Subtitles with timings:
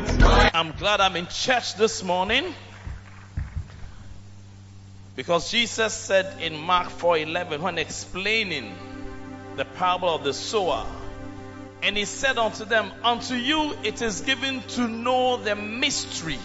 [0.00, 0.18] Words.
[0.54, 2.54] I'm glad I'm in church this morning.
[5.14, 8.74] Because Jesus said in Mark 4:11 when explaining
[9.56, 10.86] the parable of the sower
[11.82, 16.38] and he said unto them unto you it is given to know the mystery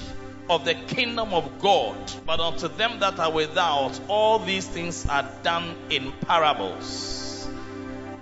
[0.50, 5.30] of the kingdom of God but unto them that are without all these things are
[5.44, 7.50] done in parables.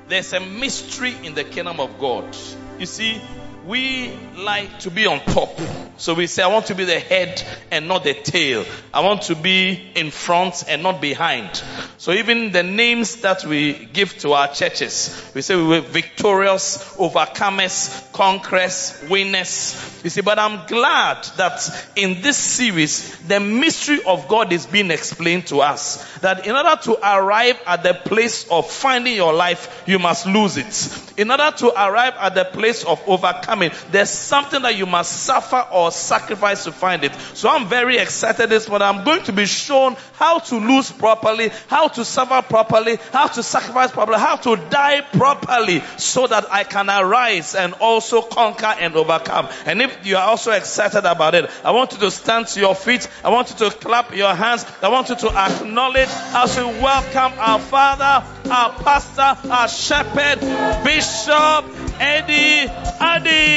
[0.07, 2.35] There's a mystery in the kingdom of God.
[2.79, 3.21] You see
[3.69, 5.55] we like to be on top.
[5.97, 8.65] So we say, I want to be the head and not the tail.
[8.91, 11.61] I want to be in front and not behind.
[11.97, 16.95] So even the names that we give to our churches, we say we were victorious,
[16.95, 20.01] overcomers, conquerors, winners.
[20.03, 24.89] You see, but I'm glad that in this series, the mystery of God is being
[24.89, 26.19] explained to us.
[26.19, 30.55] That in order to arrive at the place of finding your life, you must lose
[30.55, 31.19] it.
[31.19, 33.58] In order to arrive at the place of overcoming,
[33.91, 37.13] there's something that you must suffer or sacrifice to find it.
[37.33, 38.87] So I'm very excited this morning.
[38.87, 43.43] I'm going to be shown how to lose properly, how to suffer properly, how to
[43.43, 48.95] sacrifice properly, how to die properly so that I can arise and also conquer and
[48.95, 49.49] overcome.
[49.65, 52.75] And if you are also excited about it, I want you to stand to your
[52.75, 53.07] feet.
[53.23, 54.65] I want you to clap your hands.
[54.81, 60.39] I want you to acknowledge as we welcome our Father, our Pastor, our Shepherd,
[60.83, 61.65] Bishop
[61.99, 62.69] Eddie
[62.99, 63.48] Addy.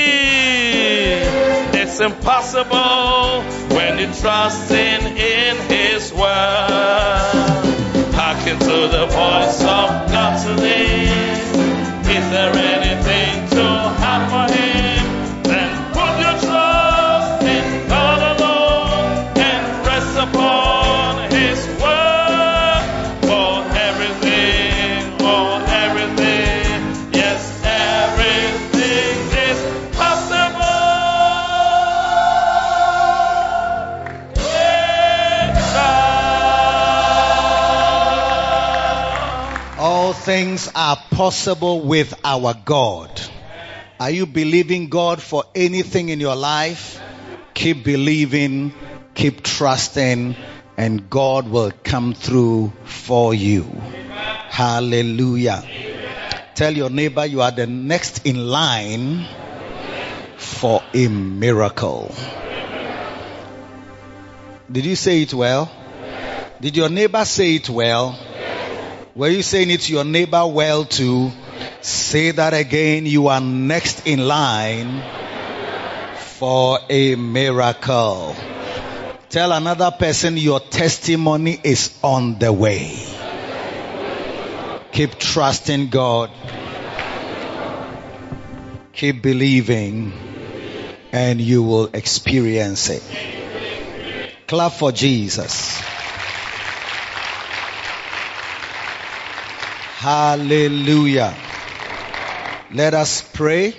[1.75, 3.43] It's impossible
[3.77, 5.01] when you trust in,
[5.69, 6.29] His word.
[8.15, 11.05] Hearken to the voice of God today.
[12.17, 14.72] Is there anything too hard for Him?
[40.33, 43.21] Things are possible with our God.
[44.01, 46.99] Are you believing God for anything in your life?
[47.53, 48.73] Keep believing,
[49.15, 50.35] keep trusting,
[50.79, 53.65] and God will come through for you.
[53.65, 55.69] Hallelujah.
[56.55, 59.27] Tell your neighbor you are the next in line
[60.39, 62.11] for a miracle.
[64.71, 65.71] Did you say it well?
[66.59, 68.19] Did your neighbor say it well?
[69.15, 71.31] Were you saying it to your neighbor well too?
[71.83, 73.05] Say that again.
[73.05, 75.03] You are next in line
[76.17, 78.35] for a miracle.
[79.29, 82.97] Tell another person your testimony is on the way.
[84.93, 86.31] Keep trusting God.
[88.95, 90.13] Keep believing
[91.13, 93.03] and you will experience it.
[94.47, 95.92] Clap for Jesus.
[100.03, 101.33] Hallelujah.
[102.73, 103.73] Let us pray.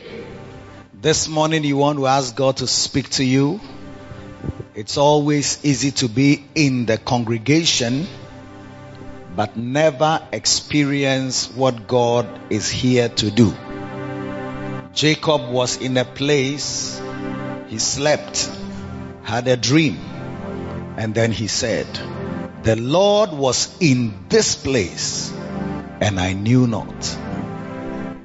[0.94, 3.60] This morning you want to ask God to speak to you.
[4.74, 8.08] It's always easy to be in the congregation,
[9.36, 13.54] but never experience what God is here to do.
[14.94, 17.02] Jacob was in a place,
[17.68, 18.50] he slept,
[19.24, 19.98] had a dream,
[20.96, 21.86] and then he said,
[22.64, 25.34] The Lord was in this place,
[26.04, 27.18] and I knew not.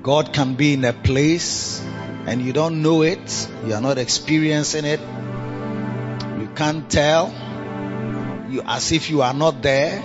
[0.03, 1.81] God can be in a place
[2.27, 4.99] and you don't know it, you are not experiencing it,
[6.41, 7.29] you can't tell,
[8.51, 10.03] you as if you are not there,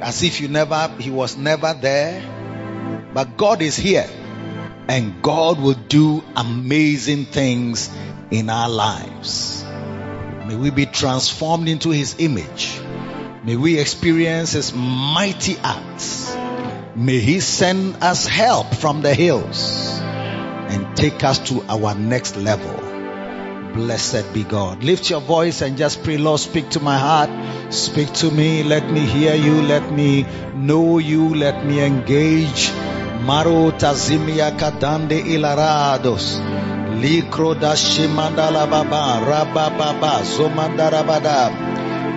[0.00, 2.22] as if you never, he was never there,
[3.12, 4.08] but God is here
[4.88, 7.90] and God will do amazing things
[8.30, 9.64] in our lives.
[10.46, 12.83] May we be transformed into his image.
[13.44, 16.34] May we experience his mighty acts.
[16.96, 22.72] May he send us help from the hills and take us to our next level.
[23.74, 24.82] Blessed be God.
[24.82, 27.28] Lift your voice and just pray, Lord, speak to my heart.
[27.68, 28.62] Speak to me.
[28.62, 29.60] Let me hear you.
[29.60, 30.24] Let me
[30.54, 31.34] know you.
[31.34, 32.70] Let me engage.
[33.28, 36.40] Maro tazimia kadande ilarados.
[37.02, 39.20] Likro da shimandala baba.
[39.28, 40.24] Rabba baba.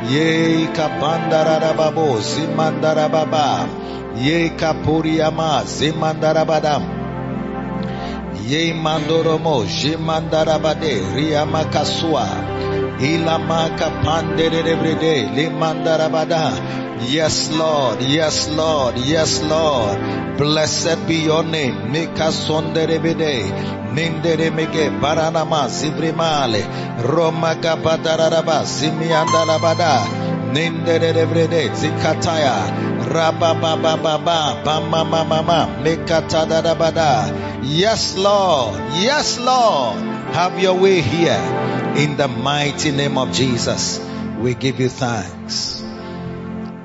[0.09, 2.19] Ye kabandara babo.
[2.19, 3.67] Zimandara baba.
[4.15, 5.63] Ye kapuriama.
[5.65, 6.97] Zimandara badam.
[8.47, 12.27] Ye mandoromo, je mandarabade, riama kasua,
[13.01, 13.67] ilama
[16.99, 20.37] Yes, Lord, yes, Lord, yes, Lord.
[20.37, 21.91] Blessed be your name.
[21.91, 23.45] Mika sonderebede,
[23.93, 26.65] nindere mege, baranama, zibrimale,
[27.03, 30.05] roma kapadaraba, simiandalabada,
[30.53, 37.63] nindere debrede, zikataya, rababababa, bama mama, mekatadabada.
[37.63, 38.75] Yes, Lord.
[38.95, 39.97] Yes, Lord.
[40.33, 41.39] Have your way here.
[41.95, 43.99] In the mighty name of Jesus,
[44.39, 45.86] we give you thanks.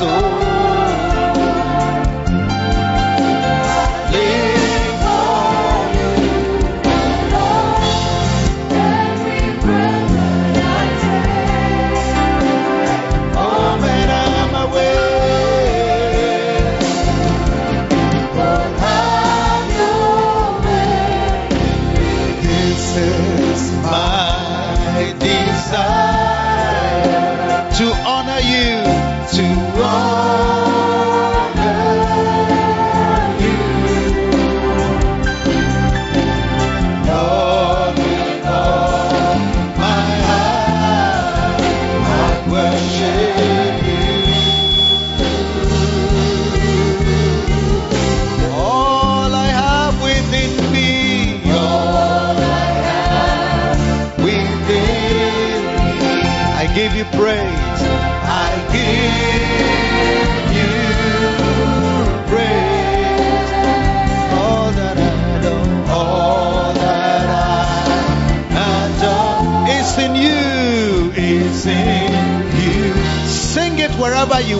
[0.00, 0.39] Soul.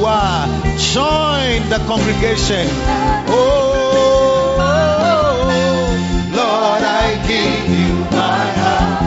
[0.00, 0.46] You are.
[0.78, 2.66] Join the congregation.
[3.28, 3.36] Oh,
[6.38, 9.02] Lord, I give you my heart.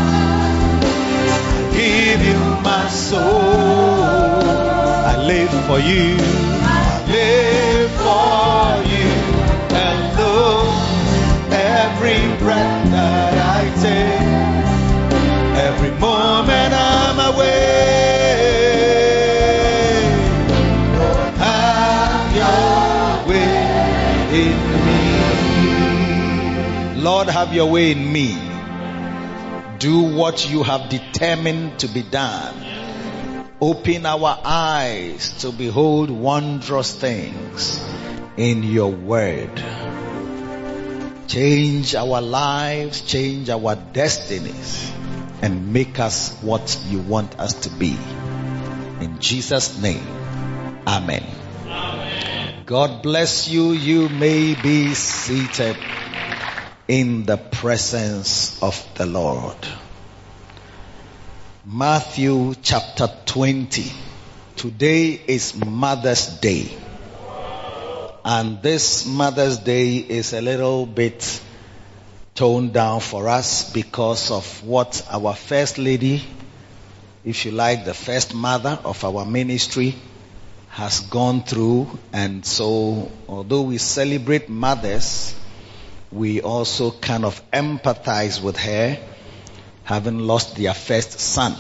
[1.33, 1.39] I
[1.73, 3.21] give you my soul.
[5.11, 6.52] I live for you.
[27.33, 28.37] Have your way in me.
[29.79, 32.53] Do what you have determined to be done.
[33.59, 37.83] Open our eyes to behold wondrous things
[38.37, 39.49] in your word.
[41.27, 44.91] Change our lives, change our destinies,
[45.41, 47.97] and make us what you want us to be.
[49.01, 50.05] In Jesus' name,
[50.85, 51.25] Amen.
[52.67, 53.71] God bless you.
[53.71, 55.75] You may be seated
[56.87, 59.55] in the presence of the Lord.
[61.65, 63.89] Matthew chapter 20.
[64.57, 66.67] Today is Mother's Day.
[68.25, 71.41] And this Mother's Day is a little bit
[72.35, 76.21] toned down for us because of what our First Lady,
[77.23, 79.95] if you like, the first mother of our ministry,
[80.69, 81.97] has gone through.
[82.11, 85.35] And so, although we celebrate mothers,
[86.13, 88.97] we also kind of empathize with her,
[89.83, 91.53] having lost their first son,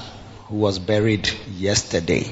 [0.45, 2.31] who was buried yesterday.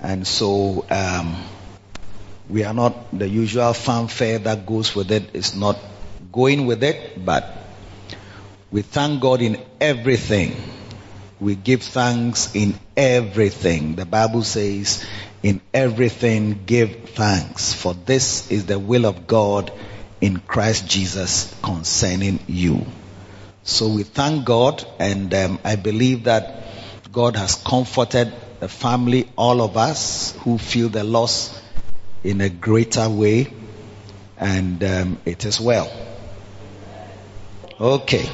[0.00, 1.36] And so, um,
[2.48, 5.30] we are not the usual fanfare that goes with it.
[5.34, 5.78] It's not
[6.30, 7.52] going with it, but
[8.70, 10.54] we thank God in everything.
[11.40, 13.96] We give thanks in everything.
[13.96, 15.04] The Bible says,
[15.42, 19.72] in everything give thanks, for this is the will of God
[20.20, 22.84] in Christ Jesus concerning you.
[23.62, 26.64] So we thank God, and um, I believe that
[27.12, 31.60] God has comforted the family, all of us who feel the loss
[32.24, 33.52] in a greater way,
[34.36, 35.90] and um, it is well.
[37.80, 38.28] Okay.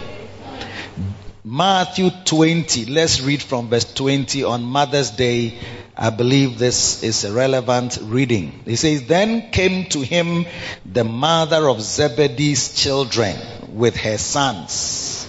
[1.44, 2.86] Matthew 20.
[2.86, 5.58] Let's read from verse 20 on Mother's Day.
[5.96, 8.60] I believe this is a relevant reading.
[8.64, 10.44] He says, Then came to him
[10.84, 13.36] the mother of Zebedee's children
[13.68, 15.28] with her sons,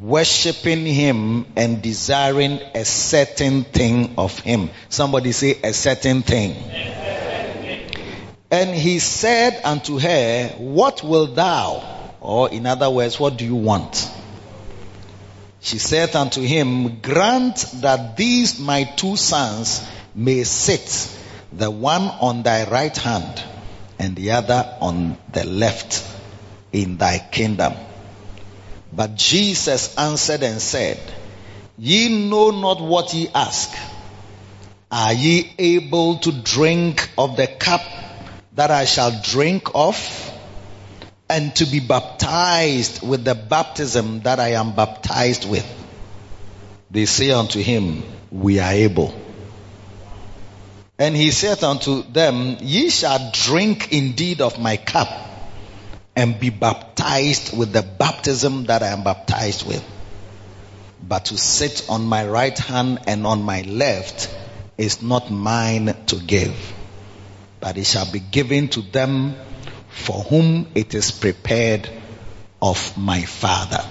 [0.00, 4.70] worshipping him and desiring a certain thing of him.
[4.88, 6.54] Somebody say, A certain thing.
[8.52, 11.82] And he said unto her, What wilt thou?
[12.20, 14.08] Or in other words, what do you want?
[15.64, 19.82] She said unto him, Grant that these my two sons
[20.14, 21.10] may sit,
[21.54, 23.42] the one on thy right hand
[23.98, 26.06] and the other on the left
[26.70, 27.72] in thy kingdom.
[28.92, 31.00] But Jesus answered and said,
[31.78, 33.74] Ye know not what ye ask.
[34.92, 37.80] Are ye able to drink of the cup
[38.52, 39.96] that I shall drink of?
[41.28, 45.66] And to be baptized with the baptism that I am baptized with.
[46.90, 49.14] They say unto him, We are able.
[50.98, 55.08] And he said unto them, Ye shall drink indeed of my cup
[56.14, 59.84] and be baptized with the baptism that I am baptized with.
[61.02, 64.30] But to sit on my right hand and on my left
[64.78, 66.54] is not mine to give,
[67.60, 69.34] but it shall be given to them
[69.94, 71.88] for whom it is prepared
[72.60, 73.82] of my father.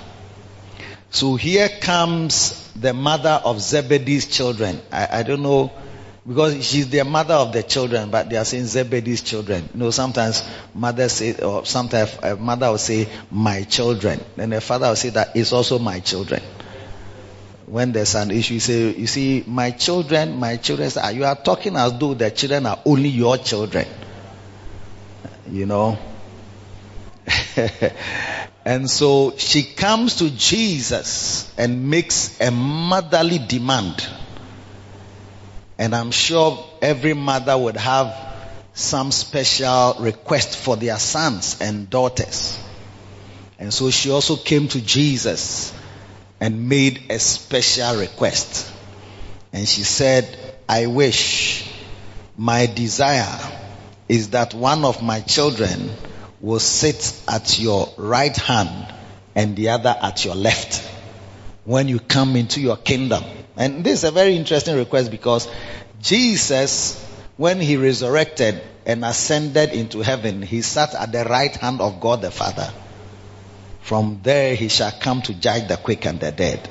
[1.10, 4.81] So here comes the mother of Zebedee's children.
[4.91, 5.72] I, I, don't know
[6.27, 9.69] because she's the mother of the children, but they are saying Zebedee's children.
[9.74, 10.43] You know, sometimes
[10.75, 14.19] mother say, or sometimes a mother will say, my children.
[14.36, 16.43] Then the father will say that it's also my children.
[17.65, 21.77] When there's an issue, you say, you see, my children, my children, you are talking
[21.77, 23.88] as though the children are only your children
[25.50, 25.97] you know.
[28.65, 34.07] and so she comes to Jesus and makes a motherly demand.
[35.77, 38.15] And I'm sure every mother would have
[38.73, 42.59] some special request for their sons and daughters.
[43.59, 45.73] And so she also came to Jesus
[46.39, 48.71] and made a special request.
[49.51, 50.27] And she said,
[50.67, 51.69] I wish
[52.35, 53.62] my desire
[54.13, 55.89] is that one of my children
[56.39, 58.93] will sit at your right hand
[59.34, 60.88] and the other at your left
[61.65, 63.24] when you come into your kingdom.
[63.58, 65.48] And this is a very interesting request because
[66.00, 67.03] Jesus,
[67.38, 72.22] when he resurrected and ascended into heaven, he sat at the right hand of God
[72.22, 72.72] the Father.
[73.82, 76.70] From there he shall come to judge the quick and the dead.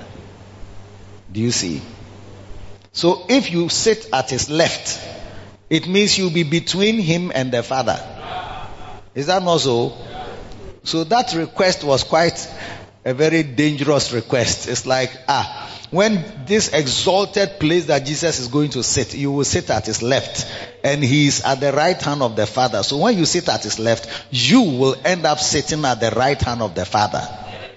[1.33, 1.83] Do you see?
[2.93, 5.22] So if you sit at his left,
[5.73, 7.99] it means you'll be between him and the Father.
[9.15, 9.97] Is that not so?
[10.85, 12.47] So that request was quite
[13.07, 14.69] a very dangerous request.
[14.69, 19.45] It's like, ah, when this exalted place that Jesus is going to sit, you will
[19.45, 20.47] sit at his left
[20.85, 22.83] and he is at the right hand of the Father.
[22.83, 26.41] So when you sit at his left, you will end up sitting at the right
[26.41, 27.27] hand of the Father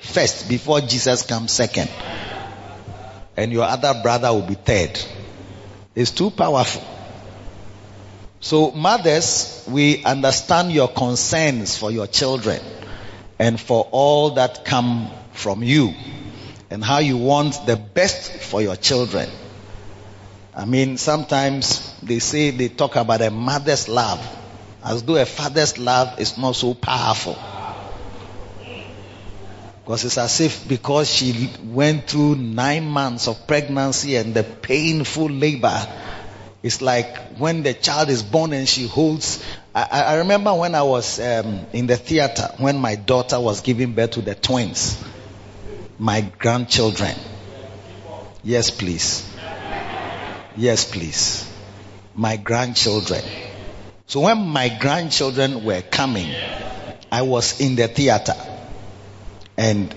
[0.01, 1.89] first before Jesus comes second.
[3.37, 4.99] And your other brother will be third.
[5.95, 6.94] It's too powerful.
[8.45, 12.61] So mothers, we understand your concerns for your children
[13.39, 15.95] and for all that come from you
[16.69, 19.27] and how you want the best for your children.
[20.53, 24.23] I mean, sometimes they say they talk about a mother's love
[24.83, 27.39] as though a father's love is not so powerful.
[29.83, 35.29] Because it's as if because she went through nine months of pregnancy and the painful
[35.31, 35.87] labor,
[36.65, 39.45] it's like when the child is born and she holds.
[39.75, 43.93] I, I remember when I was um, in the theater when my daughter was giving
[43.93, 44.99] birth to the twins,
[45.99, 47.13] my grandchildren.
[48.41, 49.31] Yes, please.
[50.57, 51.47] Yes, please.
[52.15, 53.21] My grandchildren.
[54.07, 56.33] So when my grandchildren were coming,
[57.11, 58.33] I was in the theater
[59.55, 59.93] and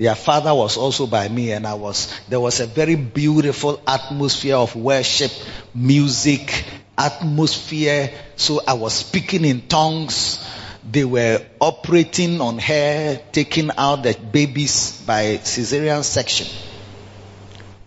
[0.00, 4.56] their father was also by me and I was, there was a very beautiful atmosphere
[4.56, 5.30] of worship,
[5.74, 6.64] music,
[6.96, 8.10] atmosphere.
[8.34, 10.42] So I was speaking in tongues.
[10.90, 16.46] They were operating on her, taking out the babies by cesarean section.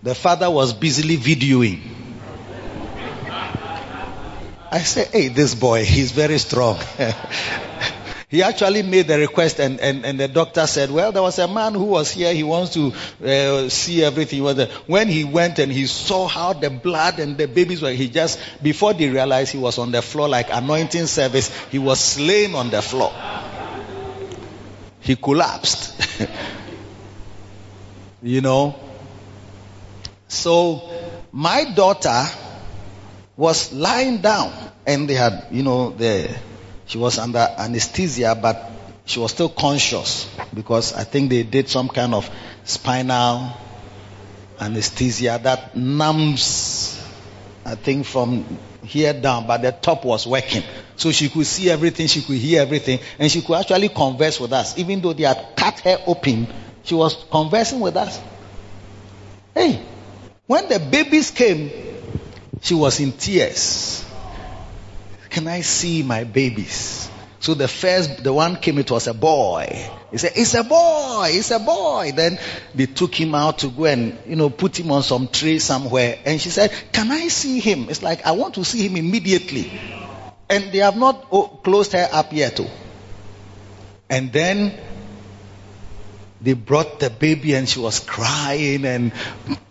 [0.03, 1.82] The father was busily videoing.
[4.72, 6.79] I said, hey, this boy, he's very strong.
[8.34, 11.48] he actually made the request and, and, and the doctor said, well, there was a
[11.48, 12.34] man who was here.
[12.34, 12.92] He wants to
[13.24, 14.44] uh, see everything.
[14.88, 18.40] When he went and he saw how the blood and the babies were, he just,
[18.63, 22.72] before they realized he was on the floor like anointing service, he was slain on
[22.72, 23.13] the floor.
[25.00, 25.94] He collapsed.
[28.24, 28.80] you know?
[30.28, 30.90] So,
[31.32, 32.25] my daughter
[33.38, 34.52] was lying down
[34.88, 36.36] and they had, you know, the,
[36.94, 38.70] she was under anesthesia, but
[39.06, 42.30] she was still conscious because I think they did some kind of
[42.66, 43.50] spinal
[44.60, 47.04] anesthesia that numbs,
[47.66, 50.62] I think from here down, but the top was working.
[50.96, 54.54] So she could see everything, she could hear everything, and she could actually converse with
[54.54, 54.78] us.
[54.78, 56.46] Even though they had cut her open,
[56.84, 58.22] she was conversing with us.
[59.56, 59.84] Hey,
[60.46, 61.72] when the babies came,
[62.62, 64.06] she was in tears.
[65.34, 67.10] Can I see my babies?
[67.40, 69.66] So the first, the one came, it was a boy.
[70.12, 72.12] He said, it's a boy, it's a boy.
[72.16, 72.38] Then
[72.75, 76.20] they took him out to go and, you know, put him on some tray somewhere.
[76.24, 77.90] And she said, can I see him?
[77.90, 79.72] It's like, I want to see him immediately.
[80.52, 82.60] And they have not oh, closed her up yet.
[82.60, 82.70] Oh.
[84.12, 84.80] And then
[86.42, 89.12] they brought the baby and she was crying and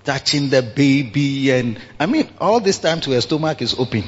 [0.02, 1.52] touching the baby.
[1.52, 4.02] And I mean, all this time to her stomach is open.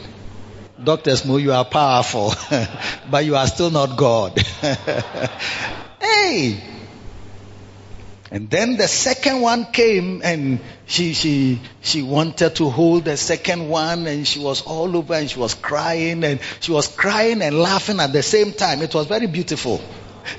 [0.85, 2.35] Doctors know you are powerful,
[3.11, 4.39] but you are still not God.
[6.01, 6.75] hey!
[8.31, 13.69] And then the second one came and she, she, she wanted to hold the second
[13.69, 17.57] one and she was all over and she was crying and she was crying and
[17.57, 18.83] laughing at the same time.
[18.83, 19.81] It was very beautiful.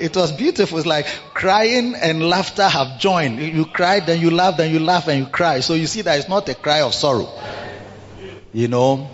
[0.00, 0.78] it was beautiful.
[0.78, 3.40] It's like crying and laughter have joined.
[3.40, 5.60] You cried, then you laughed, then you laugh and you cry.
[5.60, 7.28] So you see that it's not a cry of sorrow.
[8.52, 9.10] You know?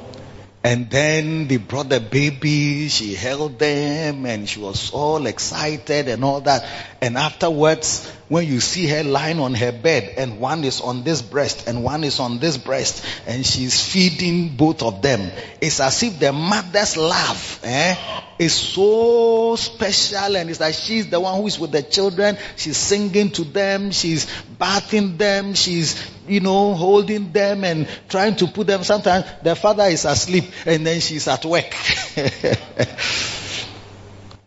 [0.62, 6.24] And then they brought the baby, she held them and she was all excited and
[6.24, 6.64] all that.
[7.02, 11.20] And afterwards, when you see her lying on her bed and one is on this
[11.20, 16.02] breast and one is on this breast and she's feeding both of them, it's as
[16.02, 17.94] if the mother's love eh,
[18.38, 22.76] is so special and it's like she's the one who is with the children, she's
[22.76, 24.26] singing to them, she's
[24.58, 28.82] bathing them, she's, you know, holding them and trying to put them.
[28.84, 31.74] Sometimes the father is asleep and then she's at work.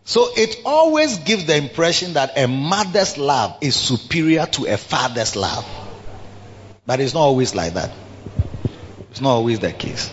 [0.08, 5.36] So it always gives the impression that a mother's love is superior to a father's
[5.36, 5.66] love.
[6.86, 7.92] But it's not always like that.
[9.10, 10.10] It's not always the case.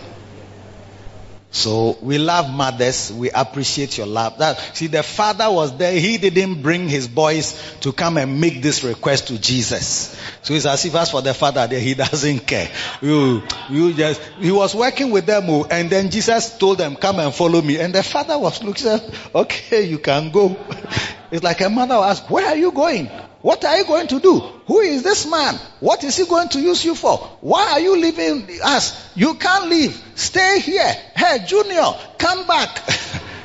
[1.56, 3.10] So we love mothers.
[3.10, 4.36] We appreciate your love.
[4.38, 5.98] That, see, the father was there.
[5.98, 10.14] He didn't bring his boys to come and make this request to Jesus.
[10.42, 12.70] So it's as if as for the father there, he doesn't care.
[13.00, 17.20] You, you just, he was working with them oh, and then Jesus told them, come
[17.20, 17.80] and follow me.
[17.80, 19.00] And the father was looking,
[19.34, 20.54] okay, you can go.
[21.30, 23.06] It's like a mother will ask, where are you going?
[23.42, 24.38] What are you going to do?
[24.38, 25.54] Who is this man?
[25.80, 27.18] What is he going to use you for?
[27.40, 29.14] Why are you leaving us?
[29.14, 30.00] You can't leave.
[30.14, 30.92] Stay here.
[31.14, 32.88] Hey, Junior, come back.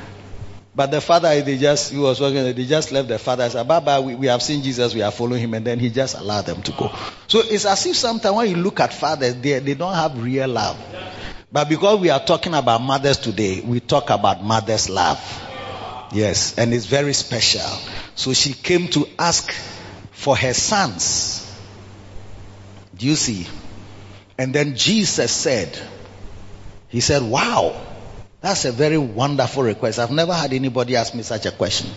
[0.74, 3.48] but the father, they just, he was working, they just left the father.
[3.48, 5.54] Said, bye bye, we, we have seen Jesus, we are following him.
[5.54, 6.90] And then he just allowed them to go.
[7.28, 10.48] So it's as if sometimes when you look at fathers, they, they don't have real
[10.48, 10.78] love.
[11.52, 15.20] But because we are talking about mothers today, we talk about mother's love.
[16.12, 17.68] Yes, and it's very special.
[18.14, 19.52] So she came to ask
[20.10, 21.38] for her sons.
[22.96, 23.46] Do you see?
[24.38, 25.78] And then Jesus said,
[26.88, 27.80] He said, Wow,
[28.40, 29.98] that's a very wonderful request.
[29.98, 31.90] I've never had anybody ask me such a question.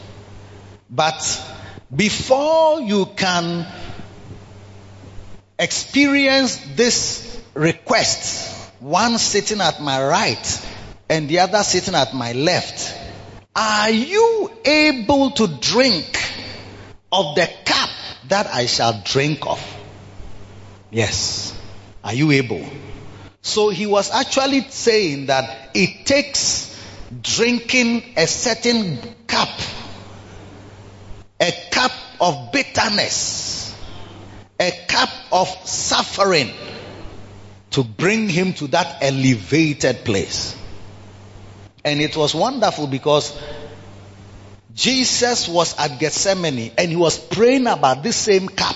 [0.89, 1.41] But
[1.93, 3.67] before you can
[5.59, 10.67] experience this request, one sitting at my right
[11.09, 13.04] and the other sitting at my left,
[13.55, 16.19] are you able to drink
[17.11, 17.89] of the cup
[18.27, 19.61] that I shall drink of.
[20.91, 21.57] Yes.
[22.03, 22.65] Are you able?
[23.41, 26.75] So he was actually saying that it takes
[27.21, 29.49] drinking a certain cup,
[31.39, 33.75] a cup of bitterness,
[34.59, 36.51] a cup of suffering
[37.71, 40.57] to bring him to that elevated place.
[41.85, 43.39] And it was wonderful because
[44.73, 48.75] Jesus was at Gethsemane and he was praying about this same cup.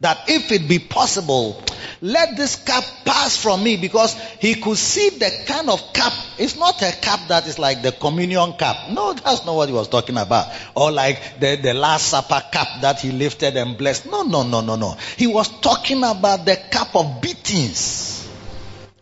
[0.00, 1.62] That if it be possible,
[2.00, 6.12] let this cup pass from me because he could see the kind of cup.
[6.36, 8.90] It's not a cup that is like the communion cup.
[8.90, 10.48] No, that's not what he was talking about.
[10.74, 14.06] Or like the, the last supper cup that he lifted and blessed.
[14.06, 14.96] No, no, no, no, no.
[15.16, 18.28] He was talking about the cup of beatings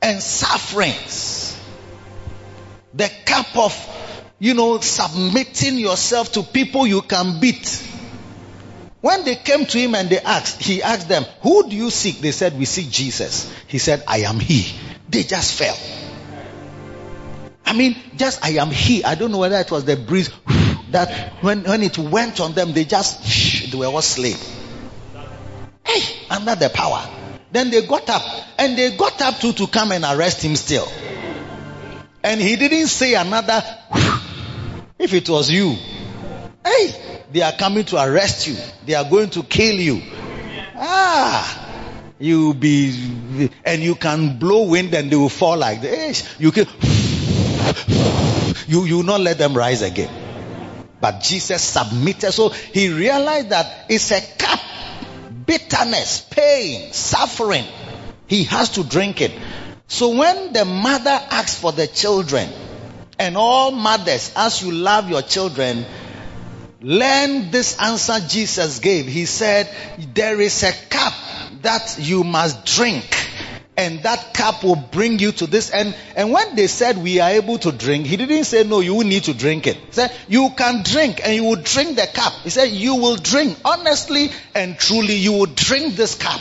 [0.03, 1.50] and sufferings.
[3.01, 7.83] The cup of, you know, submitting yourself to people you can beat.
[9.01, 12.19] When they came to him and they asked, he asked them, Who do you seek?
[12.19, 13.51] They said, We seek Jesus.
[13.69, 14.71] He said, I am he.
[15.09, 15.79] They just fell.
[17.65, 19.03] I mean, just I am he.
[19.03, 20.29] I don't know whether it was the breeze
[20.91, 24.37] that when, when it went on them, they just, they were all slain.
[25.87, 27.09] Hey, under the power.
[27.51, 28.23] Then they got up
[28.59, 30.87] and they got up to, to come and arrest him still.
[32.23, 33.63] And he didn't say another,
[34.99, 35.77] if it was you.
[36.65, 38.57] Hey, they are coming to arrest you.
[38.85, 40.03] They are going to kill you.
[40.77, 46.39] Ah, you be, and you can blow wind and they will fall like this.
[46.39, 46.67] You can,
[48.67, 50.11] you, you will not let them rise again.
[51.01, 52.33] But Jesus submitted.
[52.33, 54.61] So he realized that it's a cup.
[55.47, 57.65] Bitterness, pain, suffering.
[58.27, 59.33] He has to drink it.
[59.91, 62.49] So when the mother asks for the children,
[63.19, 65.85] and all mothers, as you love your children,
[66.83, 69.07] Learn this answer Jesus gave.
[69.07, 69.69] He said,
[70.15, 71.13] There is a cup
[71.61, 73.05] that you must drink.
[73.77, 75.71] And that cup will bring you to this.
[75.73, 75.95] end.
[76.17, 79.25] and when they said we are able to drink, he didn't say, no, you need
[79.25, 79.77] to drink it.
[79.77, 82.33] He said, you can drink and you will drink the cup.
[82.43, 83.59] He said, you will drink.
[83.65, 86.41] Honestly and truly, you will drink this cup.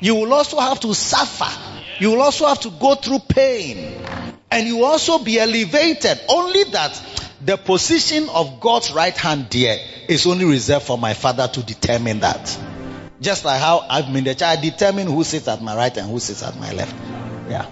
[0.00, 1.73] You will also have to suffer.
[2.00, 4.02] You will also have to go through pain.
[4.50, 6.20] And you will also be elevated.
[6.28, 7.02] Only that
[7.44, 9.78] the position of God's right hand there
[10.08, 12.58] is only reserved for my father to determine that.
[13.20, 16.18] Just like how I've been the child, determine who sits at my right and who
[16.18, 16.94] sits at my left.
[17.48, 17.66] Yeah.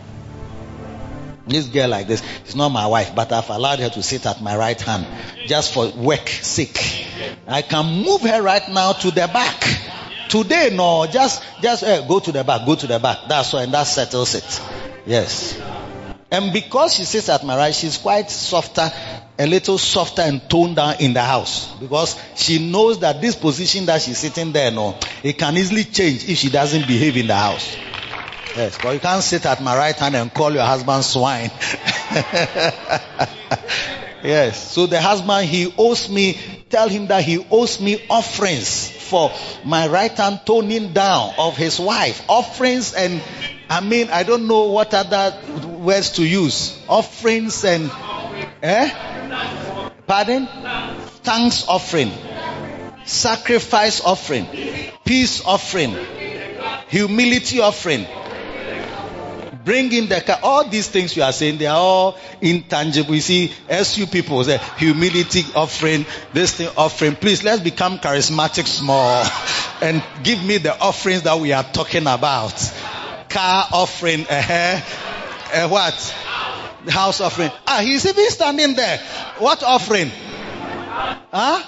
[1.47, 4.41] This girl like this is not my wife, but I've allowed her to sit at
[4.41, 5.07] my right hand
[5.47, 7.07] just for work sake.
[7.47, 9.63] I can move her right now to the back.
[10.29, 13.19] Today, no, just just uh, go to the back, go to the back.
[13.29, 14.61] That's all, and that settles it.
[15.07, 15.61] Yes.
[16.31, 18.91] And because she sits at my right, she's quite softer
[19.39, 23.87] a little softer and toned down in the house because she knows that this position
[23.87, 27.35] that she's sitting there, no, it can easily change if she doesn't behave in the
[27.35, 27.77] house.
[28.55, 31.51] Yes, but you can't sit at my right hand and call your husband swine.
[34.23, 36.39] yes, so the husband he owes me,
[36.71, 39.33] tell him that he owes me offerings for
[39.65, 42.25] my right hand toning down of his wife.
[42.29, 43.23] Offerings and
[43.69, 46.79] I mean, I don't know what other words to use.
[46.89, 47.91] Offerings and
[48.63, 48.91] Eh?
[50.07, 50.49] Pardon?
[51.23, 52.11] Thanks offering,
[53.05, 54.47] sacrifice offering,
[55.05, 55.97] peace offering,
[56.89, 58.07] humility offering.
[59.65, 60.39] Bring in the car.
[60.43, 63.15] All these things you are saying, they are all intangible.
[63.15, 63.53] You see,
[63.95, 67.15] you people say, humility offering, this thing offering.
[67.15, 69.25] Please, let's become charismatic small
[69.83, 72.55] and give me the offerings that we are talking about.
[73.29, 74.81] Car offering, uh,
[75.55, 76.15] uh, what?
[76.85, 77.51] The house offering.
[77.67, 78.99] Ah, he's even standing there.
[79.39, 80.11] What offering?
[81.33, 81.63] Huh?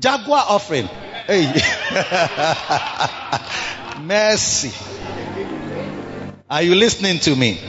[0.00, 0.86] Jaguar offering.
[1.26, 1.52] Hey.
[4.00, 4.72] Mercy.
[6.50, 7.60] Are you listening to me?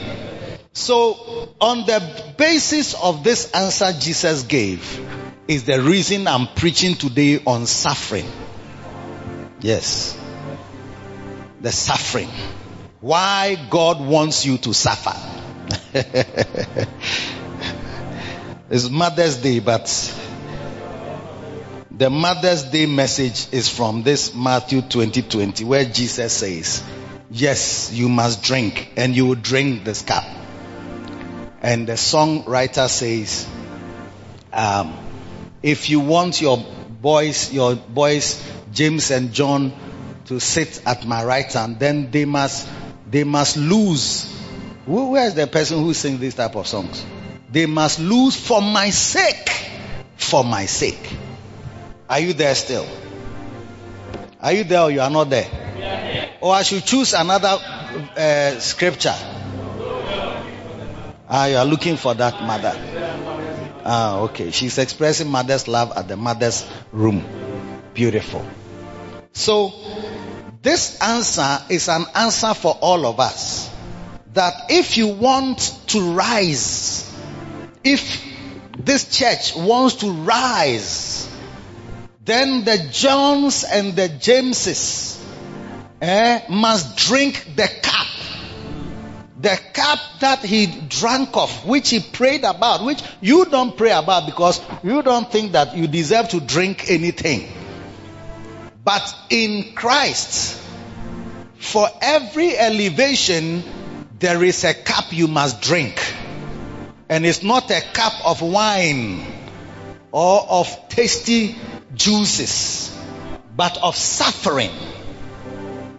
[0.73, 4.99] So, on the basis of this answer Jesus gave,
[5.47, 8.25] is the reason I'm preaching today on suffering.
[9.59, 10.17] Yes.
[11.61, 12.29] The suffering.
[13.01, 15.15] Why God wants you to suffer.
[18.71, 19.85] it's Mother's Day, but
[21.91, 26.83] the Mother's Day message is from this Matthew 20 20, where Jesus says,
[27.31, 30.25] Yes, you must drink, and you will drink this cup.
[31.61, 33.47] And the songwriter says,
[34.51, 34.97] um,
[35.63, 36.57] If you want your
[37.01, 39.73] boys, your boys, James and John,
[40.25, 42.67] to sit at my right hand, then they must,
[43.09, 44.31] they must lose
[44.85, 47.05] where is the person who sings this type of songs?
[47.51, 49.49] They must lose for my sake.
[50.17, 51.15] For my sake.
[52.09, 52.87] Are you there still?
[54.41, 55.47] Are you there or you are not there?
[56.41, 57.59] Or I should choose another
[58.17, 59.15] uh, scripture.
[61.29, 62.73] Ah, you are looking for that mother.
[63.85, 64.51] Ah, okay.
[64.51, 67.23] She's expressing mother's love at the mother's room.
[67.93, 68.45] Beautiful.
[69.33, 69.73] So,
[70.61, 73.69] This answer is an answer for all of us.
[74.33, 77.11] That if you want to rise,
[77.83, 78.23] if
[78.77, 81.27] this church wants to rise,
[82.23, 85.10] then the Johns and the Jameses
[86.01, 88.07] eh, must drink the cup.
[89.39, 94.25] The cup that he drank of, which he prayed about, which you don't pray about
[94.25, 97.51] because you don't think that you deserve to drink anything.
[98.83, 100.59] But in Christ,
[101.57, 103.63] for every elevation,
[104.19, 105.99] there is a cup you must drink.
[107.09, 109.25] And it's not a cup of wine
[110.11, 111.55] or of tasty
[111.93, 112.95] juices,
[113.55, 114.71] but of suffering.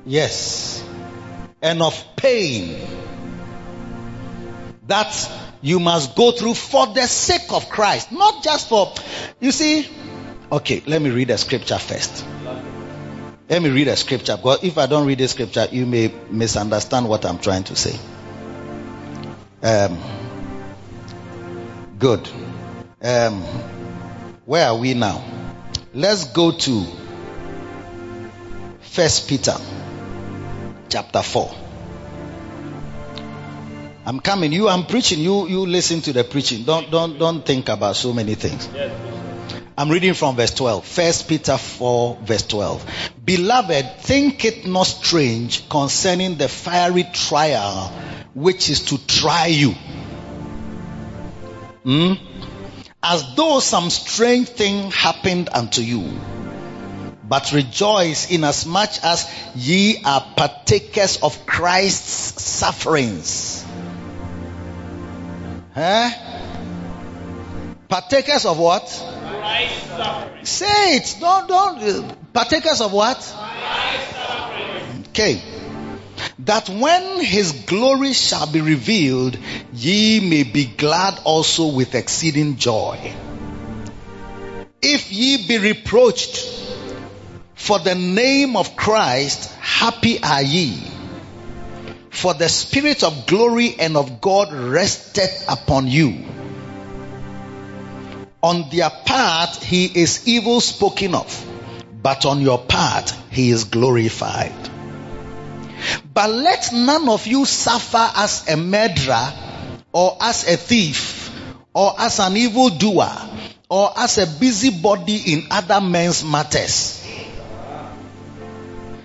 [0.05, 0.85] Yes.
[1.61, 2.77] And of pain.
[4.88, 8.11] That you must go through for the sake of Christ.
[8.11, 8.93] Not just for,
[9.41, 9.88] you see,
[10.51, 12.27] okay, let me read the scripture first.
[13.49, 17.09] Let me read a scripture because if I don't read the scripture, you may misunderstand
[17.09, 17.99] what I'm trying to say.
[19.62, 19.99] Um,
[21.99, 22.29] good.
[23.03, 23.43] Um,
[24.47, 25.25] where are we now?
[25.95, 26.87] Let's go to
[28.81, 29.57] First Peter
[30.92, 31.50] chapter 4.
[34.05, 34.52] I'm coming.
[34.52, 35.20] You, I'm preaching.
[35.20, 36.64] You, you listen to the preaching.
[36.64, 38.68] Don't, don't, don't think about so many things.
[39.78, 40.85] I'm reading from verse 12.
[40.85, 42.85] First Peter 4 verse 12.
[43.24, 47.88] Beloved, think it not strange concerning the fiery trial
[48.35, 49.70] which is to try you.
[51.85, 52.12] Hmm?
[53.02, 56.20] As though some strange thing happened unto you.
[57.33, 63.64] But rejoice inasmuch as ye are partakers of Christ's sufferings.
[65.75, 66.11] Huh?
[67.88, 68.83] Partakers of what?
[68.83, 70.49] Christ's sufferings.
[70.51, 71.16] Say it.
[71.21, 71.79] Don't, don't.
[71.83, 73.16] Uh, partakers of what?
[75.09, 75.40] Okay.
[76.40, 79.38] That when his glory shall be revealed,
[79.73, 83.14] ye may be glad also with exceeding joy.
[84.83, 86.72] If ye be reproached
[87.62, 90.83] for the name of Christ, happy are ye.
[92.11, 96.25] For the spirit of glory and of God rested upon you.
[98.42, 101.46] On their part, he is evil spoken of,
[102.03, 104.68] but on your part, he is glorified.
[106.12, 109.33] But let none of you suffer as a murderer,
[109.92, 111.31] or as a thief,
[111.72, 113.16] or as an evildoer,
[113.70, 116.98] or as a busybody in other men's matters.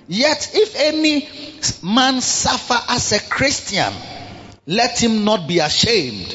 [0.08, 1.28] Yet if any
[1.82, 3.92] man suffer as a Christian,
[4.66, 6.34] let him not be ashamed,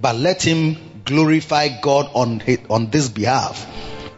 [0.00, 3.66] but let him glorify God on, on this behalf.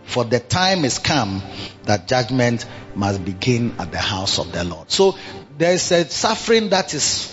[0.04, 1.42] For the time is come
[1.84, 4.90] that judgment must begin at the house of the Lord.
[4.90, 5.16] So
[5.58, 7.28] there's a suffering that is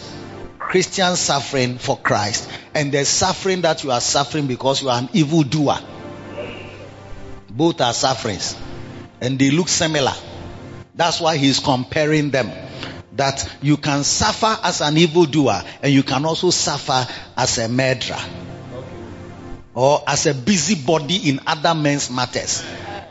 [0.57, 5.09] Christian suffering for Christ, and there's suffering that you are suffering because you are an
[5.13, 5.77] evil doer.
[7.49, 8.55] Both are sufferings,
[9.21, 10.13] and they look similar.
[10.99, 12.51] That's why he's comparing them.
[13.13, 17.07] That you can suffer as an evildoer, and you can also suffer
[17.37, 18.19] as a murderer
[19.73, 22.65] or as a busybody in other men's matters.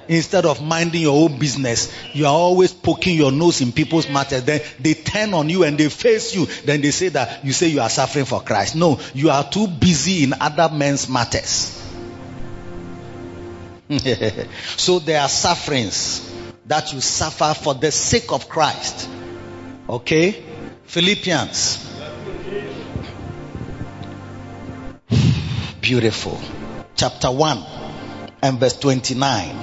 [0.06, 4.44] Instead of minding your own business, you are always poking your nose in people's matters.
[4.44, 6.44] Then they turn on you and they face you.
[6.44, 8.76] Then they say that you say you are suffering for Christ.
[8.76, 11.74] No, you are too busy in other men's matters.
[14.76, 16.27] so there are sufferings
[16.68, 19.08] that you suffer for the sake of Christ.
[19.88, 20.44] Okay?
[20.84, 21.86] Philippians.
[25.80, 26.38] Beautiful.
[26.94, 27.64] Chapter 1
[28.42, 29.56] and verse 29.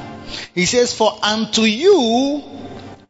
[0.56, 2.44] He says, For unto you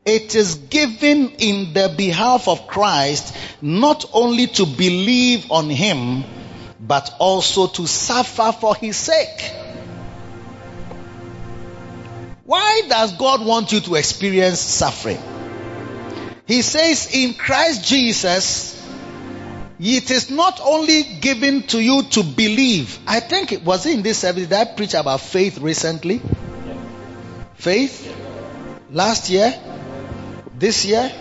[0.05, 6.23] it is given in the behalf of Christ not only to believe on him,
[6.79, 9.64] but also to suffer for his sake.
[12.45, 15.19] Why does God want you to experience suffering?
[16.45, 18.75] He says in Christ Jesus,
[19.79, 22.99] it is not only given to you to believe.
[23.07, 26.21] I think it was in this service that I preached about faith recently.
[27.55, 28.15] Faith?
[28.91, 29.53] Last year?
[30.57, 31.11] This year?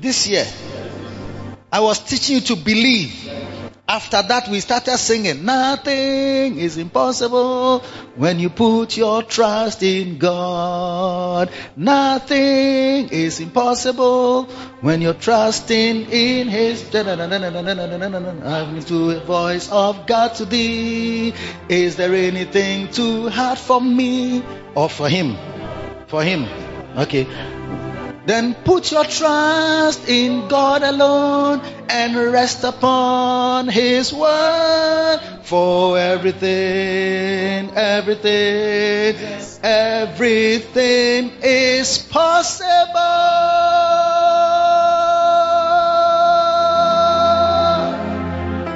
[0.00, 0.46] This year.
[1.70, 3.30] I was teaching you to believe.
[3.90, 7.78] After that, we started singing, Nothing is impossible
[8.16, 11.48] when you put your trust in God.
[11.74, 14.44] Nothing is impossible
[14.82, 16.84] when you're trusting in His.
[16.94, 17.30] I'm
[18.84, 21.32] to a voice of God to thee.
[21.70, 24.42] Is there anything too hard for me
[24.74, 25.34] or for Him?
[26.08, 26.44] For Him.
[26.94, 27.26] Okay.
[28.28, 39.16] Then put your trust in God alone and rest upon His word for everything, everything,
[39.62, 42.66] everything is possible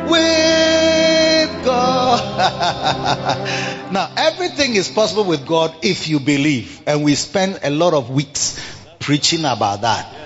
[0.08, 2.22] with God.
[3.92, 8.08] now, everything is possible with God if you believe, and we spend a lot of
[8.08, 8.58] weeks
[9.02, 10.22] preaching about that.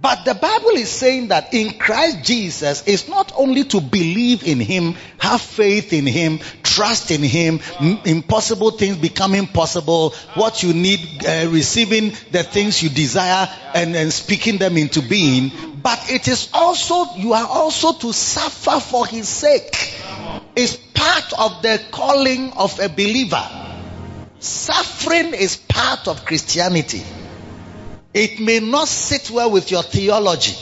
[0.00, 4.58] But the Bible is saying that in Christ Jesus is not only to believe in
[4.58, 7.60] Him, have faith in Him, trust in Him,
[8.04, 14.12] impossible things becoming possible, what you need, uh, receiving the things you desire and, and
[14.12, 19.28] speaking them into being, but it is also, you are also to suffer for His
[19.28, 19.94] sake.
[20.56, 23.71] It's part of the calling of a believer.
[24.42, 27.04] Suffering is part of Christianity.
[28.12, 30.56] It may not sit well with your theology.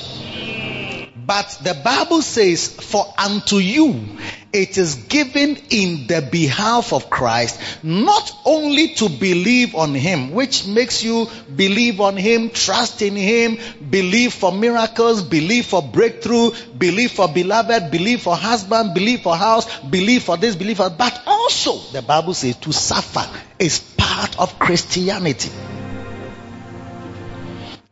[1.30, 4.04] But the Bible says, For unto you
[4.52, 10.66] it is given in the behalf of Christ, not only to believe on Him, which
[10.66, 13.58] makes you believe on Him, trust in Him,
[13.90, 19.68] believe for miracles, believe for breakthrough, believe for beloved, believe for husband, believe for house,
[19.82, 23.24] believe for this, believe for, but also the Bible says to suffer
[23.60, 25.52] is part of Christianity.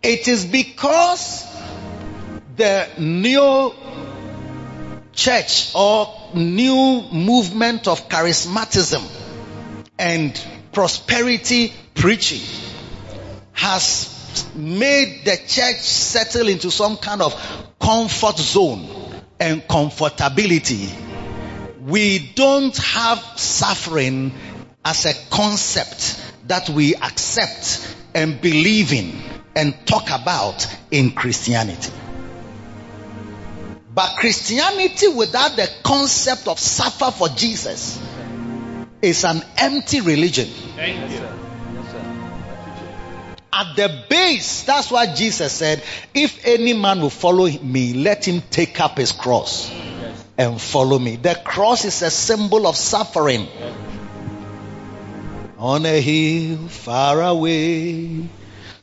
[0.02, 1.44] It is because
[2.58, 3.72] the new
[5.12, 9.02] church or new movement of charismatism
[9.98, 10.40] and
[10.72, 12.42] prosperity preaching
[13.52, 14.14] has
[14.54, 17.34] made the church settle into some kind of
[17.80, 18.86] comfort zone
[19.40, 20.90] and comfortability.
[21.86, 24.32] We don't have suffering
[24.84, 29.12] as a concept that we accept and believe in
[29.54, 31.92] and talk about in Christianity.
[33.98, 38.00] But Christianity without the concept of suffer for Jesus
[39.02, 40.48] is an empty religion.
[43.52, 45.82] At the base, that's why Jesus said,
[46.14, 49.68] if any man will follow me, let him take up his cross
[50.38, 51.16] and follow me.
[51.16, 53.48] The cross is a symbol of suffering.
[55.58, 58.28] On a hill far away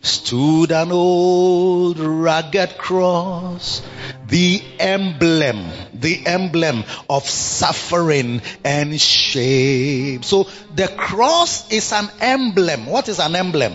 [0.05, 3.81] stood an old rugged cross,
[4.27, 10.23] the emblem, the emblem of suffering and shame.
[10.23, 12.85] So the cross is an emblem.
[12.85, 13.73] What is an emblem?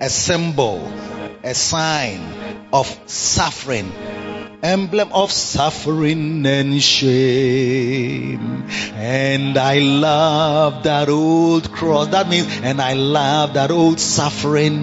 [0.00, 0.92] A symbol,
[1.42, 3.92] a sign of suffering
[4.64, 8.66] emblem of suffering and shame.
[8.94, 12.08] And I love that old cross.
[12.08, 14.80] That means, and I love that old suffering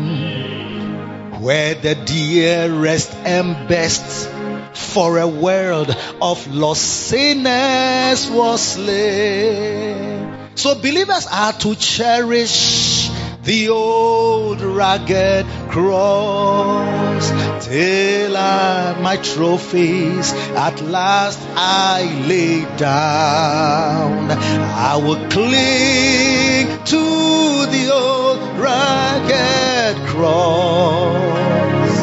[1.42, 4.30] where the dearest and best
[4.78, 10.38] for a world of lost sinners was slain.
[10.56, 13.10] So believers are to cherish
[13.44, 17.32] the old rugged cross
[17.66, 24.30] till I, my trophies at last I lay down.
[24.30, 32.00] I will cling to the old rugged cross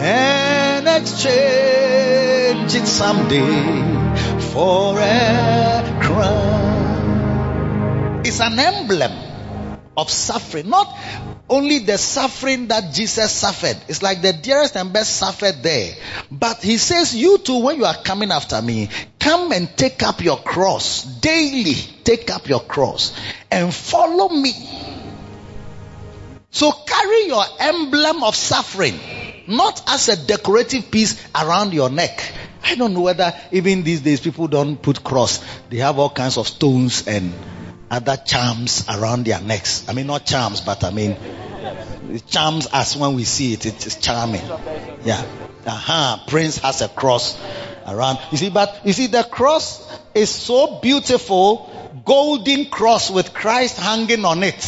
[0.00, 7.10] and exchange it someday for a crown.
[8.24, 9.29] It's an emblem
[10.00, 10.68] of suffering.
[10.68, 10.96] Not
[11.48, 13.76] only the suffering that Jesus suffered.
[13.88, 15.94] It's like the dearest and best suffered there.
[16.30, 20.22] But he says, you too, when you are coming after me, come and take up
[20.22, 21.74] your cross daily.
[22.04, 23.14] Take up your cross
[23.50, 24.52] and follow me.
[26.50, 28.98] So carry your emblem of suffering,
[29.46, 32.32] not as a decorative piece around your neck.
[32.62, 35.42] I don't know whether even these days people don't put cross.
[35.68, 37.32] They have all kinds of stones and
[37.90, 39.88] other charms around their necks.
[39.88, 41.16] I mean, not charms, but I mean,
[42.28, 44.42] charms as when we see it, it is charming.
[45.04, 45.24] Yeah.
[45.66, 46.14] Aha.
[46.16, 46.24] Uh-huh.
[46.28, 47.38] Prince has a cross
[47.86, 48.18] around.
[48.30, 51.70] You see, but you see, the cross is so beautiful,
[52.04, 54.64] golden cross with Christ hanging on it,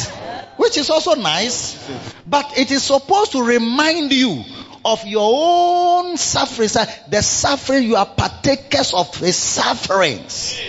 [0.57, 1.79] which is also nice,
[2.27, 4.45] but it is supposed to remind you
[4.85, 6.69] of your own suffering.
[7.09, 10.61] The suffering you are partakers of his sufferings.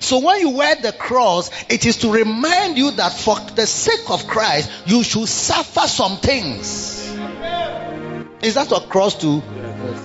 [0.00, 4.10] So when you wear the cross, it is to remind you that for the sake
[4.10, 7.06] of Christ, you should suffer some things.
[8.42, 9.42] Is that a cross too?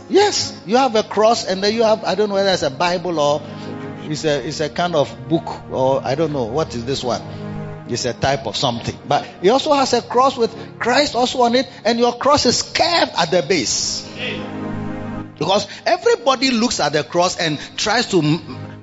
[0.09, 2.69] Yes, you have a cross and then you have, I don't know whether it's a
[2.69, 3.41] Bible or
[4.03, 6.43] it's a, it's a kind of book or I don't know.
[6.43, 7.21] What is this one?
[7.87, 8.97] It's a type of something.
[9.07, 12.63] But he also has a cross with Christ also on it, and your cross is
[12.63, 14.09] curved at the base.
[15.37, 18.21] Because everybody looks at the cross and tries to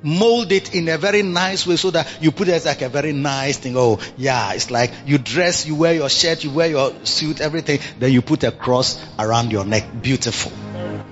[0.02, 2.88] mold it in a very nice way so that you put it as like a
[2.88, 3.76] very nice thing.
[3.76, 7.80] Oh, yeah, it's like you dress, you wear your shirt, you wear your suit, everything,
[7.98, 9.84] then you put a cross around your neck.
[10.02, 10.52] Beautiful.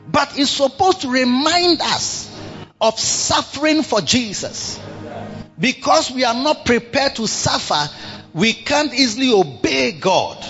[0.08, 2.30] But it's supposed to remind us
[2.80, 4.80] of suffering for Jesus.
[5.58, 7.88] Because we are not prepared to suffer,
[8.32, 10.42] we can't easily obey God.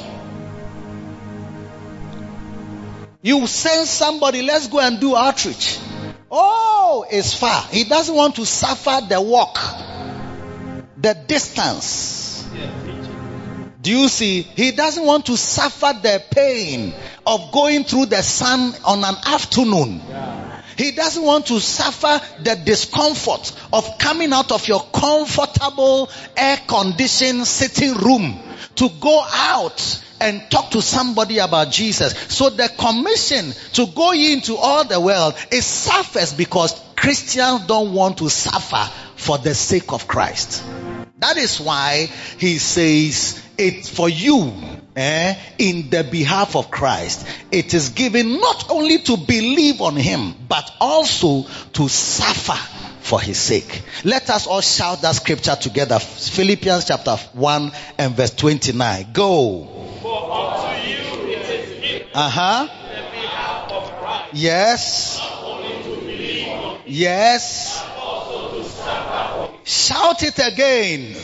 [3.22, 5.78] You send somebody, let's go and do outreach.
[6.30, 7.62] Oh, it's far.
[7.70, 9.58] He doesn't want to suffer the walk,
[10.96, 12.48] the distance.
[13.82, 14.42] Do you see?
[14.42, 16.94] He doesn't want to suffer the pain
[17.26, 20.02] of going through the sun on an afternoon.
[20.76, 27.46] He doesn't want to suffer the discomfort of coming out of your comfortable air conditioned
[27.46, 28.38] sitting room
[28.76, 32.12] to go out and talk to somebody about Jesus.
[32.28, 38.18] So the commission to go into all the world is suffers because Christians don't want
[38.18, 40.62] to suffer for the sake of Christ.
[41.18, 44.52] That is why he says it's for you
[44.96, 47.26] eh, in the behalf of Christ.
[47.50, 52.58] It is given not only to believe on him, but also to suffer
[53.00, 53.82] for his sake.
[54.04, 55.98] Let us all shout that scripture together.
[55.98, 59.12] Philippians chapter 1 and verse 29.
[59.12, 59.80] Go.
[62.12, 62.68] Uh huh.
[64.32, 65.20] Yes.
[66.86, 67.84] Yes.
[69.64, 71.14] Shout it again.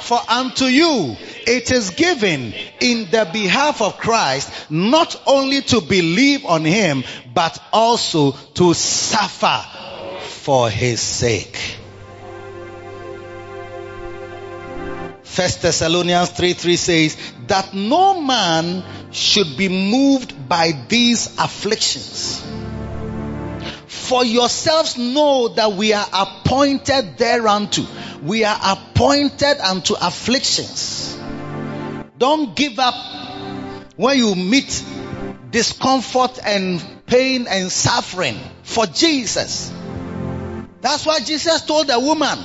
[0.00, 1.16] For unto you
[1.46, 7.58] it is given in the behalf of Christ not only to believe on him, but
[7.72, 9.64] also to suffer
[10.20, 11.79] for his sake.
[15.30, 17.16] First Thessalonians 3 3 says
[17.46, 22.44] that no man should be moved by these afflictions.
[23.86, 27.86] For yourselves know that we are appointed thereunto.
[28.24, 31.16] We are appointed unto afflictions.
[32.18, 32.96] Don't give up
[33.94, 34.84] when you meet
[35.52, 39.72] discomfort and pain and suffering for Jesus.
[40.80, 42.36] That's why Jesus told the woman,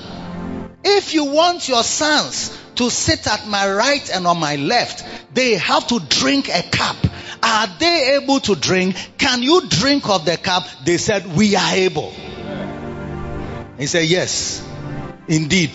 [0.86, 5.56] if you want your sons to sit at my right and on my left, they
[5.56, 6.96] have to drink a cup.
[7.42, 8.96] Are they able to drink?
[9.18, 10.64] Can you drink of the cup?
[10.86, 12.12] They said, we are able.
[13.78, 14.66] He said, yes,
[15.28, 15.72] indeed.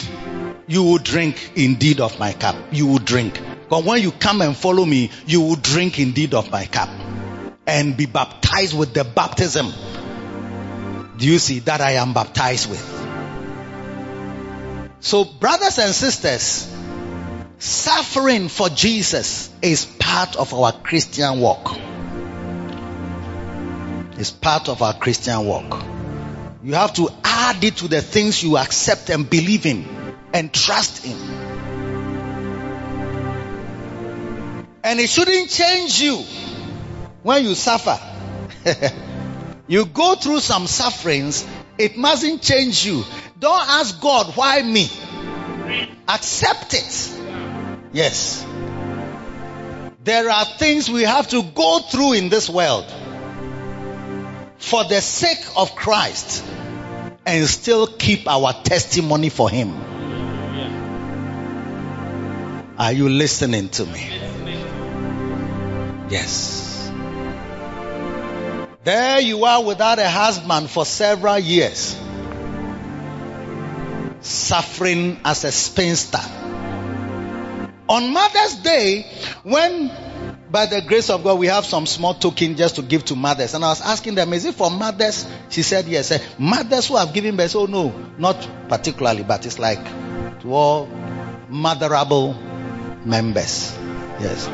[0.67, 2.55] You will drink indeed of my cup.
[2.71, 3.41] You will drink.
[3.69, 6.89] But when you come and follow me, you will drink indeed of my cup
[7.67, 9.73] and be baptized with the baptism.
[11.19, 13.00] Do you see that I am baptized with?
[15.01, 16.71] So brothers and sisters,
[17.59, 21.75] suffering for Jesus is part of our Christian walk.
[24.19, 25.83] It's part of our Christian walk.
[26.63, 29.87] You have to add it to the things you accept and believe in
[30.35, 31.17] and trust in.
[34.85, 36.19] And it shouldn't change you
[37.23, 37.99] when you suffer.
[39.67, 41.47] you go through some sufferings,
[41.81, 43.05] it mustn't change you.
[43.39, 44.91] Don't ask God, why me?
[46.07, 47.21] Accept it.
[47.93, 48.45] Yes.
[50.05, 52.85] There are things we have to go through in this world
[54.59, 56.45] for the sake of Christ
[57.25, 59.71] and still keep our testimony for Him.
[62.79, 64.11] Are you listening to me?
[66.11, 66.70] Yes.
[68.83, 71.95] There you are without a husband for several years,
[74.23, 76.19] suffering as a spinster.
[77.91, 79.05] On Mother's Day,
[79.43, 79.91] when
[80.51, 83.53] by the grace of God we have some small token just to give to mothers,
[83.53, 85.27] and I was asking them, is it for mothers?
[85.51, 86.11] She said yes.
[86.39, 89.85] Mothers who have given birth, oh no, not particularly, but it's like
[90.41, 90.87] to all
[91.51, 92.35] motherable
[93.05, 93.77] members.
[94.21, 94.49] Yes.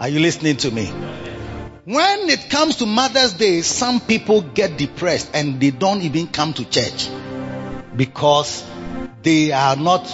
[0.00, 0.90] Are you listening to me?
[1.88, 6.52] When it comes to Mother's Day, some people get depressed and they don't even come
[6.52, 7.08] to church
[7.96, 8.62] because
[9.22, 10.06] they are not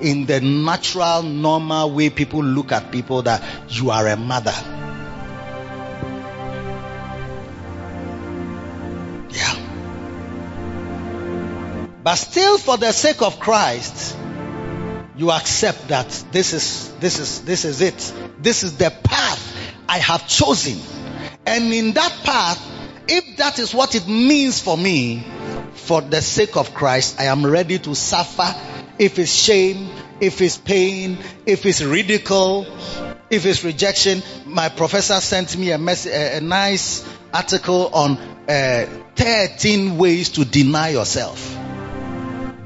[0.00, 4.50] in the natural, normal way people look at people that you are a mother.
[9.30, 9.56] Yeah.
[12.02, 14.16] But still, for the sake of Christ,
[15.14, 18.12] you accept that this is this is this is it.
[18.42, 19.56] This is the path
[19.88, 20.80] I have chosen.
[21.50, 22.64] And in that path,
[23.08, 25.26] if that is what it means for me,
[25.74, 28.54] for the sake of Christ, I am ready to suffer
[29.00, 29.88] if it's shame,
[30.20, 32.66] if it's pain, if it's ridicule,
[33.30, 34.22] if it's rejection.
[34.46, 38.16] My professor sent me a, mess- a, nice article on
[38.48, 38.86] uh,
[39.16, 41.56] 13 ways to deny yourself.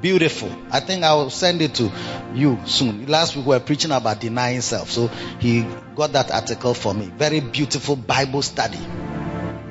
[0.05, 0.55] Beautiful.
[0.71, 1.91] I think I will send it to
[2.35, 3.07] you soon.
[3.07, 4.91] Last week we were preaching about denying self.
[4.91, 5.63] So he
[5.97, 7.07] got that article for me.
[7.07, 8.81] Very beautiful Bible study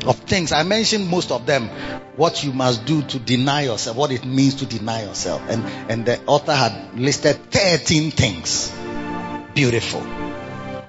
[0.08, 0.52] of things.
[0.52, 1.70] I mentioned most of them.
[2.16, 5.44] What you must do to deny yourself, what it means to deny yourself.
[5.50, 8.74] And, and the author had listed 13 things.
[9.54, 10.02] Beautiful.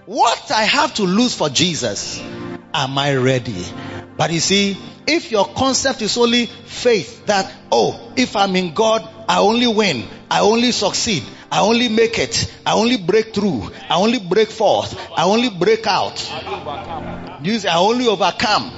[0.07, 2.19] What I have to lose for Jesus,
[2.73, 3.63] am I ready?
[4.17, 9.11] But you see, if your concept is only faith that, oh, if I'm in God,
[9.29, 13.97] I only win, I only succeed, I only make it, I only break through, I
[13.97, 16.21] only break forth, I only break out.
[17.43, 18.71] You say, I only overcome,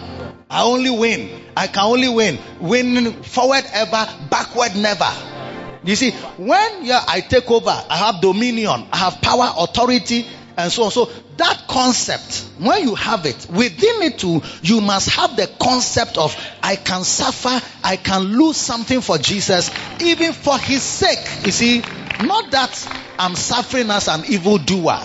[0.51, 2.39] I only win, I can only win.
[2.61, 5.11] Win forward ever, backward never.
[5.85, 10.27] You see, when yeah, I take over, I have dominion, I have power, authority,
[10.57, 10.91] and so on.
[10.91, 16.19] So that concept, when you have it, within it too, you must have the concept
[16.19, 21.45] of I can suffer, I can lose something for Jesus, even for his sake.
[21.45, 21.83] You see,
[22.23, 22.89] not that
[23.19, 25.01] I'm suffering as an evil doer.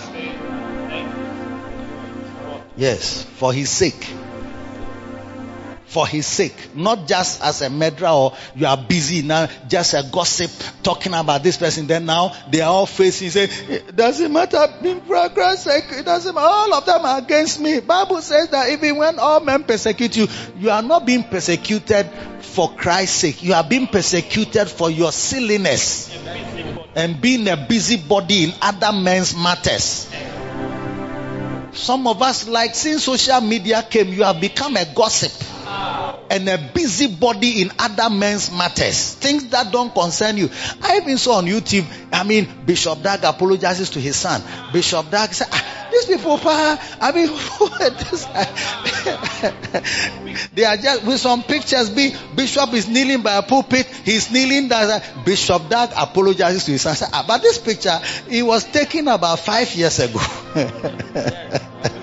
[2.76, 4.08] Yes, for his sake
[5.92, 10.02] for his sake, not just as a murderer or you are busy now, just a
[10.10, 10.50] gossip
[10.82, 11.86] talking about this person.
[11.86, 16.46] Then now they are all facing, say, it doesn't matter, in progress it doesn't matter,
[16.46, 17.80] all of them are against me.
[17.80, 20.28] Bible says that even when all men persecute you,
[20.58, 22.06] you are not being persecuted
[22.40, 23.42] for Christ's sake.
[23.42, 26.10] You are being persecuted for your silliness
[26.94, 30.10] and being a busybody in other men's matters.
[31.74, 35.32] Some of us, like since social media came, you have become a gossip
[36.32, 39.12] and a busybody in other men's matters.
[39.14, 40.48] Things that don't concern you.
[40.82, 44.42] I even saw on YouTube, I mean, Bishop Dag apologizes to his son.
[44.72, 47.28] Bishop Dag said, ah, these people, I mean,
[50.54, 51.90] they are just with some pictures.
[51.90, 53.86] Bishop is kneeling by a pulpit.
[53.86, 54.68] He's kneeling.
[54.68, 55.02] There.
[55.26, 56.96] Bishop Dag apologizes to his son.
[56.96, 58.00] Said, ah, but this picture,
[58.30, 60.20] it was taken about five years ago.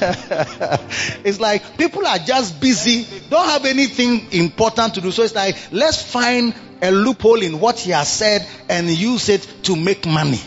[1.24, 5.12] it's like people are just busy, don't have anything important to do.
[5.12, 9.46] So it's like, let's find a loophole in what he has said and use it
[9.64, 10.40] to make money.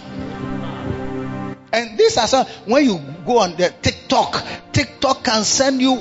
[1.71, 2.33] And this is
[2.65, 5.97] when you go on the TikTok, TikTok can send you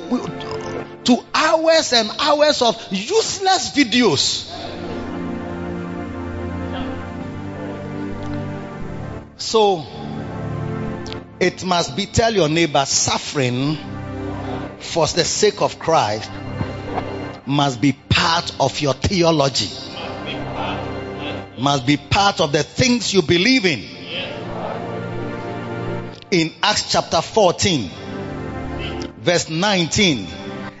[1.05, 4.49] to hours and hours of useless videos.
[9.37, 9.85] So,
[11.43, 13.77] it must be, tell your neighbor, suffering
[14.79, 16.31] for the sake of Christ
[17.45, 19.69] must be part of your theology.
[21.59, 23.83] Must be part of the things you believe in.
[26.31, 27.91] In Acts chapter 14,
[29.17, 30.27] verse 19.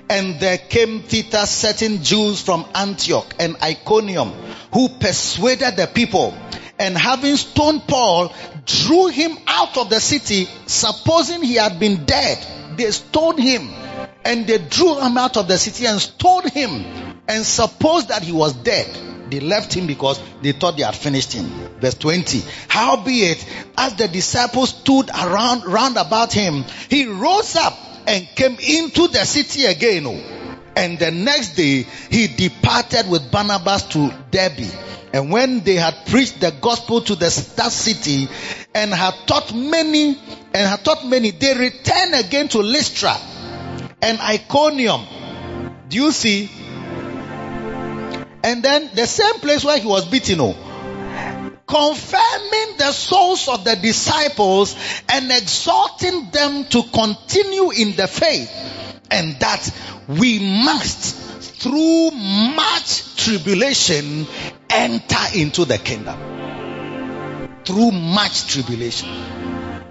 [0.09, 4.29] And there came thither certain Jews from Antioch and Iconium
[4.73, 6.33] who persuaded the people
[6.79, 8.33] and having stoned Paul,
[8.65, 12.45] drew him out of the city, supposing he had been dead.
[12.77, 13.69] They stoned him
[14.25, 16.85] and they drew him out of the city and stoned him
[17.27, 18.87] and supposed that he was dead.
[19.29, 21.45] They left him because they thought they had finished him.
[21.79, 22.43] Verse 20.
[22.67, 23.45] Howbeit,
[23.77, 29.25] as the disciples stood around, round about him, he rose up and came into the
[29.25, 30.05] city again.
[30.75, 34.71] And the next day, he departed with Barnabas to Derbe.
[35.13, 38.27] And when they had preached the gospel to the, that city
[38.73, 40.17] and had taught many,
[40.53, 43.15] and had taught many, they returned again to Lystra
[44.01, 45.05] and Iconium.
[45.87, 46.49] Do you see?
[48.43, 50.55] And then the same place where he was beaten, oh,
[51.67, 54.75] confirming the souls of the disciples
[55.09, 58.51] and exhorting them to continue in the faith
[59.11, 59.71] and that
[60.07, 61.15] we must
[61.61, 64.27] through much tribulation
[64.73, 66.17] enter into the kingdom.
[67.65, 69.09] Through much tribulation.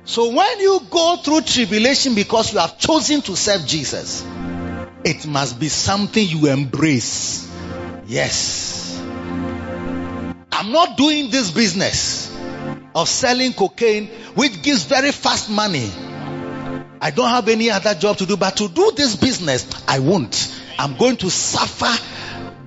[0.04, 4.24] So when you go through tribulation because you have chosen to serve Jesus,
[5.04, 7.48] it must be something you embrace.
[8.06, 9.00] Yes.
[10.52, 12.36] I'm not doing this business
[12.94, 15.90] of selling cocaine, which gives very fast money.
[17.00, 20.54] I don't have any other job to do, but to do this business, I won't.
[20.78, 21.90] I'm going to suffer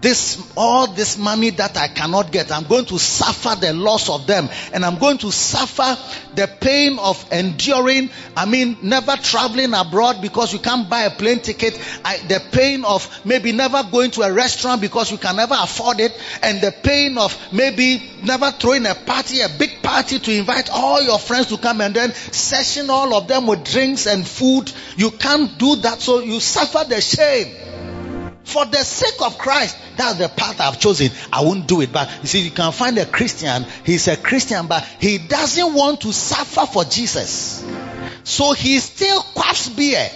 [0.06, 4.28] this, all this money that I cannot get, I'm going to suffer the loss of
[4.28, 5.98] them and I'm going to suffer
[6.36, 11.40] the pain of enduring, I mean, never traveling abroad because you can't buy a plane
[11.40, 15.56] ticket, I, the pain of maybe never going to a restaurant because you can never
[15.58, 20.32] afford it, and the pain of maybe never throwing a party, a big party to
[20.32, 24.28] invite all your friends to come and then session all of them with drinks and
[24.28, 24.72] food.
[24.98, 27.75] You can't do that, so you suffer the shame.
[28.46, 31.10] For the sake of Christ, that's the path I've chosen.
[31.34, 31.92] I won't do it.
[31.92, 36.02] But you see, you can find a Christian, he's a Christian, but he doesn't want
[36.02, 37.66] to suffer for Jesus.
[38.24, 40.10] So he still quaffs beer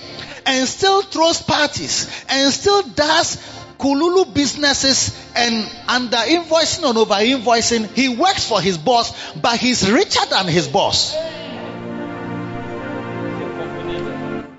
[0.46, 3.38] and still throws parties and still does
[3.80, 7.88] kululu businesses and under invoicing and over invoicing.
[7.94, 11.14] He works for his boss, but he's richer than his boss.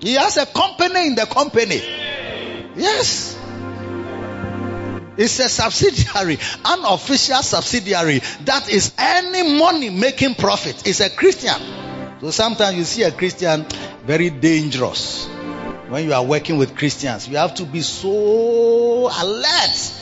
[0.01, 1.81] He has a company in the company.
[2.75, 3.30] Yes.
[5.17, 10.87] It's a subsidiary, unofficial subsidiary that is any money making profit.
[10.87, 11.59] It's a Christian.
[12.21, 13.65] So sometimes you see a Christian
[14.05, 15.27] very dangerous.
[15.89, 19.97] When you are working with Christians, you have to be so alert.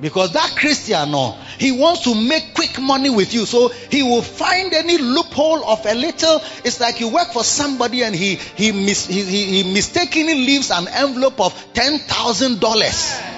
[0.00, 3.46] Because that Christian, no, he wants to make quick money with you.
[3.46, 6.40] So he will find any loophole of a little.
[6.64, 10.70] It's like you work for somebody and he, he, mis, he, he, he mistakenly leaves
[10.70, 13.31] an envelope of $10,000.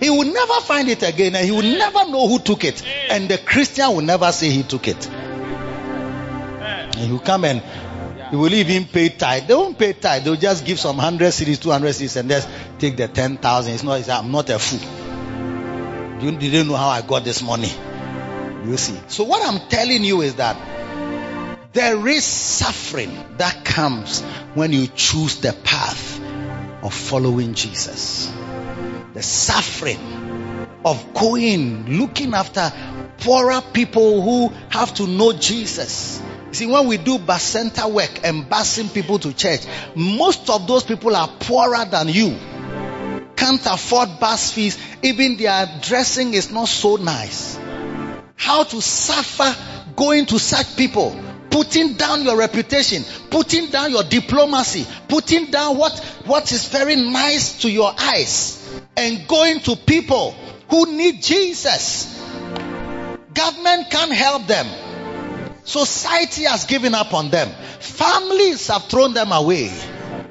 [0.00, 2.82] He will never find it again and he will never know who took it.
[3.10, 5.08] And the Christian will never say he took it.
[5.08, 7.62] And he will come and
[8.30, 9.46] he will even pay tithe.
[9.46, 10.24] They won't pay tithe.
[10.24, 12.48] They'll just give some hundred cedis, two hundred cedis, and just
[12.78, 13.74] take the ten thousand.
[13.74, 13.98] It's not.
[13.98, 14.80] It's, I'm not a fool.
[16.22, 17.72] You didn't know how I got this money.
[18.64, 18.98] You see.
[19.08, 20.56] So what I'm telling you is that
[21.72, 24.22] there is suffering that comes
[24.54, 26.20] when you choose the path
[26.82, 28.32] of following Jesus
[29.14, 29.98] the suffering
[30.84, 32.72] of going, looking after
[33.18, 36.22] poorer people who have to know Jesus.
[36.52, 39.60] See, when we do bus center work and busing people to church,
[39.94, 42.36] most of those people are poorer than you.
[43.36, 44.78] Can't afford bus fees.
[45.02, 47.58] Even their dressing is not so nice.
[48.36, 49.54] How to suffer
[49.96, 51.16] going to such people
[51.50, 57.62] putting down your reputation, putting down your diplomacy, putting down what, what is very nice
[57.62, 60.32] to your eyes and going to people
[60.68, 62.18] who need Jesus.
[63.34, 64.66] Government can't help them.
[65.64, 67.48] Society has given up on them.
[67.80, 69.70] Families have thrown them away.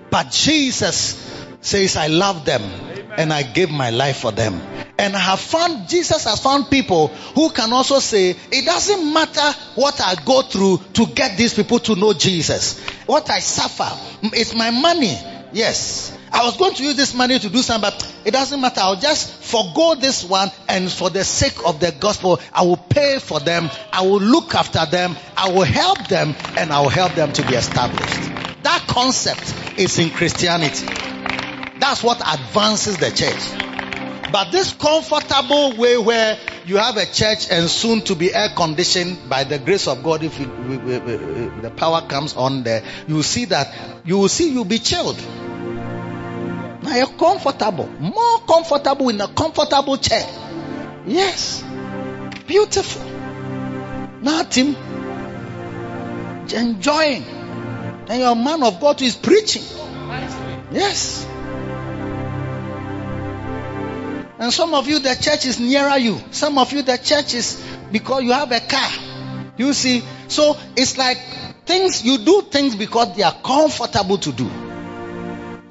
[0.10, 1.16] But Jesus
[1.62, 2.89] says, I love them
[3.20, 4.62] and I gave my life for them.
[4.98, 9.60] And I have found, Jesus has found people who can also say, it doesn't matter
[9.76, 12.80] what I go through to get these people to know Jesus.
[13.08, 13.92] What I suffer,
[14.34, 15.18] it's my money.
[15.52, 16.18] Yes.
[16.32, 18.80] I was going to use this money to do something, but it doesn't matter.
[18.80, 23.20] I'll just forego this one and for the sake of the gospel, I will pay
[23.20, 23.70] for them.
[23.92, 25.18] I will look after them.
[25.36, 28.16] I will help them and I will help them to be established.
[28.64, 31.19] That concept is in Christianity.
[31.80, 34.32] That's what advances the church.
[34.32, 39.28] But this comfortable way where you have a church and soon to be air conditioned
[39.28, 43.74] by the grace of God, if we, the power comes on there, you see that
[44.06, 45.18] you will see you'll be chilled.
[46.84, 50.28] Now you're comfortable, more comfortable in a comfortable chair.
[51.08, 51.64] Yes,
[52.46, 53.04] beautiful.
[54.22, 54.76] Nothing,
[56.54, 59.64] enjoying, and your man of God is preaching.
[60.72, 61.26] Yes.
[64.40, 66.18] And some of you, the church is nearer you.
[66.32, 67.62] Some of you, the church is
[67.92, 68.90] because you have a car.
[69.58, 71.18] You see, so it's like
[71.66, 74.50] things, you do things because they are comfortable to do.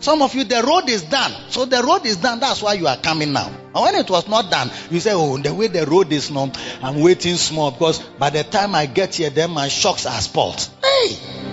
[0.00, 1.32] Some of you, the road is done.
[1.48, 2.40] So the road is done.
[2.40, 3.46] That's why you are coming now.
[3.46, 6.52] And when it was not done, you say, Oh, the way the road is now,
[6.82, 10.68] I'm waiting small because by the time I get here, then my shocks are spoiled.
[10.84, 11.47] Hey!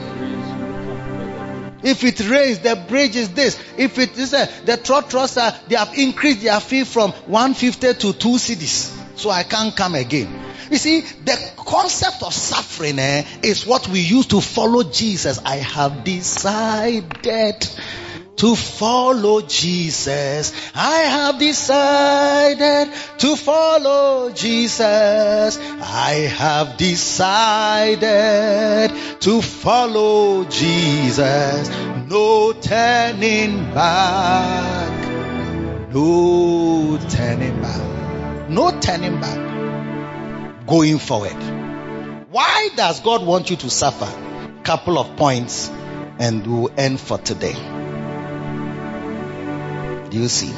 [1.86, 3.60] If it rains, the bridge is this.
[3.78, 8.14] If it is a, the trotros are, they have increased their fee from 150 to
[8.14, 8.92] 2 cedis.
[9.16, 10.28] So I can't come again.
[10.72, 15.40] You see, the concept of suffering eh, is what we use to follow Jesus.
[15.46, 17.70] I have decided
[18.38, 20.54] to follow Jesus.
[20.76, 25.58] I have decided to follow Jesus.
[25.58, 28.02] I have decided
[29.22, 31.70] to follow Jesus.
[32.08, 35.06] No turning back.
[35.94, 38.50] No turning back.
[38.50, 40.66] No turning back.
[40.68, 41.36] Going forward.
[42.32, 44.12] Why does God want you to suffer?
[44.64, 45.70] Couple of points
[46.20, 47.75] and we'll end for today.
[50.16, 50.54] You see?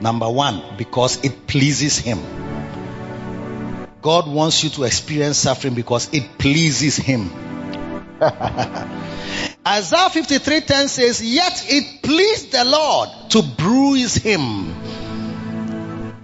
[0.00, 2.18] Number one, because it pleases Him.
[4.02, 7.30] God wants you to experience suffering because it pleases Him.
[8.20, 14.74] Isaiah 53:10 says, Yet it pleased the Lord to bruise him.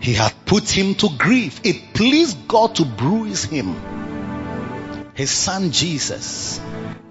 [0.00, 1.60] He had put him to grief.
[1.62, 3.76] It pleased God to bruise him.
[5.14, 6.60] His son Jesus.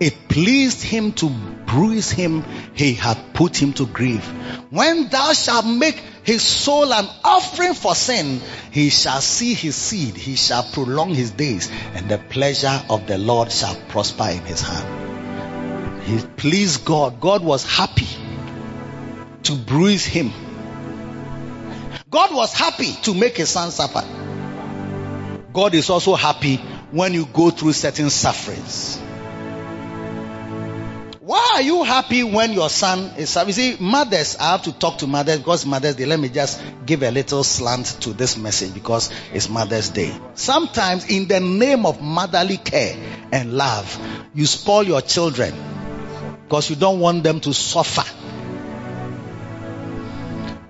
[0.01, 1.29] It pleased him to
[1.73, 2.43] bruise him.
[2.75, 4.25] He had put him to grief.
[4.69, 10.15] When thou shalt make his soul an offering for sin, he shall see his seed.
[10.15, 14.61] He shall prolong his days, and the pleasure of the Lord shall prosper in his
[14.61, 16.03] hand.
[16.03, 17.19] He pleased God.
[17.19, 18.07] God was happy
[19.43, 20.31] to bruise him.
[22.09, 24.03] God was happy to make his son suffer.
[25.53, 26.57] God is also happy
[26.91, 28.99] when you go through certain sufferings.
[31.33, 33.47] Why are you happy when your son is suffering?
[33.47, 36.61] You see, mothers, I have to talk to mothers because mothers, they let me just
[36.85, 40.15] give a little slant to this message because it's Mother's Day.
[40.35, 42.95] Sometimes, in the name of motherly care
[43.31, 43.99] and love,
[44.35, 45.55] you spoil your children
[46.43, 48.05] because you don't want them to suffer.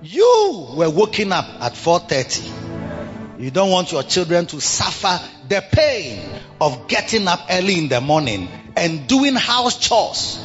[0.02, 3.42] You were waking up at 4:30.
[3.42, 6.24] You don't want your children to suffer the pain
[6.62, 8.48] of getting up early in the morning
[8.78, 10.40] and doing house chores.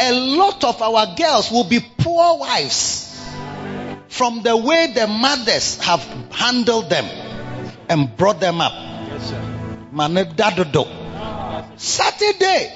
[0.00, 3.06] A lot of our girls will be poor wives
[4.08, 7.04] from the way the mothers have handled them
[7.88, 8.72] and brought them up.
[11.76, 12.72] Saturday,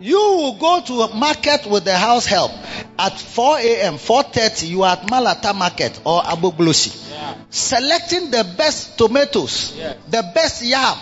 [0.00, 2.52] you will go to a market with the house help
[2.98, 7.04] at 4 a.m., 4.30, you are at Malata Market or Agbogbloshie.
[7.50, 9.74] Selecting the best tomatoes,
[10.08, 10.96] the best yam,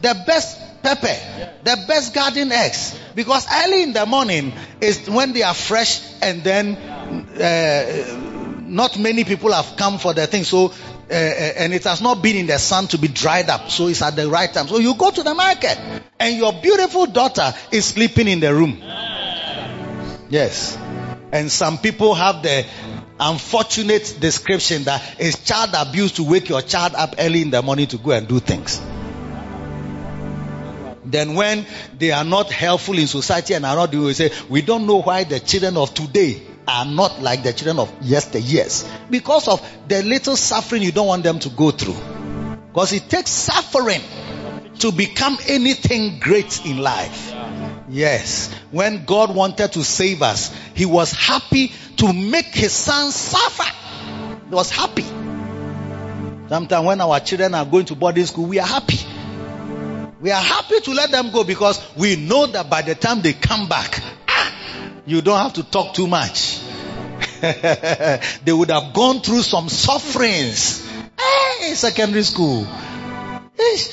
[0.00, 1.16] the best pepper,
[1.64, 2.98] the best garden eggs.
[3.14, 9.24] Because early in the morning is when they are fresh and then uh, not many
[9.24, 10.44] people have come for the thing.
[10.44, 10.72] So,
[11.10, 13.70] uh, and it has not been in the sun to be dried up.
[13.70, 14.68] So it's at the right time.
[14.68, 15.78] So you go to the market
[16.18, 18.78] and your beautiful daughter is sleeping in the room.
[20.28, 20.76] Yes.
[21.32, 22.66] And some people have the
[23.20, 27.86] unfortunate description that it's child abuse to wake your child up early in the morning
[27.88, 28.80] to go and do things.
[31.10, 31.66] Then when
[31.98, 35.00] they are not helpful in society and are not doing, we say, we don't know
[35.02, 38.86] why the children of today are not like the children of yesteryears.
[39.10, 41.96] Because of the little suffering you don't want them to go through.
[42.68, 44.02] Because it takes suffering
[44.80, 47.34] to become anything great in life.
[47.88, 48.52] Yes.
[48.70, 53.74] When God wanted to save us, He was happy to make His son suffer.
[54.48, 55.04] He was happy.
[56.48, 58.98] Sometimes when our children are going to boarding school, we are happy.
[60.20, 63.34] We are happy to let them go because we know that by the time they
[63.34, 66.60] come back, ah, you don't have to talk too much.
[67.40, 70.84] they would have gone through some sufferings.
[71.18, 72.66] Hey, secondary school.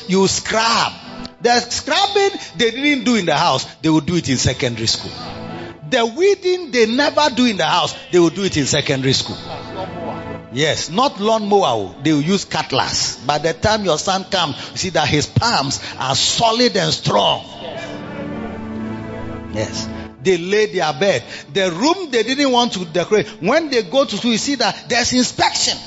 [0.07, 0.93] You scrap.
[1.41, 5.11] The scrubbing they didn't do in the house, they will do it in secondary school.
[5.87, 9.37] The weeding they never do in the house, they will do it in secondary school.
[10.55, 11.93] Yes, not lawnmower.
[12.01, 13.17] They will use cutlass.
[13.17, 17.43] By the time your son comes, you see that his palms are solid and strong.
[19.53, 19.89] Yes.
[20.23, 21.25] They lay their bed.
[21.51, 23.27] The room they didn't want to decorate.
[23.41, 25.77] When they go to school, you see that there's inspection.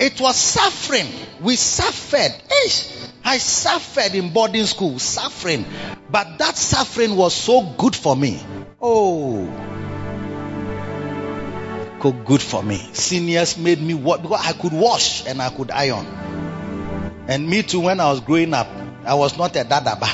[0.00, 1.06] It was suffering.
[1.40, 2.42] We suffered.
[3.24, 5.64] I suffered in boarding school, suffering.
[6.10, 8.40] But that suffering was so good for me.
[8.82, 9.67] Oh.
[12.00, 12.76] Good for me.
[12.92, 16.06] Seniors made me what because I could wash and I could iron.
[17.26, 18.68] And me too, when I was growing up,
[19.04, 20.08] I was not a dadaba.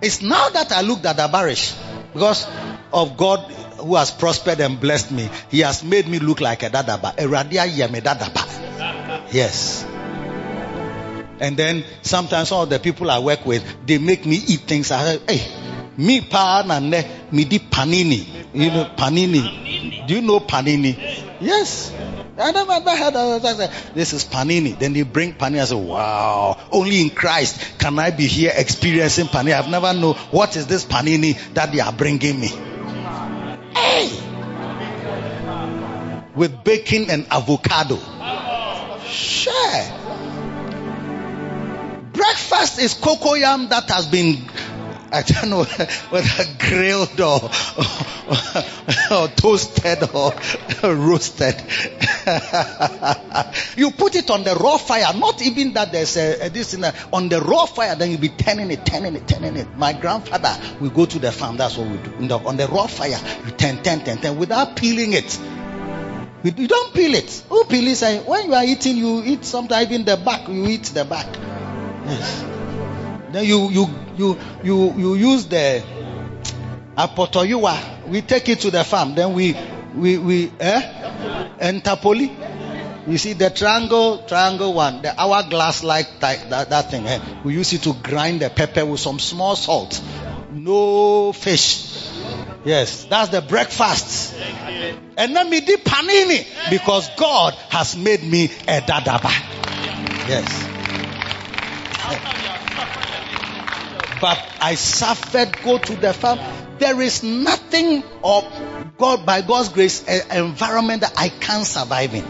[0.00, 1.76] It's now that I look dadabarish
[2.12, 2.46] because
[2.92, 5.28] of God who has prospered and blessed me.
[5.50, 7.14] He has made me look like a dadaba.
[7.18, 9.32] A radia yeme dadaba.
[9.32, 9.84] Yes.
[11.40, 14.90] And then sometimes some of the people I work with, they make me eat things.
[14.92, 16.20] I say, hey, ne
[17.30, 18.26] me di panini.
[18.52, 20.06] You know panini.
[20.06, 20.96] Do you know panini?
[21.40, 21.92] Yes.
[22.36, 23.70] I never, heard of it.
[23.94, 24.78] This is panini.
[24.78, 25.60] Then they bring panini.
[25.60, 26.58] I say, wow.
[26.72, 29.52] Only in Christ can I be here experiencing panini.
[29.52, 32.48] I've never known what is this panini that they are bringing me.
[33.74, 34.10] Hey.
[36.34, 37.98] With bacon and avocado.
[39.06, 39.82] Sure.
[42.12, 44.48] Breakfast is cocoyam that has been,
[45.14, 45.62] I don't know
[46.10, 50.34] whether grilled or, or, or toasted or
[50.82, 51.54] roasted.
[53.76, 56.82] you put it on the raw fire, not even that there's a, a this in
[56.82, 59.76] a, uh, on the raw fire, then you'll be turning it, turning it, turning it.
[59.76, 62.26] My grandfather will go to the farm, that's what we do.
[62.26, 65.38] The, on the raw fire, you turn, turn, turn, turn without peeling it.
[66.42, 67.30] You, you don't peel it.
[67.48, 68.26] Who peel it?
[68.26, 70.48] When you are eating, you eat sometimes even the back.
[70.48, 71.26] You eat the back.
[72.06, 72.53] Yes.
[73.34, 75.82] Then you you you you you use the
[76.96, 78.06] apotoyua.
[78.06, 79.16] We take it to the farm.
[79.16, 79.56] Then we
[79.96, 80.82] we we eh
[81.58, 82.30] entapoli.
[83.08, 87.08] You see the triangle triangle one, the hourglass like that, that thing.
[87.08, 87.18] Eh?
[87.42, 90.00] We use it to grind the pepper with some small salt.
[90.52, 92.08] No fish.
[92.64, 94.32] Yes, that's the breakfast.
[95.16, 99.32] And then me di panini because God has made me a dadaba.
[100.28, 100.70] Yes.
[104.24, 106.38] But I suffered, go to the farm.
[106.78, 108.50] There is nothing of
[108.96, 112.24] God, by God's grace, environment that I can't survive in.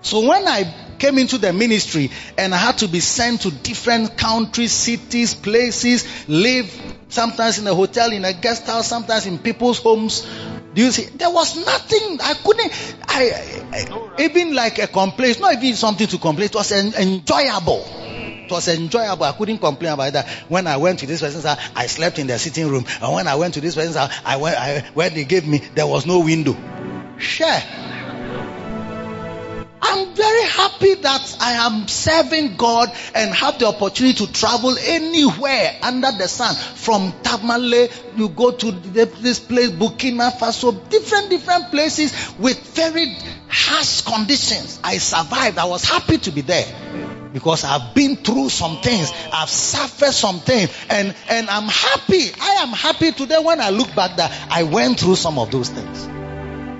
[0.00, 4.16] So when I came into the ministry and I had to be sent to different
[4.16, 6.72] countries, cities, places, live
[7.10, 10.26] sometimes in a hotel, in a guest house, sometimes in people's homes.
[10.72, 11.04] Do you see?
[11.04, 12.18] There was nothing.
[12.22, 12.96] I couldn't.
[13.08, 13.30] I,
[13.74, 15.38] I even like a complaint.
[15.38, 16.46] Not even something to complain.
[16.46, 17.84] It was en- enjoyable.
[18.44, 19.24] It was enjoyable.
[19.24, 20.28] I couldn't complain about that.
[20.48, 22.84] When I went to this person's house, I slept in their sitting room.
[23.00, 24.56] And when I went to this person's house, I went.
[24.58, 26.56] I, when they gave me, there was no window.
[27.18, 27.62] Share.
[29.84, 35.76] I'm very happy that I am serving God and have the opportunity to travel anywhere
[35.82, 36.54] under the sun.
[36.54, 43.16] From Tamale, you go to this place, Burkina Faso, different, different places with very
[43.48, 44.80] harsh conditions.
[44.82, 45.58] I survived.
[45.58, 49.12] I was happy to be there because I've been through some things.
[49.32, 52.30] I've suffered some things and, and I'm happy.
[52.40, 55.70] I am happy today when I look back that I went through some of those
[55.70, 56.08] things.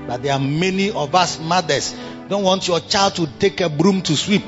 [0.07, 1.95] But there are many of us mothers
[2.29, 4.45] don't want your child to take a broom to sweep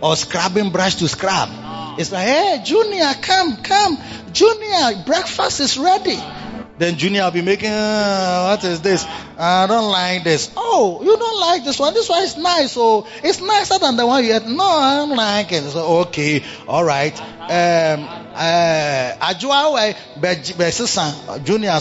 [0.00, 1.48] or scrubbing brush to scrub.
[1.98, 3.98] It's like, hey, Junior, come, come.
[4.32, 6.18] Junior, breakfast is ready.
[6.80, 9.04] Then Junior will be making, uh, what is this?
[9.38, 10.50] I don't like this.
[10.56, 11.92] Oh, you don't like this one?
[11.92, 12.72] This one is nice.
[12.72, 14.48] So it's nicer than the one you had.
[14.48, 15.62] No, I don't like it.
[15.64, 17.12] So, okay, all right.
[17.20, 19.34] Um, uh,
[21.44, 21.78] Junior,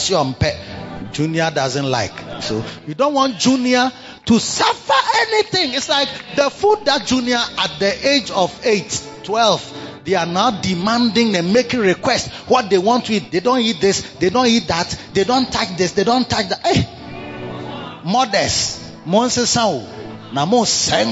[1.14, 2.44] Junior doesn't like.
[2.44, 3.94] So you don't want Junior
[4.26, 5.76] to suffer anything.
[5.76, 10.50] It's like the food that junior at the age of 8, 12, they are now
[10.50, 13.32] demanding and making requests what they want to eat.
[13.32, 16.50] They don't eat this, they don't eat that, they don't touch this, they don't touch
[16.50, 16.66] that.
[16.66, 19.86] Hey, mothers, monse sao,
[20.34, 21.10] na mo sen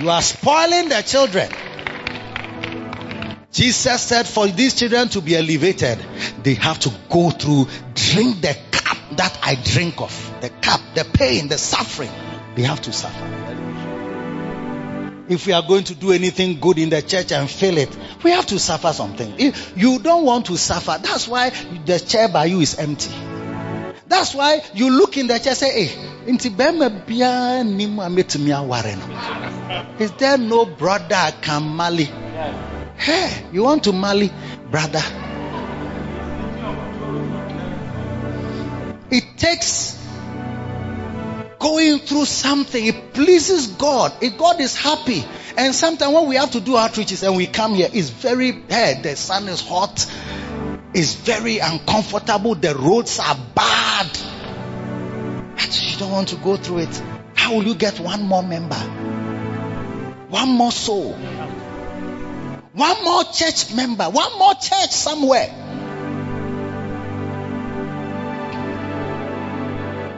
[0.00, 1.50] You are spoiling the children.
[3.50, 5.98] Jesus said for these children to be elevated,
[6.44, 8.56] they have to go through, drink the
[9.16, 10.40] that I drink of.
[10.40, 12.10] The cup, the pain, the suffering.
[12.56, 13.54] we have to suffer.
[15.28, 18.30] If we are going to do anything good in the church and fail it, we
[18.30, 19.34] have to suffer something.
[19.38, 21.50] If you don't want to suffer, that's why
[21.86, 23.10] the chair by you is empty.
[24.06, 26.04] That's why you look in the chair and say, eh, hey,
[29.98, 31.76] is there no brother I can?
[32.96, 34.30] Hey, you want to marry,
[34.70, 35.02] brother?
[39.14, 39.96] It takes
[41.60, 42.84] going through something.
[42.84, 44.12] It pleases God.
[44.20, 45.24] If God is happy.
[45.56, 49.04] And sometimes when we have to do outreaches and we come here, it's very bad.
[49.04, 50.12] the sun is hot,
[50.92, 54.10] it's very uncomfortable, the roads are bad.
[55.54, 57.02] But you don't want to go through it.
[57.36, 58.74] How will you get one more member?
[60.28, 61.12] One more soul?
[62.72, 65.83] One more church member, one more church somewhere.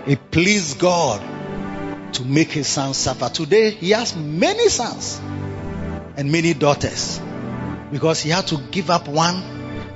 [0.07, 1.21] It pleased God
[2.15, 3.29] to make his son suffer.
[3.29, 5.21] Today, he has many sons
[6.17, 7.21] and many daughters
[7.91, 9.43] because he had to give up one,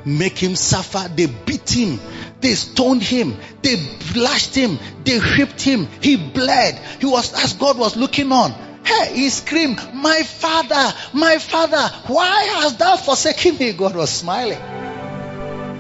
[0.05, 1.09] make him suffer.
[1.15, 2.01] They beat him,
[2.41, 3.77] they stoned him, they
[4.17, 5.87] lashed him, they whipped him.
[6.01, 6.75] He bled.
[6.99, 8.53] He was, as God was looking on,
[8.85, 13.73] Hey, he screamed, My father, my father, why hast thou forsaken me?
[13.75, 14.59] God was smiling.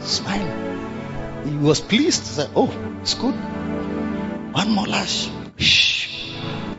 [0.02, 1.50] Smiling.
[1.50, 2.22] He was pleased.
[2.22, 2.70] He said, Oh,
[3.00, 3.34] it's good.
[4.52, 5.30] One more lash.
[5.56, 6.32] Shh.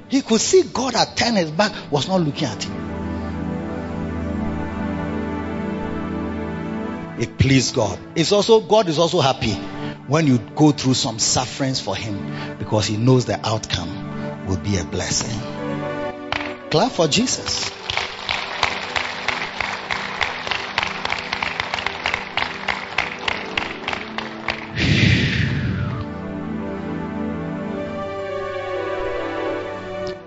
[0.10, 2.82] He could see God had turned his back, was not looking at him.
[7.20, 8.00] It pleased God.
[8.16, 9.54] It's also God is also happy
[10.08, 14.78] when you go through some sufferings for him because he knows the outcome will be
[14.78, 15.40] a blessing.
[16.72, 17.72] Clap for Jesus.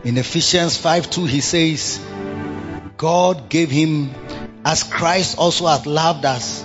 [0.05, 1.99] In Ephesians 5 2, he says,
[2.97, 4.11] God gave him
[4.65, 6.65] as Christ also hath loved us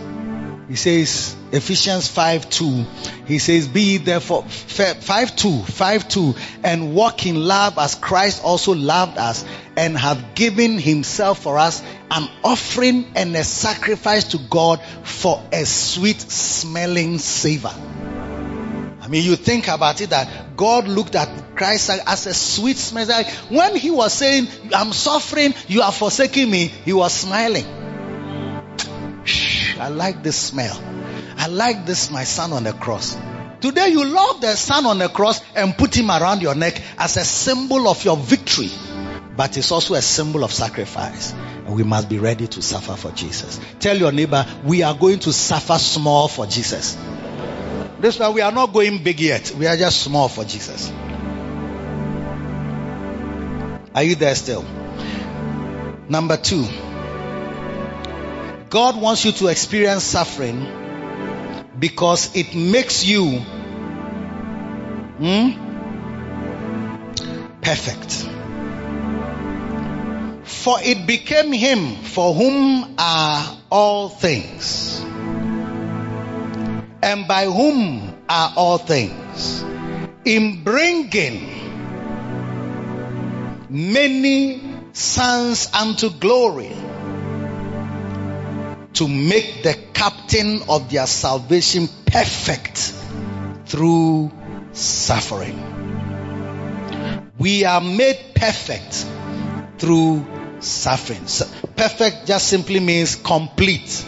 [0.70, 2.86] He says, Ephesians 5 2.
[3.26, 8.76] He says, Be therefore, 5 2, 5 2, and walk in love as Christ also
[8.76, 9.44] loved us
[9.76, 11.82] and have given himself for us
[12.12, 17.74] an offering and a sacrifice to God for a sweet smelling savor.
[19.10, 23.24] Mean, you think about it that God looked at Christ as a sweet smell.
[23.50, 27.66] When he was saying, I'm suffering, you are forsaking me, he was smiling.
[29.80, 30.80] I like this smell.
[31.38, 33.18] I like this, my son on the cross.
[33.62, 37.18] Today you love the son on the cross and put him around your neck as
[37.18, 38.70] a symbol of your victory.
[39.36, 41.32] But it's also a symbol of sacrifice.
[41.34, 43.60] And we must be ready to suffer for Jesus.
[43.80, 46.98] Tell your neighbor, we are going to suffer small for Jesus.
[48.00, 49.52] This one, we are not going big yet.
[49.52, 50.92] We are just small for Jesus.
[53.94, 54.64] Are you there still?
[56.08, 56.66] Number two.
[58.70, 60.66] God wants you to experience suffering
[61.78, 63.40] because it makes you
[65.20, 65.50] hmm,
[67.62, 68.28] perfect.
[70.44, 75.02] For it became him for whom are all things,
[77.02, 79.64] and by whom are all things,
[80.26, 81.48] in bringing
[83.70, 84.62] many
[84.94, 86.76] sons unto glory
[88.94, 92.94] to make the captain of their salvation perfect
[93.66, 94.32] through
[94.74, 95.58] suffering.
[97.38, 99.06] We are made perfect
[99.78, 100.26] through
[100.60, 101.26] suffering.
[101.76, 104.06] perfect just simply means complete.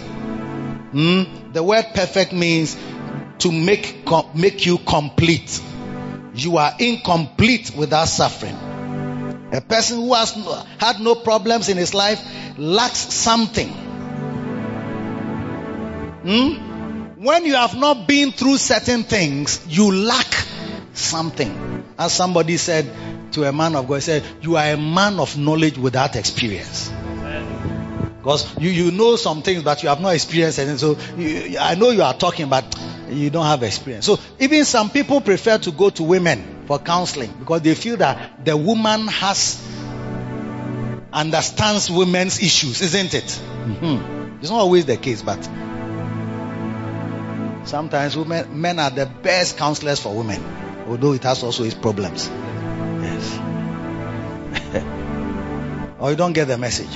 [0.91, 1.51] Hmm?
[1.53, 2.77] The word perfect means
[3.39, 4.03] to make,
[4.35, 5.61] make you complete.
[6.33, 8.55] You are incomplete without suffering.
[9.51, 10.31] A person who has
[10.77, 12.23] had no problems in his life
[12.57, 13.73] lacks something
[16.23, 17.23] Hmm?
[17.23, 20.31] When you have not been through certain things, you lack
[20.93, 21.83] something.
[21.97, 22.85] As somebody said
[23.33, 26.91] to a man of God, he said, You are a man of knowledge without experience.
[28.21, 30.77] Because you, you know some things, but you have not experienced anything.
[30.77, 32.63] So you, I know you are talking, but
[33.09, 34.05] you don't have experience.
[34.05, 38.45] So even some people prefer to go to women for counseling because they feel that
[38.45, 39.59] the woman has
[41.11, 43.23] understands women's issues, isn't it?
[43.25, 44.39] Mm-hmm.
[44.39, 45.39] It's not always the case, but
[47.63, 50.43] Sometimes women, men are the best counselors for women,
[50.87, 52.27] although it has also its problems.
[52.27, 53.37] Yes.
[55.99, 56.89] or you don't get the message.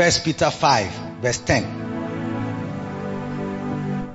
[0.00, 1.62] First Peter 5, verse 10.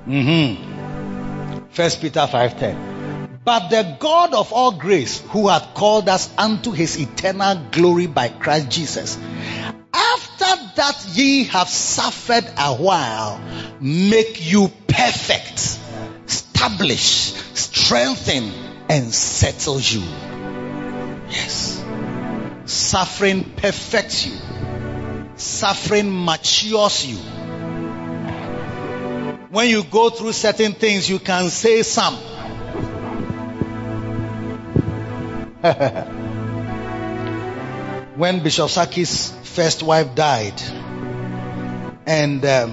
[0.08, 1.66] Mm-hmm.
[1.70, 3.38] First Peter 5 10.
[3.44, 8.30] But the God of all grace, who hath called us unto his eternal glory by
[8.30, 9.16] Christ Jesus,
[9.94, 13.40] after that ye have suffered a while,
[13.80, 15.78] make you perfect,
[16.26, 18.52] establish, strengthen,
[18.88, 20.02] and settle you.
[21.30, 21.80] Yes.
[22.64, 24.36] Suffering perfects you.
[25.36, 27.16] Suffering matures you.
[29.50, 32.16] When you go through certain things, you can say some.
[38.16, 40.60] when Bishop Saki's first wife died.
[42.06, 42.70] And um,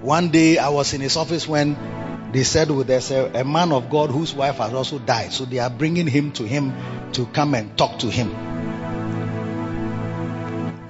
[0.00, 3.72] one day I was in his office when they said well, there's a, a man
[3.72, 5.32] of God whose wife has also died.
[5.32, 6.72] So they are bringing him to him
[7.12, 8.49] to come and talk to him.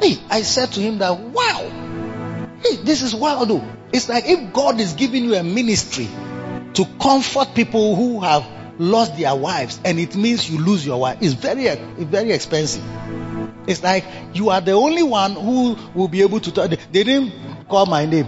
[0.01, 3.63] Hey, I said to him that, wow, hey, this is wild.
[3.93, 6.09] It's like if God is giving you a ministry
[6.75, 8.47] to comfort people who have
[8.79, 11.19] lost their wives and it means you lose your wife.
[11.21, 11.75] It's very,
[12.05, 12.85] very expensive.
[13.67, 16.71] It's like you are the only one who will be able to talk.
[16.71, 18.27] They didn't call my name.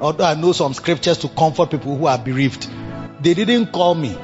[0.00, 2.68] Although I know some scriptures to comfort people who are bereaved.
[3.20, 4.16] They didn't call me.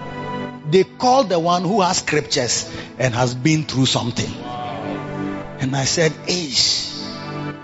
[0.71, 4.31] They called the one who has scriptures and has been through something.
[5.61, 6.91] And I said, Ish,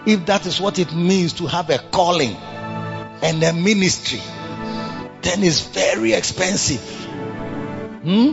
[0.06, 4.20] if that is what it means to have a calling and a ministry,
[5.22, 6.82] then it's very expensive.
[8.02, 8.32] Hmm?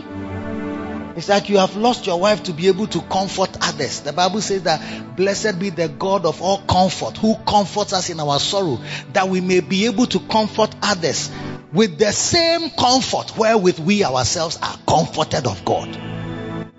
[1.16, 4.00] It's like you have lost your wife to be able to comfort others.
[4.00, 8.18] The Bible says that blessed be the God of all comfort who comforts us in
[8.20, 8.80] our sorrow
[9.12, 11.30] that we may be able to comfort others
[11.72, 15.88] with the same comfort wherewith we ourselves are comforted of God.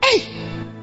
[0.03, 0.34] Hey,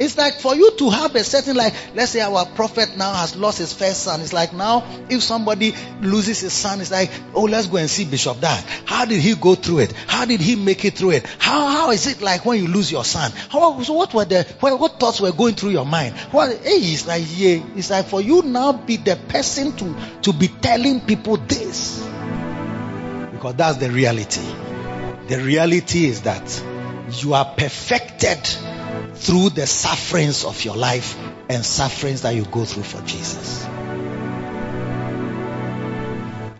[0.02, 3.36] It's like for you to have a certain, like, let's say our prophet now has
[3.36, 4.20] lost his first son.
[4.20, 8.04] It's like now, if somebody loses his son, it's like, oh, let's go and see
[8.04, 8.64] Bishop Dag.
[8.84, 9.92] How did he go through it?
[9.92, 11.26] How did he make it through it?
[11.38, 13.30] How, how is it like when you lose your son?
[13.48, 16.16] How, so what were the, what, what thoughts were going through your mind?
[16.32, 20.32] What, hey, it's like, yeah, it's like for you now be the person to, to
[20.32, 22.04] be telling people this.
[23.30, 24.42] Because that's the reality.
[25.28, 26.64] The reality is that
[27.22, 28.40] you are perfected
[29.14, 33.66] through the sufferings of your life and sufferings that you go through for Jesus.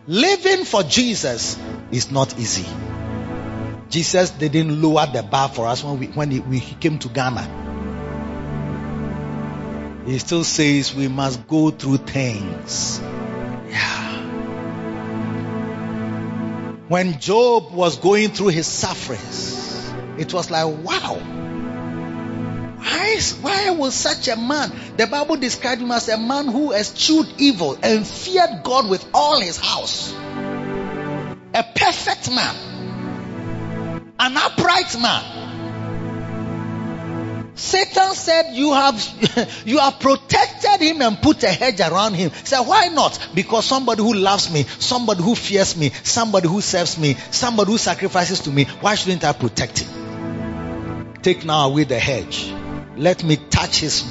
[0.07, 1.57] Living for Jesus
[1.91, 2.65] is not easy.
[3.89, 7.61] Jesus didn't lower the bar for us when we when he, we came to Ghana.
[10.05, 12.99] He still says we must go through things.
[13.69, 14.03] Yeah.
[16.89, 21.15] When Job was going through his sufferings, it was like, wow.
[22.83, 24.71] Why, why was such a man?
[24.97, 29.39] The Bible described him as a man who eschewed evil and feared God with all
[29.39, 30.13] his house.
[31.53, 32.55] A perfect man.
[34.19, 35.43] An upright man.
[37.55, 42.31] Satan said you have you have protected him and put a hedge around him.
[42.31, 43.17] He said, why not?
[43.33, 47.77] Because somebody who loves me, somebody who fears me, somebody who serves me, somebody who
[47.77, 51.13] sacrifices to me, why shouldn't I protect him?
[51.21, 52.53] Take now away the hedge.
[52.97, 54.03] Let me touch his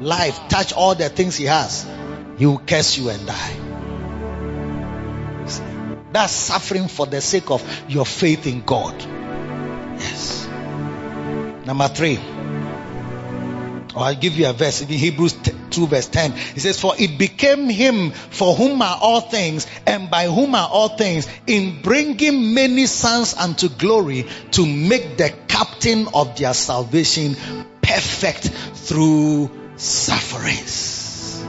[0.00, 1.86] life, touch all the things he has.
[2.38, 3.56] He will curse you and die.
[6.12, 9.00] That's suffering for the sake of your faith in God.
[9.98, 10.46] Yes.
[11.66, 12.18] Number three.
[13.94, 15.36] Or I'll give you a verse in Hebrews
[15.70, 16.32] 2 verse 10.
[16.32, 20.68] It says, For it became him for whom are all things and by whom are
[20.68, 27.36] all things in bringing many sons unto glory to make the captain of their salvation
[27.92, 31.44] perfect through sufferings.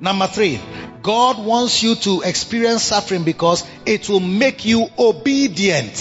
[0.00, 0.58] Number three,
[1.02, 5.96] God wants you to experience suffering because it will make you obedient.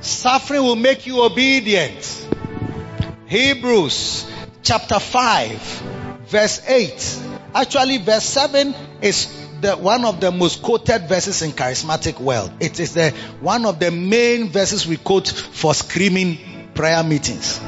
[0.00, 2.28] Suffering will make you obedient.
[3.26, 4.30] Hebrews
[4.62, 5.82] chapter 5
[6.26, 7.18] verse 8.
[7.54, 12.52] Actually verse 7 is the, one of the most quoted verses in charismatic world.
[12.60, 13.10] It is the
[13.40, 16.38] one of the main verses we quote for screaming
[16.74, 17.60] prayer meetings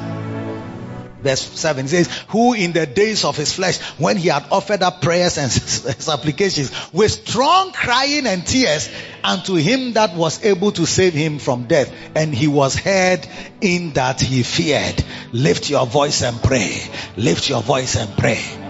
[1.26, 5.02] verse 7 says, Who in the days of his flesh, when he had offered up
[5.02, 8.88] prayers and supplications with strong crying and tears
[9.24, 13.26] unto him that was able to save him from death, and he was heard
[13.60, 15.02] in that he feared.
[15.32, 16.80] Lift your voice and pray.
[17.16, 18.65] Lift your voice and pray.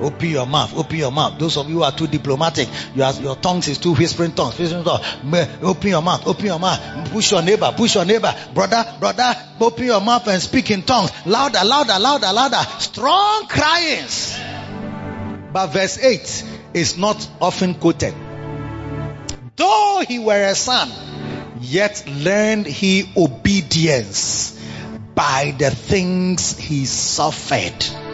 [0.00, 0.76] Open your mouth.
[0.76, 1.38] Open your mouth.
[1.38, 4.58] Those of you are too diplomatic, you are, your tongues is too whispering tongues.
[4.58, 5.04] Whispering tongues.
[5.62, 6.26] Open your mouth.
[6.26, 7.10] Open your mouth.
[7.10, 7.72] Push your neighbor.
[7.76, 8.34] Push your neighbor.
[8.54, 11.10] Brother, brother, open your mouth and speak in tongues.
[11.26, 12.62] Louder, louder, louder, louder.
[12.78, 14.38] Strong cryings.
[15.52, 16.44] But verse 8
[16.74, 18.14] is not often quoted.
[19.56, 20.90] Though he were a son,
[21.60, 24.58] yet learned he obedience
[25.14, 28.09] by the things he suffered.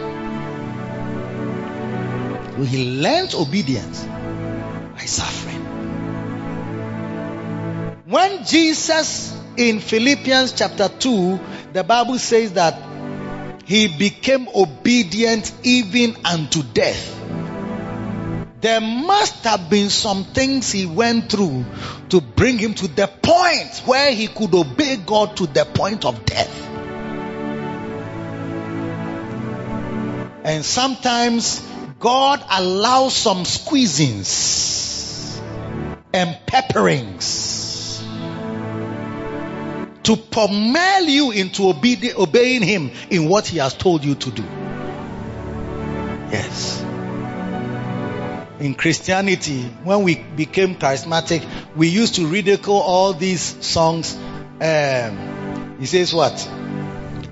[2.65, 5.63] He learned obedience by suffering.
[8.05, 11.39] When Jesus in Philippians chapter 2,
[11.73, 12.81] the Bible says that
[13.65, 17.13] he became obedient even unto death.
[18.61, 21.65] There must have been some things he went through
[22.09, 26.25] to bring him to the point where he could obey God to the point of
[26.25, 26.67] death.
[30.43, 31.61] And sometimes
[31.99, 35.39] God allows some squeezings
[36.13, 38.03] and pepperings
[40.03, 44.43] to pummel you into obe- obeying Him in what He has told you to do.
[46.31, 46.81] Yes.
[48.59, 51.45] In Christianity, when we became charismatic,
[51.75, 54.15] we used to ridicule all these songs.
[54.61, 56.49] Um, he says what?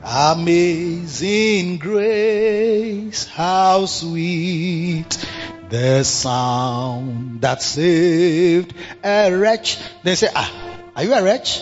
[0.08, 5.26] Amazing grace, how sweet
[5.68, 9.80] the sound that saved a wretch.
[10.04, 11.60] They say, ah, are you a wretch?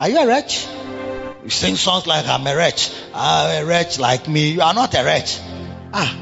[0.00, 0.68] Are you a wretch?
[1.42, 2.92] You sing songs like I'm a wretch.
[3.12, 4.52] I'm a wretch like me.
[4.52, 5.40] You are not a wretch.
[5.92, 6.16] Ah,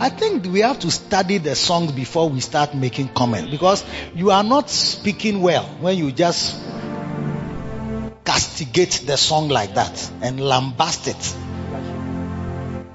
[0.00, 3.84] I think we have to study the songs before we start making comments because
[4.16, 6.60] you are not speaking well when you just
[8.26, 11.36] castigate the song like that and lambast it.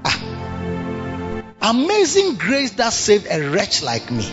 [0.05, 1.71] Ah.
[1.71, 4.25] Amazing grace that saved a wretch like me.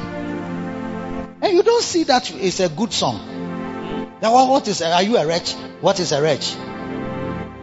[1.41, 4.17] And you don't see that it's a good song.
[4.21, 5.53] Now, what- is, are you a wretch?
[5.81, 6.57] What is a wretch?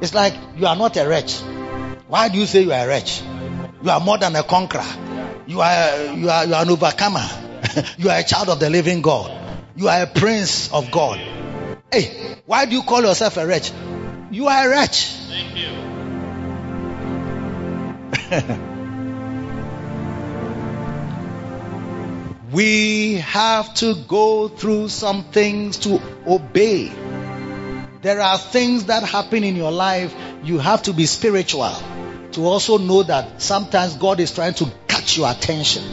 [0.02, 1.40] It's like you are not a wretch.
[2.08, 3.22] Why do you say you are a wretch?
[3.84, 4.86] You are more than a conqueror.
[5.46, 7.28] You are, you are, you are an overcomer.
[7.98, 9.30] you are a child of the living God.
[9.76, 11.20] You are a prince of God.
[11.96, 13.72] Hey, why do you call yourself a wretch?
[14.30, 15.06] You are a wretch.
[15.30, 15.70] Thank you.
[22.52, 26.90] We have to go through some things to obey.
[28.02, 30.16] There are things that happen in your life.
[30.44, 31.74] You have to be spiritual
[32.32, 35.84] to also know that sometimes God is trying to catch your attention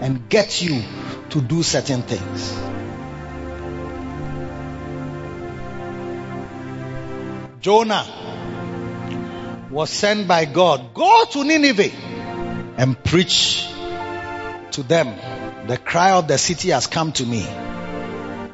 [0.00, 0.82] and get you
[1.30, 2.54] to do certain things.
[7.64, 8.04] Jonah
[9.70, 10.92] was sent by God.
[10.92, 11.92] Go to Nineveh
[12.76, 13.66] and preach
[14.72, 15.66] to them.
[15.66, 17.42] The cry of the city has come to me.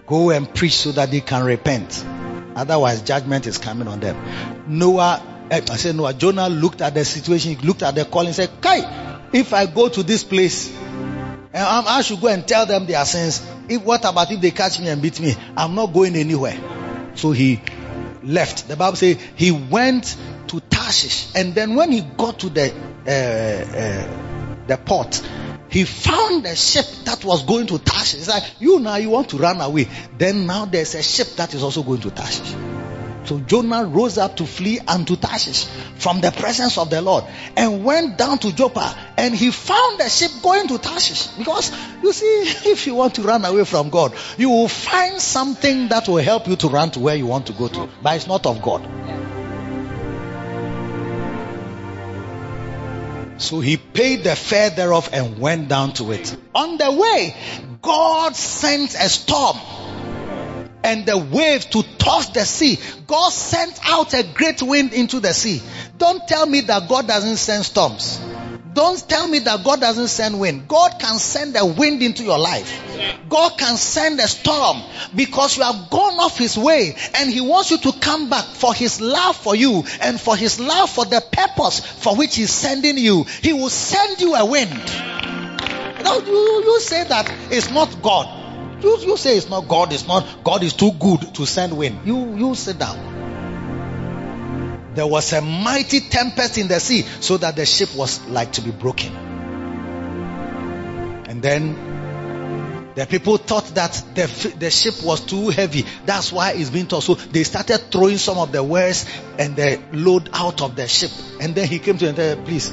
[0.06, 2.04] Go and preach so that they can repent.
[2.54, 4.16] Otherwise, judgment is coming on them.
[4.68, 5.20] Noah,
[5.50, 8.50] eh, I said Noah, Jonah looked at the situation, looked at the call and said,
[8.60, 10.70] Kai, if I go to this place,
[11.52, 13.42] and I'm- I should go and tell them their sins.
[13.68, 15.34] If, what about if they catch me and beat me?
[15.56, 16.56] I'm not going anywhere.
[17.16, 17.60] So he
[18.22, 18.68] left.
[18.68, 20.16] The Bible says he went
[20.48, 25.22] to Tarshish, and then when he got to the uh, uh, the port,
[25.68, 28.20] he found a ship that was going to Tarshish.
[28.20, 29.88] It's like you now you want to run away.
[30.18, 32.69] Then now there's a ship that is also going to Tarshish.
[33.24, 35.66] So Jonah rose up to flee unto Tarshish
[35.96, 37.24] from the presence of the Lord
[37.56, 41.26] and went down to Joppa and he found a ship going to Tarshish.
[41.38, 41.72] Because
[42.02, 42.26] you see,
[42.70, 46.48] if you want to run away from God, you will find something that will help
[46.48, 48.88] you to run to where you want to go to, but it's not of God.
[53.40, 56.36] So he paid the fare thereof and went down to it.
[56.54, 57.34] On the way,
[57.80, 59.56] God sent a storm
[60.82, 62.78] and the wave to toss the sea.
[63.06, 65.62] God sent out a great wind into the sea.
[65.98, 68.20] Don't tell me that God doesn't send storms.
[68.72, 70.68] Don't tell me that God doesn't send wind.
[70.68, 72.80] God can send a wind into your life.
[73.28, 74.82] God can send a storm
[75.14, 78.72] because you have gone off his way and he wants you to come back for
[78.72, 82.96] his love for you and for his love for the purpose for which he's sending
[82.96, 83.24] you.
[83.24, 84.70] He will send you a wind.
[84.70, 88.39] Now, you, you say that it's not God.
[88.82, 92.00] You, you say it's not God, it's not God is too good to send wind.
[92.04, 93.18] You you sit down.
[94.94, 98.62] There was a mighty tempest in the sea, so that the ship was like to
[98.62, 99.14] be broken.
[101.28, 104.26] And then the people thought that the,
[104.58, 105.84] the ship was too heavy.
[106.04, 107.06] That's why it's being tossed.
[107.06, 109.06] So they started throwing some of the wares
[109.38, 111.10] and the load out of the ship.
[111.40, 112.70] And then he came to them and said, Please,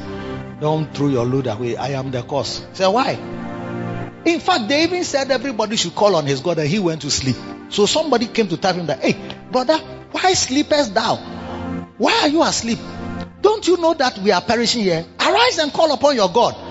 [0.59, 1.77] don't throw your load away.
[1.77, 2.59] I am the cause.
[2.59, 3.13] He said, Why?
[4.27, 7.09] In fact, they even said everybody should call on his God and he went to
[7.09, 7.37] sleep.
[7.69, 9.15] So somebody came to tell him that, hey,
[9.49, 9.77] brother,
[10.11, 11.15] why sleepest thou?
[11.97, 12.79] Why are you asleep?
[13.41, 15.05] Don't you know that we are perishing here?
[15.17, 16.66] Arise and call upon your God.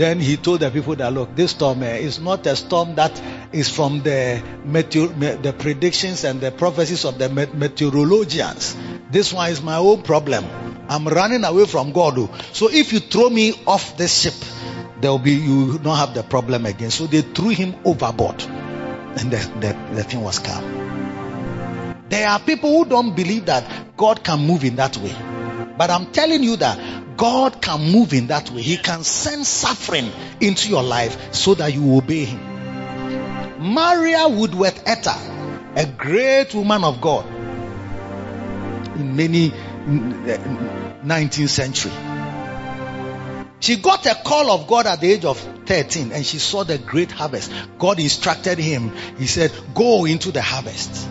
[0.00, 3.20] Then he told the people that look, this storm eh, is not a storm that
[3.52, 8.78] is from the meteor, the predictions and the prophecies of the me- meteorologians.
[9.10, 10.46] This one is my own problem.
[10.88, 12.14] I'm running away from God.
[12.16, 12.30] oh.
[12.52, 14.32] So if you throw me off the ship,
[15.02, 16.90] there will be you will not have the problem again.
[16.90, 22.06] So they threw him overboard, and the, the, the thing was calm.
[22.08, 25.14] There are people who don't believe that God can move in that way.
[25.76, 28.62] But I'm telling you that God can move in that way.
[28.62, 30.10] He can send suffering
[30.40, 32.40] into your life so that you obey Him.
[33.58, 37.26] Maria Woodworth Etter, a great woman of God
[38.96, 40.38] in many mm, eh,
[41.04, 41.92] 19th century.
[43.60, 46.78] She got a call of God at the age of 13 and she saw the
[46.78, 47.52] great harvest.
[47.78, 48.96] God instructed him.
[49.18, 51.06] He said, Go into the harvest.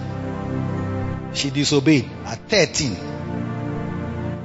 [1.35, 3.18] She disobeyed at 13.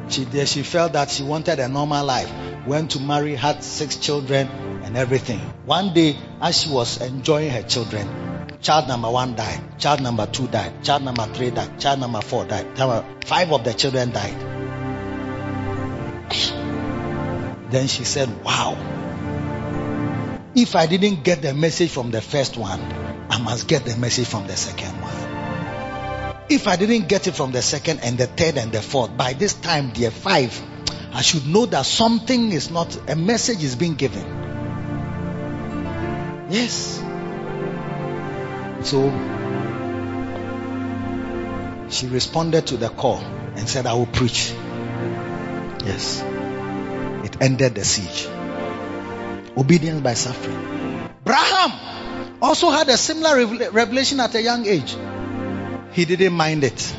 [0.08, 2.30] She she felt that she wanted a normal life.
[2.66, 4.48] Went to marry, had six children
[4.84, 5.40] and everything.
[5.66, 10.46] One day, as she was enjoying her children, child number one died, child number two
[10.48, 12.66] died, child number three died, child number four died.
[13.24, 14.54] Five of the children died.
[17.70, 18.76] Then she said, Wow.
[20.54, 22.80] If I didn't get the message from the first one,
[23.28, 25.23] I must get the message from the second one.
[26.48, 29.32] If I didn't get it from the second and the third and the fourth, by
[29.32, 30.60] this time, dear five,
[31.12, 34.24] I should know that something is not, a message is being given.
[36.50, 36.98] Yes.
[38.82, 39.10] So,
[41.88, 44.52] she responded to the call and said, I will preach.
[45.84, 46.22] Yes.
[47.24, 48.26] It ended the siege.
[49.56, 51.08] Obedience by suffering.
[51.22, 54.94] Abraham also had a similar revelation at a young age.
[55.94, 56.96] He didn't mind it.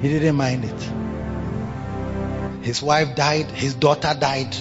[0.00, 2.64] He didn't mind it.
[2.64, 4.56] His wife died, his daughter died.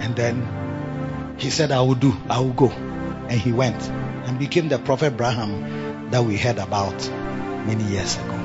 [0.00, 2.68] And then he said, I will do, I will go.
[2.68, 7.08] And he went and became the prophet Abraham that we heard about
[7.66, 8.39] many years ago.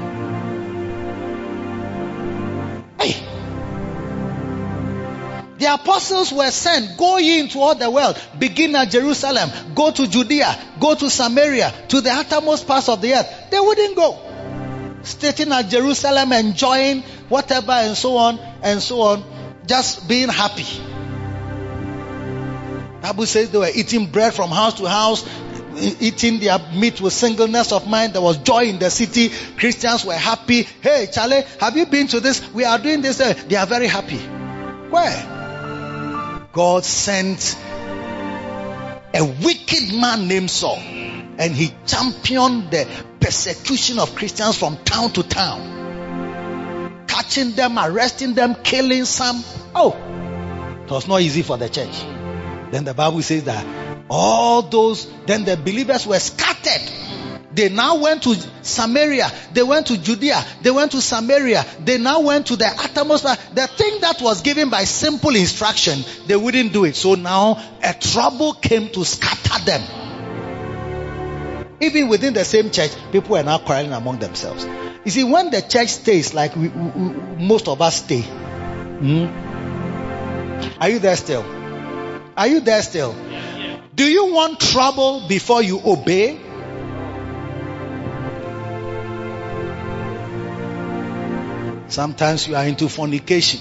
[5.66, 10.08] The apostles were sent, go ye into all the world, begin at Jerusalem, go to
[10.08, 13.50] Judea, go to Samaria, to the uttermost parts of the earth.
[13.50, 14.16] They wouldn't go.
[15.02, 19.24] Sitting at Jerusalem, enjoying whatever and so on and so on,
[19.66, 20.68] just being happy.
[23.02, 25.28] Bible says they were eating bread from house to house,
[26.00, 28.14] eating their meat with singleness of mind.
[28.14, 29.32] There was joy in the city.
[29.58, 30.62] Christians were happy.
[30.82, 32.54] Hey, Charlie, have you been to this?
[32.54, 33.18] We are doing this.
[33.18, 34.20] They are very happy.
[34.20, 35.32] Where?
[36.56, 37.58] God sent
[39.14, 42.88] a wicked man named Saul and he championed the
[43.20, 47.04] persecution of Christians from town to town.
[47.08, 49.44] Catching them, arresting them, killing some.
[49.76, 49.92] Oh,
[50.86, 52.00] it was not easy for the church.
[52.72, 53.66] Then the Bible says that
[54.10, 56.90] all those, then the believers were scattered.
[57.56, 59.32] They now went to Samaria.
[59.54, 60.44] They went to Judea.
[60.62, 61.66] They went to Samaria.
[61.80, 63.24] They now went to the uttermost.
[63.24, 66.96] The thing that was given by simple instruction, they wouldn't do it.
[66.96, 69.82] So now a trouble came to scatter them.
[71.80, 74.66] Even within the same church, people are now quarreling among themselves.
[75.06, 76.92] You see, when the church stays like we, we,
[77.46, 79.26] most of us stay, hmm?
[80.82, 81.46] are you there still?
[82.36, 83.16] Are you there still?
[83.94, 86.45] Do you want trouble before you obey?
[91.88, 93.60] Sometimes you are into fornication.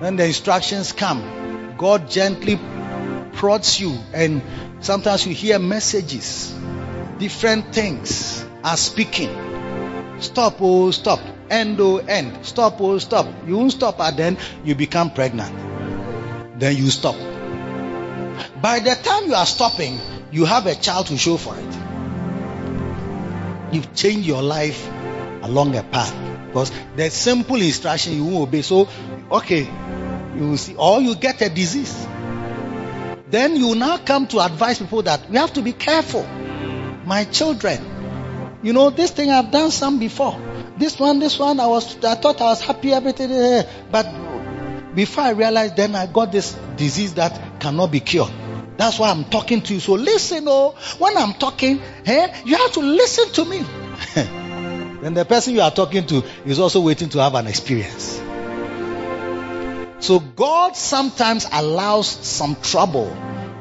[0.00, 2.58] When the instructions come, God gently
[3.32, 4.42] prods you, and
[4.80, 6.52] sometimes you hear messages,
[7.18, 9.30] different things are speaking.
[10.18, 11.20] Stop, oh, stop.
[11.48, 12.44] End, oh, end.
[12.44, 13.26] Stop, oh, stop.
[13.46, 15.54] You won't stop, and then you become pregnant.
[16.58, 17.16] Then you stop.
[18.60, 20.00] By the time you are stopping,
[20.32, 21.74] you have a child to show for it.
[23.72, 24.88] You've changed your life
[25.42, 28.60] along a path because the simple instruction you won't obey.
[28.60, 28.86] So,
[29.30, 29.62] okay,
[30.36, 32.06] you will see, or you get a disease.
[33.30, 36.24] Then you now come to advise people that we have to be careful.
[37.06, 40.38] My children, you know, this thing I've done some before.
[40.76, 45.24] This one, this one, I was, I thought I was happy, everything, eh, but before
[45.24, 48.30] I realized, then I got this disease that cannot be cured.
[48.76, 49.80] That's why I'm talking to you.
[49.80, 53.64] So listen, oh, when I'm talking, eh, you have to listen to me.
[55.02, 58.22] then the person you are talking to is also waiting to have an experience.
[59.98, 63.14] So God sometimes allows some trouble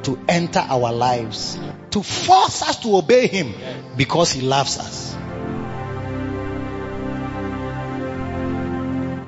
[0.03, 1.57] to enter our lives
[1.91, 3.53] to force us to obey Him
[3.97, 5.15] because He loves us.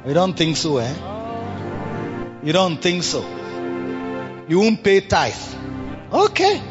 [0.05, 0.93] You don't think so, eh?
[2.43, 3.21] You don't think so.
[4.49, 5.33] You won't pay tithe.
[6.11, 6.61] Okay.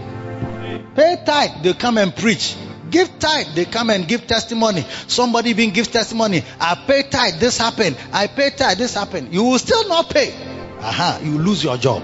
[0.94, 1.62] Pay tithe.
[1.62, 2.54] They come and preach.
[2.92, 3.54] Give tithe.
[3.54, 4.84] They come and give testimony.
[5.06, 6.44] Somebody even gives testimony.
[6.60, 7.40] I pay tithe.
[7.40, 7.96] This happened.
[8.12, 8.76] I pay tithe.
[8.78, 9.32] This happened.
[9.32, 10.32] You will still not pay.
[10.78, 11.20] Aha.
[11.22, 12.02] You lose your job.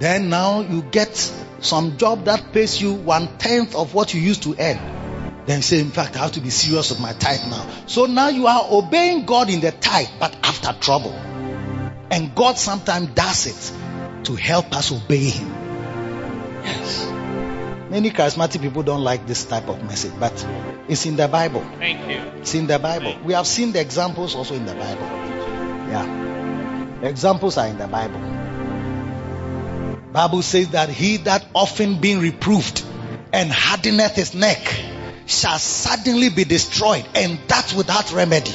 [0.00, 1.14] Then now you get
[1.60, 5.44] some job that pays you one tenth of what you used to earn.
[5.46, 7.68] Then say, in fact, I have to be serious with my tithe now.
[7.86, 11.12] So now you are obeying God in the tithe, but after trouble.
[11.12, 15.48] And God sometimes does it to help us obey Him.
[16.64, 17.13] Yes.
[17.94, 20.32] Many charismatic people don't like this type of message, but
[20.88, 21.64] it's in the Bible.
[21.78, 22.40] Thank you.
[22.40, 23.16] It's in the Bible.
[23.24, 25.06] We have seen the examples also in the Bible.
[25.92, 26.98] Yeah.
[27.02, 28.18] The examples are in the Bible.
[30.10, 32.82] Bible says that he that often being reproved
[33.32, 34.58] and hardeneth his neck
[35.26, 38.50] shall suddenly be destroyed, and that without remedy.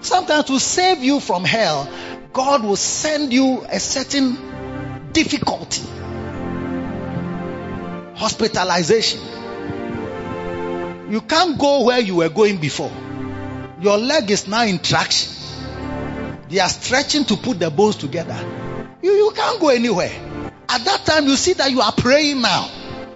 [0.00, 1.88] Sometimes to save you from hell,
[2.32, 5.82] God will send you a certain difficulty.
[8.20, 9.18] Hospitalization.
[11.10, 12.92] You can't go where you were going before.
[13.80, 15.32] Your leg is now in traction.
[16.50, 18.38] They are stretching to put the bones together.
[19.00, 20.12] You, you can't go anywhere.
[20.68, 22.68] At that time, you see that you are praying now.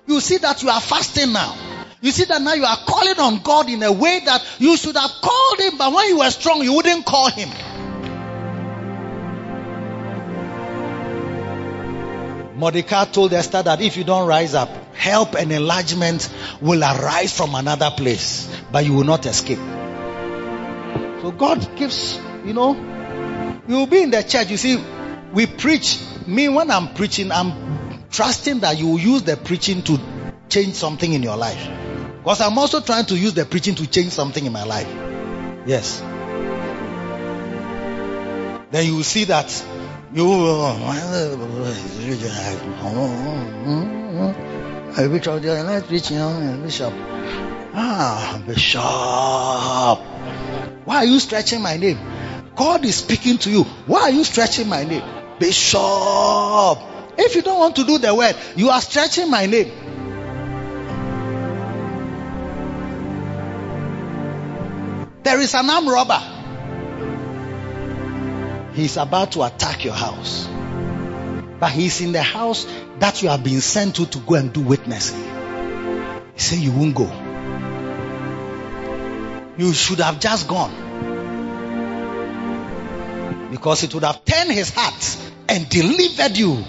[0.07, 1.55] You see that you are fasting now.
[2.01, 4.97] You see that now you are calling on God in a way that you should
[4.97, 7.51] have called Him, but when you were strong, you wouldn't call Him.
[12.65, 17.55] Mordecai told Esther that if you don't rise up, help and enlargement will arise from
[17.55, 19.59] another place, but you will not escape.
[21.21, 22.73] So God gives, you know,
[23.69, 24.51] you will be in the church.
[24.51, 24.83] You see,
[25.35, 25.99] we preach.
[26.27, 30.01] Me, when I'm preaching, I'm trusting that you will use the preaching to
[30.49, 31.69] change something in your life.
[32.17, 34.89] Because I'm also trying to use the preaching to change something in my life.
[35.67, 36.01] Yes.
[38.71, 39.51] Then you will see that
[40.15, 40.27] you
[45.11, 46.09] Bishop, let's preach,
[46.63, 46.95] Bishop.
[47.75, 49.99] Ah, Bishop.
[50.87, 51.99] Why are you stretching my name?
[52.55, 53.65] God is speaking to you.
[53.87, 55.03] Why are you stretching my name?
[55.41, 56.79] Bishop.
[57.19, 59.73] If you don't want to do the word, you are stretching my name.
[65.25, 66.34] There is an armed robber.
[68.75, 70.49] He's about to attack your house.
[71.61, 72.67] But he's in the house
[72.99, 75.23] that you have been sent to to go and do witnessing.
[76.35, 77.05] He said you won't go.
[79.57, 80.73] You should have just gone.
[83.53, 85.19] Because it would have turned his heart
[85.49, 86.65] and delivered you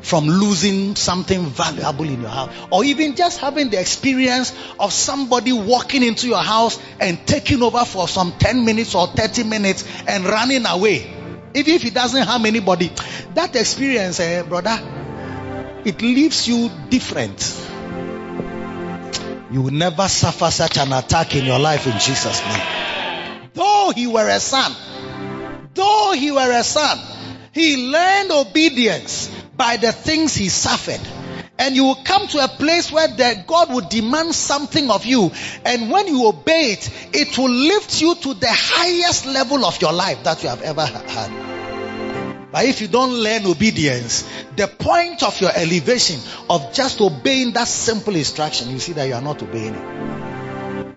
[0.00, 2.50] from losing something valuable in your house.
[2.72, 7.84] Or even just having the experience of somebody walking into your house and taking over
[7.84, 11.14] for some 10 minutes or 30 minutes and running away.
[11.58, 12.90] Even if it doesn't harm anybody.
[13.34, 14.78] That experience, eh, brother,
[15.84, 17.40] it leaves you different.
[19.50, 23.50] You will never suffer such an attack in your life in Jesus' name.
[23.54, 24.72] Though he were a son,
[25.74, 26.98] though he were a son,
[27.52, 31.00] he learned obedience by the things he suffered.
[31.58, 35.32] And you will come to a place where the God will demand something of you.
[35.64, 39.92] And when you obey it, it will lift you to the highest level of your
[39.92, 41.58] life that you have ever had.
[42.50, 44.24] But if you don't learn obedience,
[44.56, 49.14] the point of your elevation of just obeying that simple instruction, you see that you
[49.14, 50.08] are not obeying it.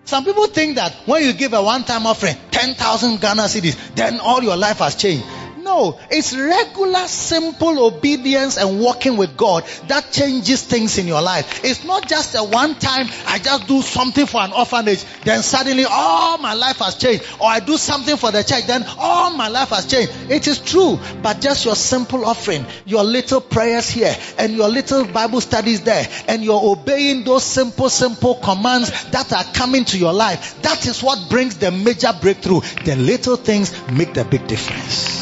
[0.04, 4.20] Some people think that when you give a one time offering, 10,000 Ghana cedis, then
[4.20, 5.24] all your life has changed.
[5.62, 11.64] No, it's regular, simple obedience and walking with God that changes things in your life.
[11.64, 15.84] It's not just a one time, I just do something for an orphanage, then suddenly
[15.88, 17.24] all my life has changed.
[17.38, 20.12] Or I do something for the church, then all my life has changed.
[20.28, 25.04] It is true, but just your simple offering, your little prayers here, and your little
[25.04, 30.12] Bible studies there, and you're obeying those simple, simple commands that are coming to your
[30.12, 30.60] life.
[30.62, 32.62] That is what brings the major breakthrough.
[32.84, 35.21] The little things make the big difference.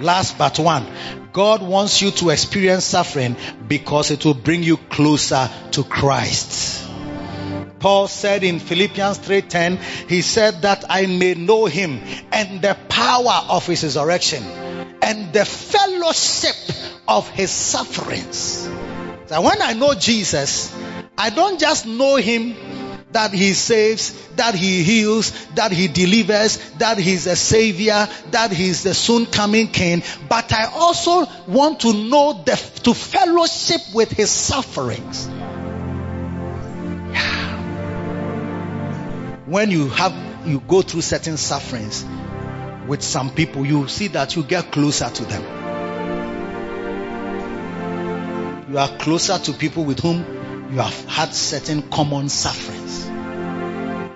[0.00, 0.86] Last but one.
[1.32, 6.88] God wants you to experience suffering because it will bring you closer to Christ.
[7.78, 12.02] Paul said in Philippians 3:10, he said that I may know him
[12.32, 14.42] and the power of his resurrection
[15.02, 16.56] and the fellowship
[17.06, 18.68] of his sufferings.
[19.26, 20.74] So when I know Jesus,
[21.16, 22.56] I don't just know him
[23.12, 28.82] that he saves, that he heals, that he delivers, that he's a savior, that he's
[28.82, 30.02] the soon coming king.
[30.28, 35.28] But I also want to know the, to fellowship with his sufferings.
[37.12, 37.56] Yeah.
[39.46, 42.04] When you have, you go through certain sufferings
[42.86, 45.42] with some people, you see that you get closer to them.
[48.70, 50.37] You are closer to people with whom
[50.70, 53.06] you have had certain common sufferings.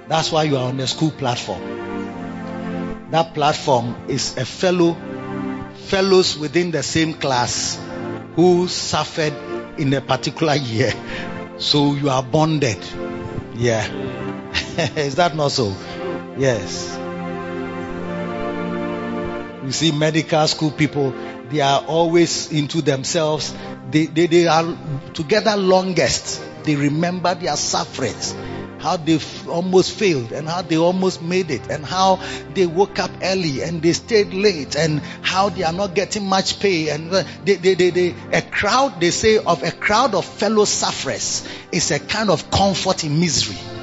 [0.09, 1.61] That's why you are on the school platform.
[3.11, 4.95] That platform is a fellow,
[5.87, 7.81] fellows within the same class
[8.37, 9.33] who suffered
[9.79, 10.93] in a particular year.
[11.59, 12.79] So you are bonded.
[13.55, 13.87] Yeah.
[14.97, 15.75] is that not so?
[16.39, 16.99] Yes.
[19.65, 21.15] You see, medical school people,
[21.51, 23.55] they are always into themselves
[23.93, 24.77] they, they, they are
[25.15, 26.43] together longest.
[26.65, 28.35] They remember their sufferings,
[28.79, 32.21] how they almost failed and how they almost made it and how
[32.55, 36.61] they woke up early and they stayed late and how they are not getting much
[36.61, 40.25] pay and uh, they, they, they, they, a crowd, they say of a crowd of
[40.25, 43.82] fellow sufferers is a kind of comfort in misery.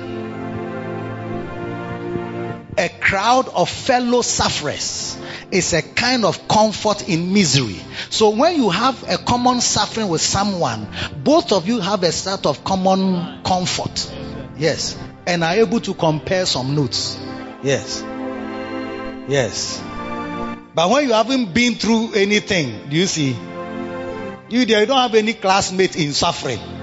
[2.79, 5.17] A crowd of fellow sufferers
[5.51, 7.75] is a kind of comfort in misery.
[8.09, 10.87] So when you have a common suffering with someone,
[11.21, 14.09] both of you have a sort of common comfort.
[14.57, 14.97] Yes.
[15.27, 17.19] And are able to compare some notes.
[17.63, 18.01] Yes.
[19.27, 19.81] Yes.
[20.73, 23.31] But when you haven't been through anything, do you see?
[24.47, 26.78] You, you don't have any classmate in suffering.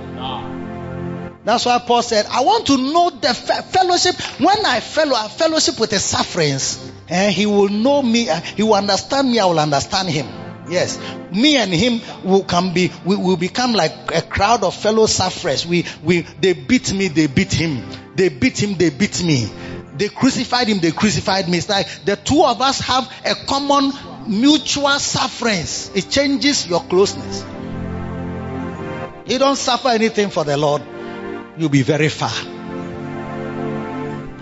[1.47, 4.16] That's why Paul said, I want to know the fellowship.
[4.40, 8.64] When I fellow, I fellowship with the sufferings, and he will know me, uh, he
[8.64, 10.27] will understand me, I will understand him.
[10.68, 10.98] Yes.
[11.31, 15.64] Me and him will can be, we will become like a crowd of fellow sufferers.
[15.64, 17.89] We, we, they beat me, they beat him.
[18.16, 19.48] They beat him, they beat me.
[19.97, 21.59] They crucified him, they crucified me.
[21.59, 23.93] It's like the two of us have a common
[24.27, 27.44] mutual sufferings, it changes your closeness.
[29.27, 30.82] You don't suffer anything for the Lord,
[31.59, 32.33] you'll be very far.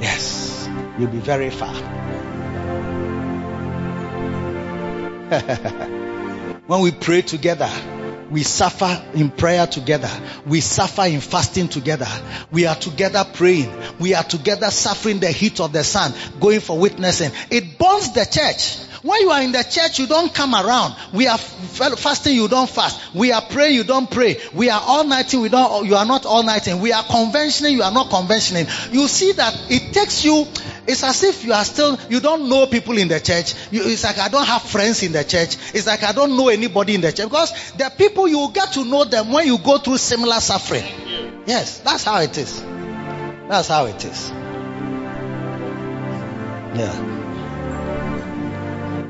[0.00, 0.68] Yes,
[0.98, 1.74] you'll be very far.
[6.66, 7.70] when we pray together,
[8.30, 10.10] we suffer in prayer together.
[10.46, 12.08] We suffer in fasting together.
[12.50, 13.72] We are together praying.
[13.98, 17.30] We are together suffering the heat of the sun, going for witnessing.
[17.50, 18.78] It burns the church.
[19.04, 20.94] When you are in the church, you don't come around.
[21.12, 22.98] We are fasting, you don't fast.
[23.14, 24.40] We are praying, you don't pray.
[24.54, 26.80] We are all nighting, we don't, you are not all nighting.
[26.80, 28.66] We are conventioning, you are not conventioning.
[28.92, 30.46] You see that it takes you,
[30.86, 33.54] it's as if you are still, you don't know people in the church.
[33.70, 35.58] You, it's like I don't have friends in the church.
[35.74, 37.28] It's like I don't know anybody in the church.
[37.28, 40.84] Because the people, you get to know them when you go through similar suffering.
[41.44, 42.58] Yes, that's how it is.
[42.62, 44.30] That's how it is.
[46.74, 47.13] Yeah.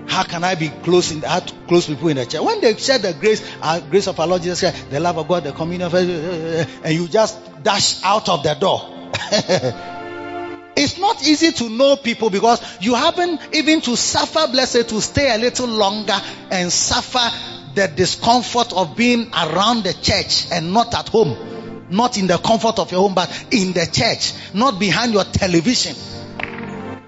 [0.06, 2.42] How can I be close in to close people in the church?
[2.42, 5.26] When they share the grace, uh, grace of our Lord Jesus Christ, the love of
[5.26, 9.10] God, the communion, of, uh, and you just dash out of the door.
[10.76, 15.34] it's not easy to know people because you haven't even to suffer, blessed, to stay
[15.34, 16.20] a little longer
[16.50, 17.30] and suffer
[17.74, 21.86] the discomfort of being around the church and not at home.
[21.90, 25.94] Not in the comfort of your home, but in the church, not behind your television.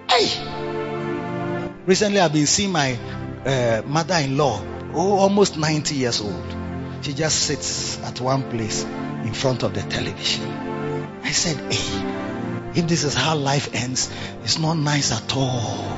[0.08, 0.55] Hey!
[1.86, 2.98] Recently, I've been seeing my
[3.44, 4.60] uh, mother-in-law,
[4.92, 6.44] oh, almost 90 years old.
[7.02, 10.50] She just sits at one place in front of the television.
[11.22, 14.10] I said, hey, if this is how life ends,
[14.42, 15.96] it's not nice at all.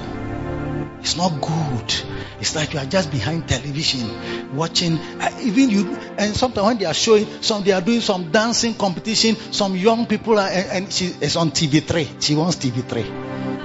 [1.01, 1.95] It's not good.
[2.39, 4.99] It's like you are just behind television watching.
[4.99, 8.75] Uh, even you, and sometimes when they are showing, some they are doing some dancing
[8.75, 9.37] competition.
[9.37, 12.23] Some young people are, and she is on TV3.
[12.23, 13.07] She wants TV3.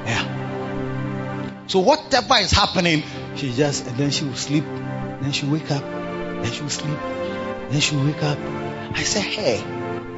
[0.05, 0.42] Yeah.
[1.73, 3.01] So whatever is happening,
[3.35, 6.99] she just and then she will sleep, then she wake up, then she will sleep,
[7.71, 8.37] then she will wake up.
[8.91, 9.63] I say, hey,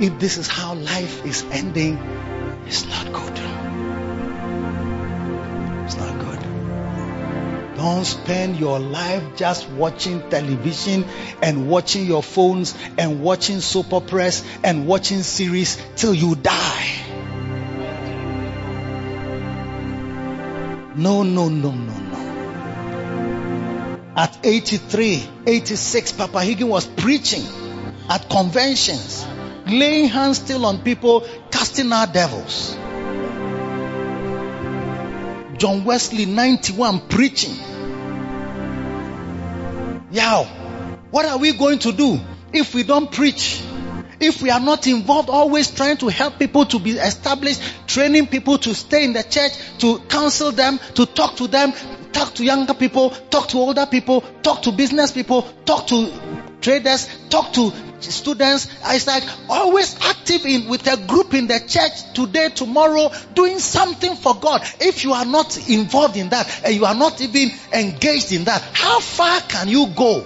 [0.01, 1.95] if this is how life is ending,
[2.65, 3.39] it's not good.
[5.85, 7.77] It's not good.
[7.77, 11.05] Don't spend your life just watching television
[11.41, 17.14] and watching your phones and watching soap operas and watching series till you die.
[20.97, 22.15] No, no, no, no, no.
[24.15, 27.43] At 83, 86, Papa Hagin was preaching
[28.09, 29.25] at conventions,
[29.67, 32.75] laying hands still on people, casting out devils.
[35.57, 37.55] John Wesley, 91, preaching.
[40.11, 40.45] Yeah,
[41.11, 42.21] what are we going to do
[42.53, 43.61] if we don't preach?
[44.19, 48.57] If we are not involved, always trying to help people to be established, training people
[48.59, 51.73] to stay in the church, to counsel them, to talk to them,
[52.11, 56.11] talk to younger people, talk to older people, talk to business people, talk to
[56.61, 58.67] traders, talk to students.
[58.85, 64.15] It's like always active in with a group in the church today, tomorrow, doing something
[64.15, 64.61] for God.
[64.79, 68.61] If you are not involved in that and you are not even engaged in that,
[68.73, 70.25] how far can you go?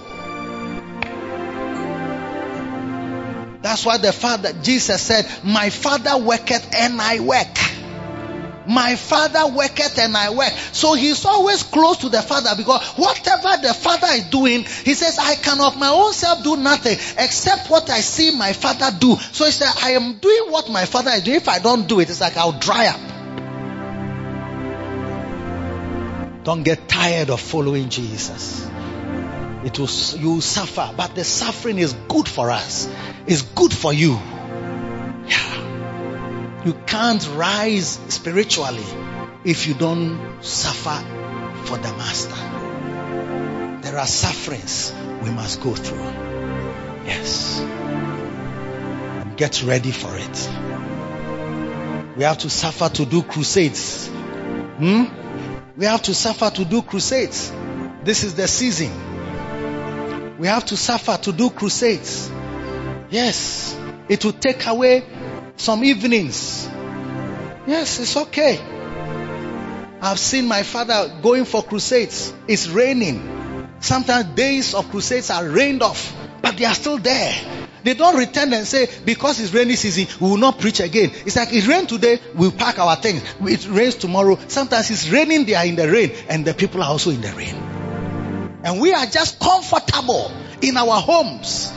[3.62, 7.58] That's why the Father, Jesus said, My Father worketh and I work.
[8.66, 10.52] My Father worketh and I work.
[10.72, 15.18] So he's always close to the Father because whatever the Father is doing, he says,
[15.18, 19.16] I can of my own self do nothing except what I see my Father do.
[19.32, 21.36] So he said, I am doing what my Father is doing.
[21.38, 23.00] If I don't do it, it's like I'll dry up.
[26.44, 28.69] Don't get tired of following Jesus.
[29.64, 29.88] It will,
[30.18, 32.88] you suffer, but the suffering is good for us.
[33.26, 34.12] It's good for you.
[35.26, 36.64] Yeah.
[36.64, 38.84] You can't rise spiritually
[39.44, 41.04] if you don't suffer
[41.66, 43.80] for the master.
[43.82, 46.04] There are sufferings we must go through.
[47.04, 47.60] Yes.
[49.36, 50.50] get ready for it.
[52.16, 54.08] We have to suffer to do crusades.
[54.08, 55.04] Hmm?
[55.76, 57.52] We have to suffer to do crusades.
[58.04, 59.09] This is the season.
[60.40, 62.30] We have to suffer to do crusades.
[63.10, 65.04] Yes, it will take away
[65.56, 66.66] some evenings.
[67.66, 68.58] Yes, it's okay.
[70.00, 72.32] I've seen my father going for crusades.
[72.48, 73.68] It's raining.
[73.80, 77.34] Sometimes days of crusades are rained off, but they are still there.
[77.84, 81.10] They don't return and say, because it's rainy season, we will not preach again.
[81.26, 83.22] It's like it rained today, we'll pack our things.
[83.42, 84.38] It rains tomorrow.
[84.48, 87.32] Sometimes it's raining, they are in the rain, and the people are also in the
[87.34, 87.79] rain.
[88.64, 90.30] And we are just comfortable
[90.60, 91.72] in our homes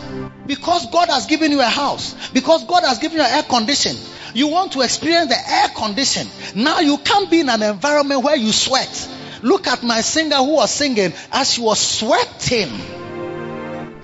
[0.46, 3.96] because God has given you a house, because God has given you air condition.
[4.34, 6.28] You want to experience the air condition.
[6.56, 9.10] Now you can't be in an environment where you sweat
[9.44, 13.03] Look at my singer who was singing as she was sweating.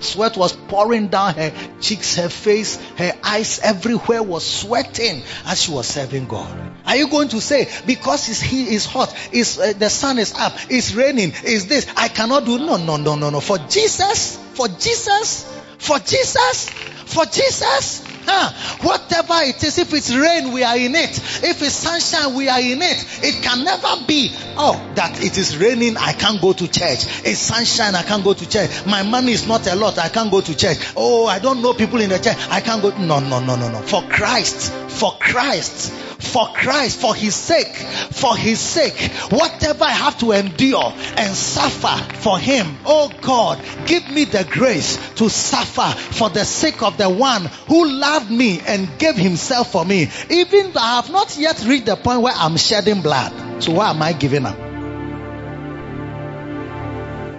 [0.00, 5.72] Sweat was pouring down her cheeks, her face, her eyes, everywhere was sweating as she
[5.72, 6.72] was serving God.
[6.86, 10.34] Are you going to say because it's, he is hot, it's, uh, the sun is
[10.34, 11.86] up, it's raining, is this?
[11.96, 13.40] I cannot do no, no, no, no, no.
[13.40, 15.44] For Jesus, for Jesus,
[15.78, 16.68] for Jesus,
[17.06, 18.04] for Jesus.
[18.24, 18.52] Huh?
[18.82, 21.18] Whatever it is, if it's rain, we are in it.
[21.42, 23.24] If it's sunshine, we are in it.
[23.24, 27.04] It can never be, oh, that it is raining, I can't go to church.
[27.24, 28.70] It's sunshine, I can't go to church.
[28.86, 30.78] My money is not a lot, I can't go to church.
[30.96, 32.90] Oh, I don't know people in the church, I can't go.
[32.90, 33.80] No, no, no, no, no.
[33.80, 38.98] For Christ, for Christ, for Christ, for His sake, for His sake,
[39.30, 44.96] whatever I have to endure and suffer for Him, oh God, give me the grace
[45.16, 49.84] to suffer for the sake of the one who loved me and gave Himself for
[49.84, 50.08] me.
[50.30, 53.62] Even though I have not yet reached the point where I'm shedding blood.
[53.62, 54.58] So why am I giving up?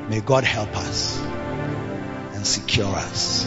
[0.09, 1.19] May God help us
[2.33, 3.45] and secure us.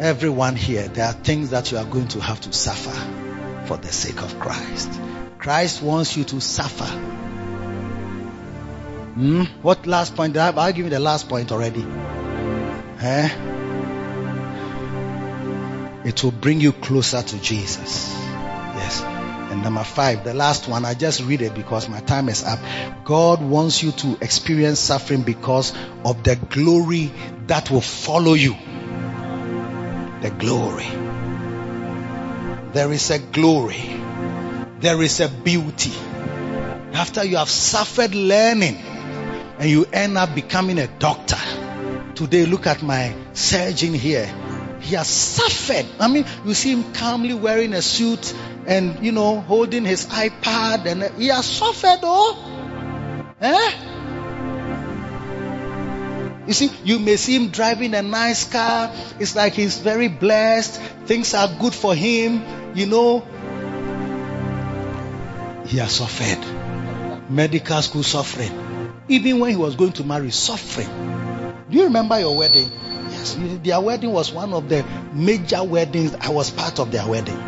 [0.00, 2.96] Everyone here, there are things that you are going to have to suffer
[3.66, 4.90] for the sake of Christ.
[5.38, 6.90] Christ wants you to suffer.
[9.14, 9.44] Hmm?
[9.62, 10.36] What last point?
[10.36, 11.86] I'll give you the last point already.
[13.00, 13.51] Eh?
[16.04, 18.12] It will bring you closer to Jesus.
[18.12, 19.02] Yes.
[19.52, 22.58] And number five, the last one, I just read it because my time is up.
[23.04, 25.72] God wants you to experience suffering because
[26.04, 27.12] of the glory
[27.46, 28.56] that will follow you.
[30.22, 30.88] The glory.
[32.72, 34.00] There is a glory.
[34.80, 35.92] There is a beauty.
[36.94, 41.38] After you have suffered learning and you end up becoming a doctor.
[42.14, 44.32] Today, look at my surgeon here.
[44.82, 45.86] He has suffered.
[46.00, 48.34] I mean, you see him calmly wearing a suit
[48.66, 53.32] and, you know, holding his iPad and he has suffered, oh.
[53.40, 53.92] Eh?
[56.46, 58.92] You see, you may see him driving a nice car.
[59.20, 60.80] It's like he's very blessed.
[61.06, 62.42] Things are good for him.
[62.74, 63.20] You know,
[65.66, 67.30] he has suffered.
[67.30, 68.52] Medical school suffering.
[69.08, 70.88] Even when he was going to marry, suffering.
[71.70, 72.70] Do you remember your wedding?
[73.62, 76.14] Their wedding was one of the major weddings.
[76.14, 77.38] I was part of their wedding.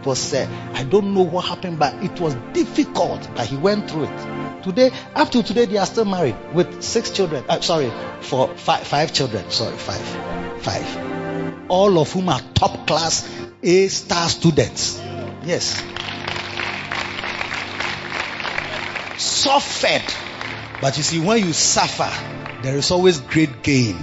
[0.00, 3.90] It was, uh, I don't know what happened, but it was difficult, but he went
[3.90, 4.62] through it.
[4.62, 7.44] Today, up to today, they are still married with six children.
[7.48, 9.50] Uh, sorry, for five, five children.
[9.50, 10.62] Sorry, five.
[10.62, 11.70] Five.
[11.70, 13.28] All of whom are top class
[13.62, 15.00] A star students.
[15.44, 15.82] Yes.
[19.16, 20.02] Suffered.
[20.80, 22.10] But you see, when you suffer,
[22.62, 23.96] there is always great gain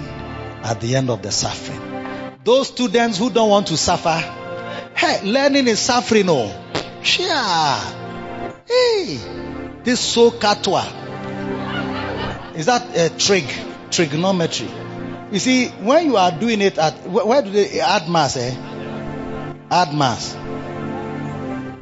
[0.62, 1.80] at the end of the suffering.
[2.44, 4.16] Those students who don't want to suffer,
[4.96, 6.58] hey, learning is suffering, oh.
[7.18, 7.78] Yeah.
[8.66, 9.18] Hey,
[9.82, 10.84] this so katwa.
[12.54, 13.44] Is that a trig,
[13.90, 14.68] trigonometry?
[15.32, 18.54] You see, when you are doing it at, where do they add maths, eh?
[19.70, 20.34] Add maths.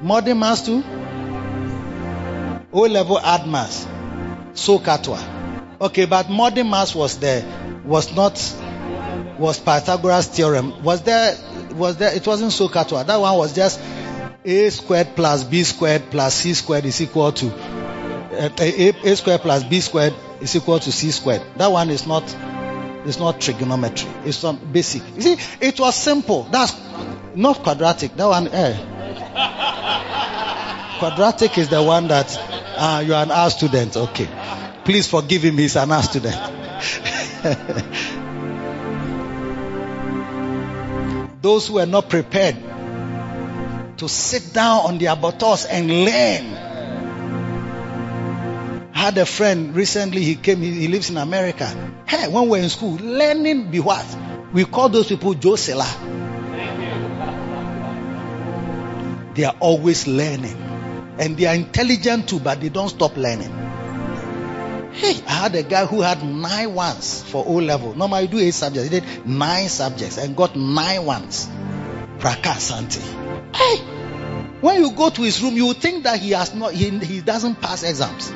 [0.03, 0.83] Modern mass too?
[2.73, 3.87] O level add maths.
[4.55, 5.19] So katwa.
[5.81, 7.45] Okay, but modern mass was there,
[7.85, 8.39] was not,
[9.41, 10.85] was Pythagoras theorem.
[10.85, 11.37] Was there,
[11.73, 12.69] was there, it wasn't so.
[12.69, 13.81] That one was just
[14.45, 19.41] a squared plus b squared plus c squared is equal to, uh, a, a squared
[19.41, 21.43] plus b squared is equal to c squared.
[21.57, 22.23] That one is not,
[23.07, 24.11] it's not trigonometry.
[24.25, 25.03] It's some basic.
[25.17, 26.45] You see, it was simple.
[26.45, 26.75] That's
[27.35, 28.15] not quadratic.
[28.17, 28.77] That one, eh.
[31.01, 32.37] Quadratic is the one that
[32.77, 33.97] uh, you are an art student.
[33.97, 34.29] Okay.
[34.85, 35.57] Please forgive him.
[35.57, 36.37] He's an art student.
[41.43, 42.57] Those who are not prepared
[43.97, 46.45] to sit down on their buttocks and learn.
[48.93, 51.67] Had a friend recently, he came, he, he lives in America.
[52.07, 54.05] Hey, when we we're in school, learning be what?
[54.53, 55.87] We call those people Josela.
[59.35, 60.57] They are always learning.
[61.19, 63.70] And they are intelligent too, but they don't stop learning.
[64.93, 67.95] Hey, I had a guy who had nine ones for O level.
[67.95, 68.91] Normally, you do eight subjects.
[68.91, 71.49] He did nine subjects and got nine ones.
[72.19, 73.55] Prakasanti.
[73.55, 73.79] Hey,
[74.61, 77.61] when you go to his room, you think that he has not, he, he doesn't
[77.61, 78.31] pass exams.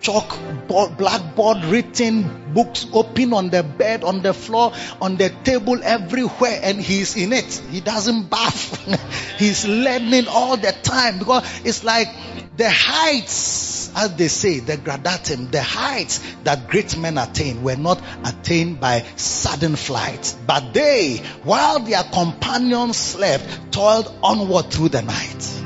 [0.00, 0.38] Chalk,
[0.68, 6.60] board, blackboard, written, books open on the bed, on the floor, on the table, everywhere,
[6.62, 7.60] and he's in it.
[7.70, 9.38] He doesn't bath.
[9.38, 12.08] he's learning all the time because it's like
[12.56, 18.02] the heights, as they say, the gradatim, the heights that great men attain were not
[18.24, 25.58] attained by sudden flight, but they, while their companions slept, toiled onward through the night.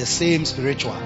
[0.00, 0.96] the same spiritual.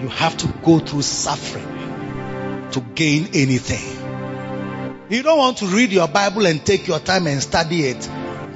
[0.00, 5.06] You have to go through suffering to gain anything.
[5.10, 8.08] You don't want to read your Bible and take your time and study it.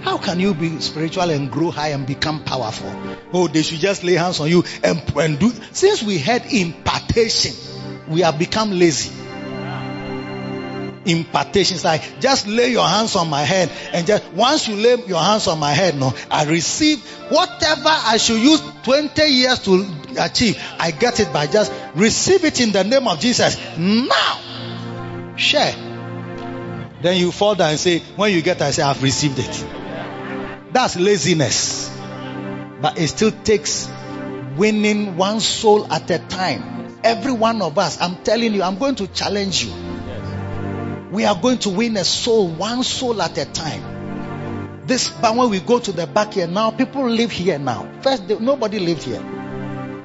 [0.03, 2.91] How can you be spiritual and grow high and become powerful?
[3.33, 5.51] Oh, they should just lay hands on you and, and do.
[5.71, 7.55] Since we had impartation,
[8.09, 9.15] we have become lazy.
[11.05, 15.05] Impartation is like just lay your hands on my head and just once you lay
[15.07, 17.01] your hands on my head, no, I receive
[17.31, 19.87] whatever I should use 20 years to
[20.19, 20.61] achieve.
[20.79, 25.37] I get it by just receive it in the name of Jesus now.
[25.37, 25.75] Share.
[27.03, 29.82] Then you fall down and say, when you get, I say, I've received it.
[30.73, 31.91] That's laziness.
[32.81, 33.89] But it still takes
[34.57, 36.99] winning one soul at a time.
[37.05, 39.73] Every one of us, I'm telling you, I'm going to challenge you.
[41.11, 44.83] We are going to win a soul, one soul at a time.
[44.87, 48.01] This, but when we go to the back here now, people live here now.
[48.03, 49.23] First, nobody lived here.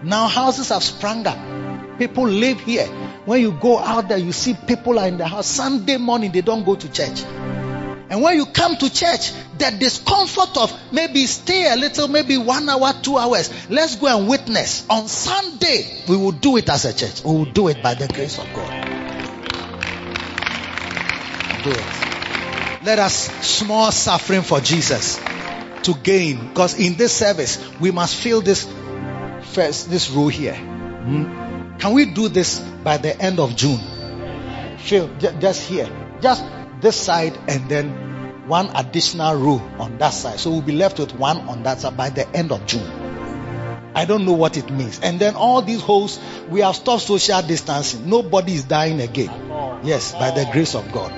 [0.04, 1.98] Now houses have sprung up.
[1.98, 2.86] People live here.
[3.26, 5.48] When you go out there, you see people are in the house.
[5.48, 7.24] Sunday morning, they don't go to church.
[8.10, 12.70] And when you come to church, the discomfort of maybe stay a little, maybe one
[12.70, 13.52] hour, two hours.
[13.70, 14.86] Let's go and witness.
[14.90, 17.24] On Sunday, we will do it as a church.
[17.24, 18.86] We will do it by the grace of God.
[21.64, 22.86] Do it.
[22.86, 23.16] Let us
[23.46, 25.20] small suffering for Jesus
[25.84, 26.48] to gain.
[26.48, 28.72] Because in this service, we must fill this
[29.52, 30.56] first, this row here.
[30.56, 31.78] Hmm?
[31.78, 33.80] Can we do this by the end of June?
[34.78, 35.90] Fill just here.
[36.22, 36.44] Just
[36.82, 40.40] this side and then one additional row on that side.
[40.40, 42.86] So we'll be left with one on that side by the end of June.
[43.94, 45.00] I don't know what it means.
[45.00, 48.10] And then all these holes, we have stopped social distancing.
[48.10, 49.32] Nobody is dying again.
[49.84, 51.12] Yes, by the grace of God.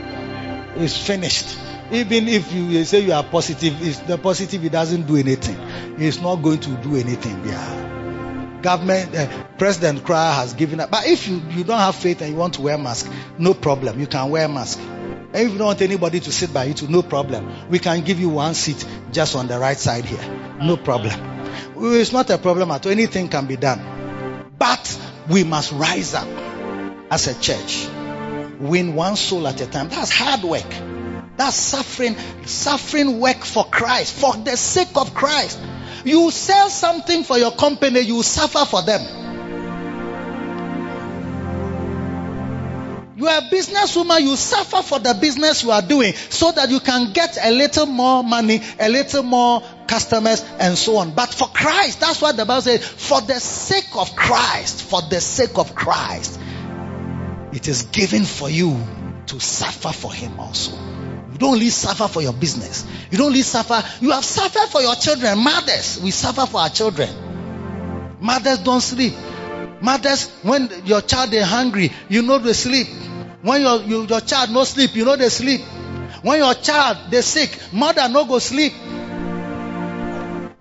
[0.77, 1.57] It's finished.
[1.91, 5.57] Even if you say you are positive, it's the positive, it doesn't do anything.
[5.99, 7.45] It's not going to do anything.
[7.45, 7.89] Yeah
[8.61, 9.27] government, uh,
[9.57, 10.91] President Kra has given up.
[10.91, 13.99] But if you, you don't have faith and you want to wear mask, no problem.
[13.99, 14.79] You can wear mask.
[15.31, 17.69] And if you don't want anybody to sit by you, too, no problem.
[17.69, 20.57] We can give you one seat just on the right side here.
[20.61, 21.13] No problem.
[21.77, 22.91] It's not a problem at all.
[22.91, 24.49] Anything can be done.
[24.57, 24.99] But
[25.29, 26.27] we must rise up
[27.11, 27.87] as a church.
[28.59, 29.89] Win one soul at a time.
[29.89, 30.69] That's hard work.
[31.37, 35.59] That's suffering, suffering work for Christ, for the sake of Christ.
[36.03, 39.38] You sell something for your company, you suffer for them.
[43.19, 46.79] You are a businesswoman, you suffer for the business you are doing so that you
[46.79, 51.11] can get a little more money, a little more customers, and so on.
[51.11, 55.19] But for Christ, that's what the Bible says, for the sake of Christ, for the
[55.19, 56.39] sake of Christ,
[57.51, 58.81] it is given for you
[59.25, 60.71] to suffer for Him also.
[60.71, 62.85] You don't only suffer for your business.
[63.11, 65.39] You don't only suffer, you have suffered for your children.
[65.39, 67.09] Mothers, we suffer for our children.
[68.21, 69.13] Mothers don't sleep.
[69.81, 72.87] Mothers, when your child is hungry, you know they sleep.
[73.41, 75.61] When your, you, your child no sleep, you know they sleep.
[76.21, 78.73] When your child they sick, mother no go sleep.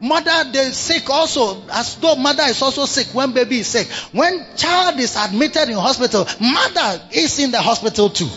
[0.01, 3.89] Mother they sick also, as though mother is also sick when baby is sick.
[4.13, 8.29] When child is admitted in hospital, mother is in the hospital too.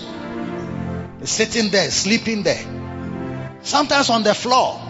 [1.24, 2.66] Sitting there, sleeping there.
[3.62, 4.81] Sometimes on the floor.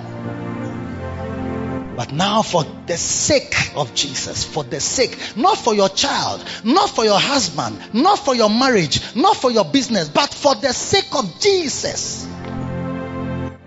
[2.01, 6.89] But now, for the sake of Jesus, for the sake, not for your child, not
[6.89, 11.13] for your husband, not for your marriage, not for your business, but for the sake
[11.15, 12.27] of Jesus.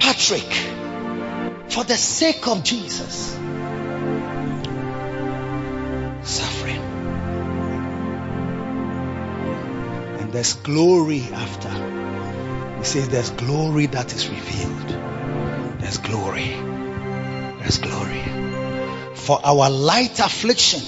[0.01, 0.53] Patrick,
[1.69, 3.35] for the sake of Jesus.
[6.29, 6.83] Suffering.
[10.19, 12.79] And there's glory after.
[12.79, 14.89] He says there's glory that is revealed.
[15.79, 16.74] There's glory.
[17.65, 18.23] There's glory.
[19.15, 20.83] For our light affliction,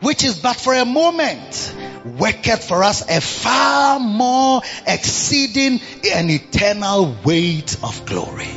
[0.00, 1.72] which is but for a moment,
[2.18, 5.80] worketh for us a far more exceeding
[6.12, 8.48] and eternal weight of glory.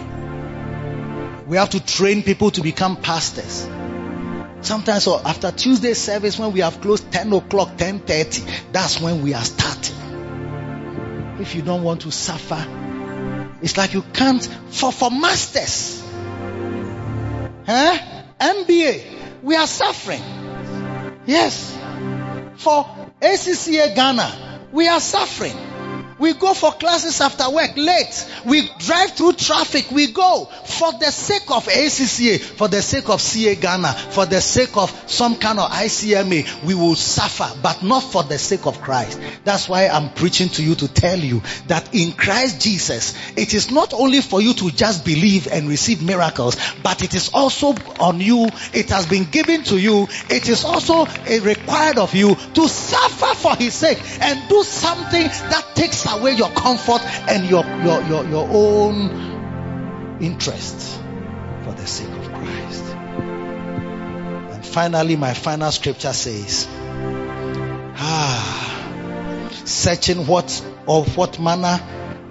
[1.46, 3.70] We have to train people to become pastors.
[4.62, 9.36] Sometimes so after Tuesday service, when we have closed 10 o'clock, 10.30, that's when we
[9.36, 9.96] are starting.
[11.40, 12.66] If you don't want to suffer,
[13.62, 16.04] it's like you can't, for, for masters,
[17.68, 17.98] Huh?
[18.40, 19.44] MBA.
[19.44, 20.24] We are suffering.
[21.26, 21.78] Yes.
[22.56, 22.86] For
[23.22, 25.58] ACCA Ghana, we are suffering.
[26.20, 28.28] We go for classes after work late.
[28.46, 29.92] We drive through traffic.
[29.92, 34.42] We go for the sake of ACCA, for the sake of CA Ghana, for the
[34.42, 36.64] sake of some kind of ICMA.
[36.64, 39.20] We will suffer, but not for the sake of Christ.
[39.44, 43.70] That's why I'm preaching to you to tell you that in Christ Jesus, it is
[43.70, 48.20] not only for you to just believe and receive miracles, but it is also on
[48.20, 48.50] you.
[48.74, 50.08] It has been given to you.
[50.30, 55.76] It is also required of you to suffer for His sake and do something that
[55.76, 61.00] takes away your comfort and your, your, your, your own interest
[61.64, 62.84] for the sake of Christ.
[64.54, 66.68] And finally, my final scripture says,
[68.00, 71.80] Ah, searching what of what manner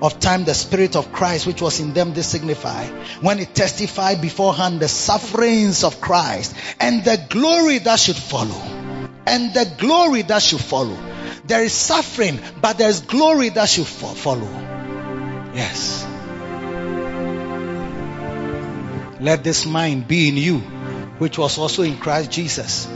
[0.00, 2.86] of time the Spirit of Christ which was in them did signify
[3.20, 8.60] when it testified beforehand the sufferings of Christ and the glory that should follow.
[9.26, 10.96] And the glory that should follow.
[11.46, 14.48] There is suffering, but there is glory that should follow.
[15.54, 16.04] Yes.
[19.20, 20.58] Let this mind be in you,
[21.18, 22.88] which was also in Christ Jesus.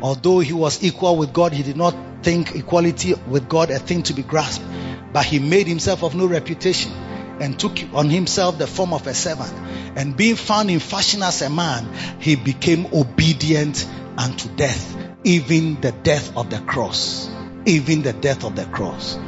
[0.00, 4.04] Although he was equal with God, he did not think equality with God a thing
[4.04, 4.64] to be grasped,
[5.12, 6.92] but he made himself of no reputation
[7.40, 9.52] and took on himself the form of a servant.
[9.96, 15.90] And being found in fashion as a man, he became obedient unto death, even the
[15.90, 17.28] death of the cross
[17.68, 19.18] even the death of the cross.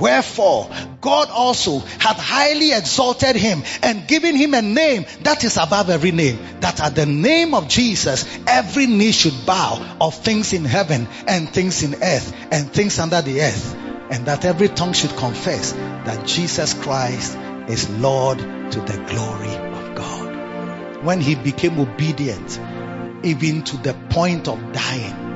[0.00, 0.70] Wherefore,
[1.02, 6.10] God also hath highly exalted him and given him a name that is above every
[6.10, 11.06] name, that at the name of Jesus every knee should bow of things in heaven
[11.28, 13.76] and things in earth and things under the earth,
[14.10, 17.36] and that every tongue should confess that Jesus Christ
[17.68, 21.04] is Lord to the glory of God.
[21.04, 22.58] When he became obedient,
[23.22, 25.29] even to the point of dying,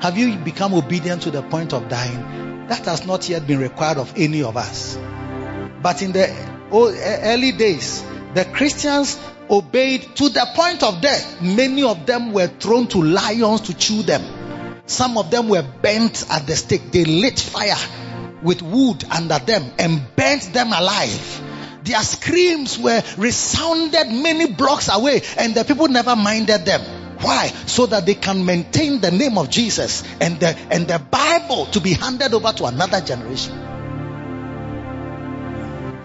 [0.00, 2.66] have you become obedient to the point of dying?
[2.68, 4.98] That has not yet been required of any of us.
[5.82, 6.30] But in the
[6.72, 8.02] early days,
[8.34, 9.18] the Christians
[9.50, 11.42] obeyed to the point of death.
[11.42, 14.80] Many of them were thrown to lions to chew them.
[14.86, 16.92] Some of them were burnt at the stake.
[16.92, 17.76] They lit fire
[18.42, 21.42] with wood under them and burnt them alive.
[21.84, 26.99] Their screams were resounded many blocks away and the people never minded them.
[27.22, 27.48] Why?
[27.66, 31.80] So that they can maintain the name of Jesus and the, and the Bible to
[31.80, 33.58] be handed over to another generation.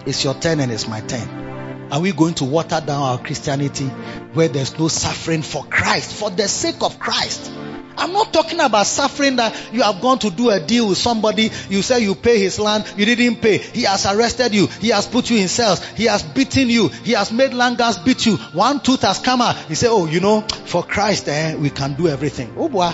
[0.06, 1.88] It's your turn and it's my turn.
[1.90, 6.30] Are we going to water down our Christianity where there's no suffering for Christ, for
[6.30, 7.50] the sake of Christ?
[7.96, 11.50] I'm not talking about suffering that you have gone to do a deal with somebody.
[11.68, 12.84] You say you pay his land.
[12.96, 13.58] You didn't pay.
[13.58, 14.66] He has arrested you.
[14.66, 15.84] He has put you in cells.
[15.84, 16.88] He has beaten you.
[16.88, 18.36] He has made Langas beat you.
[18.36, 19.56] One tooth has come out.
[19.56, 22.54] He said, Oh, you know, for Christ, eh, we can do everything.
[22.56, 22.92] Oh boy.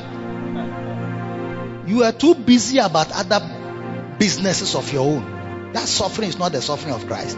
[1.86, 5.72] You are too busy about other businesses of your own.
[5.72, 7.36] That suffering is not the suffering of Christ.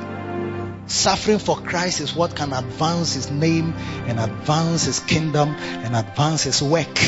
[0.86, 3.72] Suffering for Christ is what can advance his name
[4.06, 6.98] and advance his kingdom and advance his work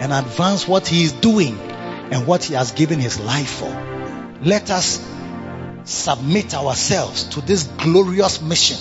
[0.00, 4.38] and advance what he is doing and what he has given his life for.
[4.42, 5.04] Let us
[5.84, 8.78] submit ourselves to this glorious mission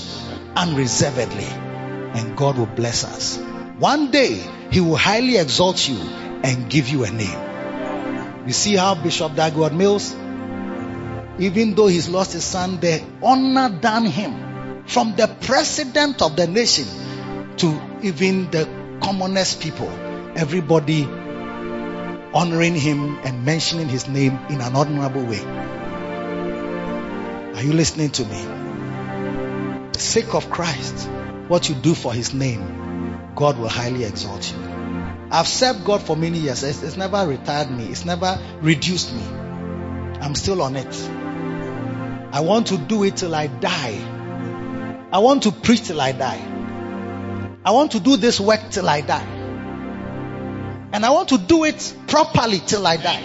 [0.55, 3.37] unreservedly, and God will bless us.
[3.79, 8.47] One day, he will highly exalt you and give you a name.
[8.47, 10.13] You see how Bishop Dag Heward-Mills,
[11.39, 16.47] even though he's lost his son, the honor done him from the president of the
[16.47, 16.85] nation
[17.57, 18.67] to even the
[19.01, 19.89] commonest people
[20.35, 21.05] everybody
[22.33, 25.43] honoring him and mentioning his name in an honorable way.
[27.55, 28.41] Are you listening to me?
[29.93, 31.09] The sake of Christ,
[31.47, 34.57] what you do for his name, God will highly exalt you.
[35.31, 36.63] I've served God for many years.
[36.63, 37.85] It's, it's never retired me.
[37.85, 39.23] It's never reduced me.
[39.23, 41.09] I'm still on it.
[42.33, 43.97] I want to do it till I die.
[45.11, 46.41] I want to preach till I die.
[47.63, 49.34] I want to do this work till I die.
[50.95, 53.19] And I want to do it properly till I die.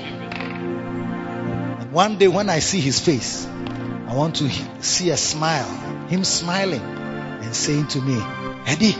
[1.79, 4.51] And one day when I see his face, I want to
[4.83, 8.21] see a smile, him smiling and saying to me,
[8.67, 8.97] Eddie,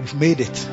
[0.00, 0.68] you've made it.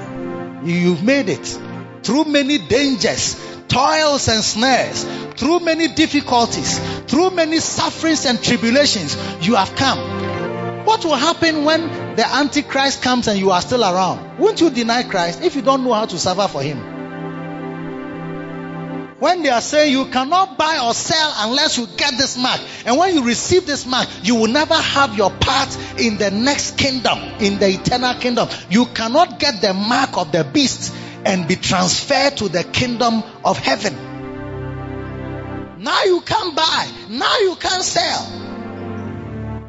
[0.63, 1.59] You've made it.
[2.03, 3.35] Through many dangers,
[3.67, 5.03] toils and snares,
[5.35, 10.85] through many difficulties, through many sufferings and tribulations, you have come.
[10.85, 14.37] What will happen when the Antichrist comes and you are still around?
[14.37, 16.92] Won't you deny Christ if you don't know how to suffer for him?
[19.23, 22.97] When they are saying you cannot buy or sell unless you get this mark, and
[22.97, 27.19] when you receive this mark, you will never have your part in the next kingdom,
[27.39, 28.49] in the eternal kingdom.
[28.69, 30.93] You cannot get the mark of the beast
[31.23, 33.93] and be transferred to the kingdom of heaven.
[35.81, 38.25] Now you can buy, now you can sell.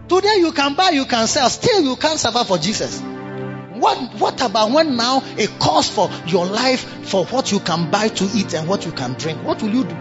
[0.09, 3.01] Today you can buy, you can sell, still you can't suffer for Jesus.
[3.85, 8.09] What, what about when now it calls for your life for what you can buy
[8.09, 9.44] to eat and what you can drink?
[9.44, 9.94] What will you do?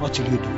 [0.00, 0.48] What will you do?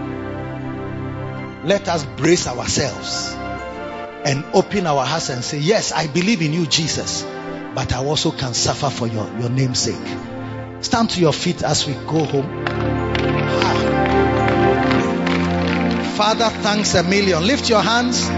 [1.67, 6.67] Let us brace ourselves and open our hearts and say, Yes, I believe in you,
[6.67, 7.25] Jesus,
[7.75, 9.97] but I also can suffer for your, your name's sake.
[10.85, 12.65] Stand to your feet as we go home.
[16.15, 17.45] Father, thanks a million.
[17.45, 18.31] Lift your hands.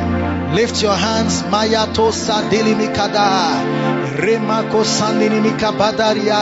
[0.55, 1.45] Lift your hands.
[1.51, 3.88] Maya tosa delimikada.
[4.19, 6.39] Remako sandinimika badaria.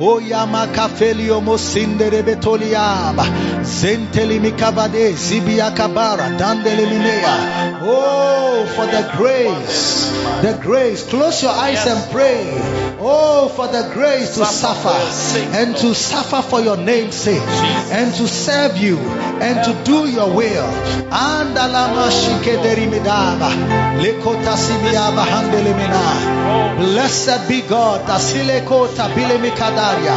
[0.00, 3.16] Oyama kafelio mosindere betoliam.
[3.62, 5.12] Zentelimika bade.
[5.12, 6.30] Zibia kabara.
[6.38, 7.80] Dandeliminea.
[7.82, 10.10] Oh, for the grace.
[10.42, 11.04] The grace.
[11.10, 12.46] Close your eyes and pray.
[13.00, 14.88] Oh, for the grace to suffer
[15.56, 17.42] and to suffer for your name's sake
[17.92, 20.66] and to serve you and to do your will.
[21.10, 23.50] Andalama shikederimidaba.
[24.02, 26.77] Lekota sibiaba handelimina.
[26.78, 28.06] Blessed be God.
[28.06, 30.16] Tasilekota bilemikadaria.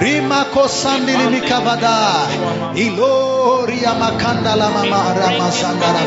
[0.00, 2.26] Rimako sandilimikavada.
[2.74, 6.04] Iloria makandala mama ramasandara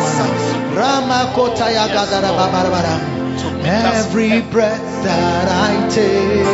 [0.76, 3.16] Ramakota yagadara babarbara.
[3.66, 6.46] Every breath that I take,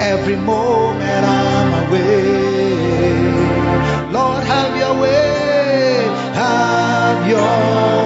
[0.00, 3.32] every moment I'm away.
[4.12, 8.05] Lord, have your way, have your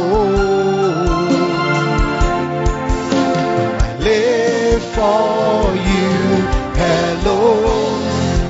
[0.00, 1.30] soul.
[3.86, 5.52] I live for
[5.90, 6.12] you
[6.94, 8.00] alone.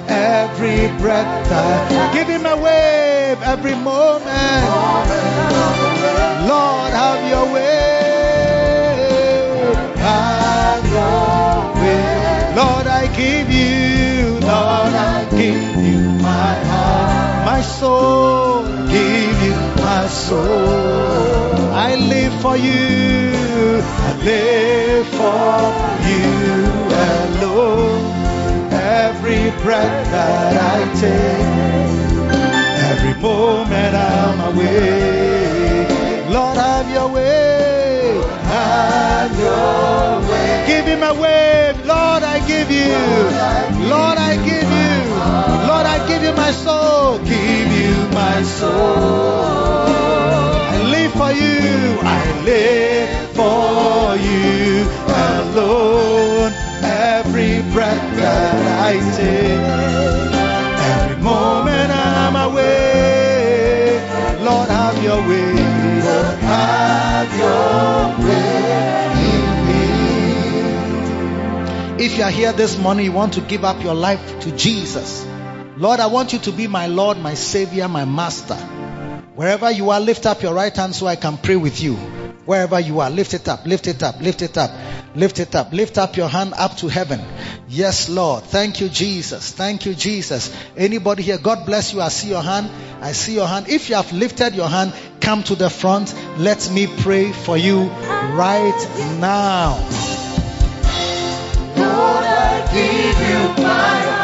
[0.08, 4.62] Every breath I give him a wave every moment.
[6.50, 7.80] Lord, have your way.
[10.08, 12.04] Have your way.
[12.60, 13.79] Lord, I give you,
[14.70, 21.74] Lord, I give you my heart, my soul, give you my soul.
[21.88, 25.58] I live for you, I live for
[26.10, 26.22] you
[27.10, 28.02] alone.
[28.70, 31.50] Every breath that I take,
[32.92, 36.30] every moment I'm away.
[36.34, 38.22] Lord, have your way,
[38.54, 40.29] have your way.
[40.70, 42.94] Give him a wave, Lord, I give you,
[43.90, 44.94] Lord, I give you,
[45.68, 49.88] Lord, I give you my soul, give you my soul.
[50.74, 54.86] I live for you, I live for you
[55.34, 56.52] alone.
[57.18, 59.66] Every breath that I take,
[60.92, 63.98] every moment I'm away.
[64.44, 65.52] Lord, have your way.
[66.06, 68.99] Lord, have your way
[72.00, 75.22] If you are here this morning, you want to give up your life to Jesus.
[75.76, 78.54] Lord, I want you to be my Lord, my Savior, my Master.
[79.34, 81.96] Wherever you are, lift up your right hand so I can pray with you.
[82.46, 84.70] Wherever you are, lift it up, lift it up, lift it up,
[85.14, 87.20] lift it up, lift up your hand up to heaven.
[87.68, 88.44] Yes, Lord.
[88.44, 89.52] Thank you, Jesus.
[89.52, 90.50] Thank you, Jesus.
[90.78, 92.00] Anybody here, God bless you.
[92.00, 92.70] I see your hand.
[93.02, 93.68] I see your hand.
[93.68, 96.14] If you have lifted your hand, come to the front.
[96.38, 100.19] Let me pray for you right now.
[101.90, 104.19] Lord, I give you my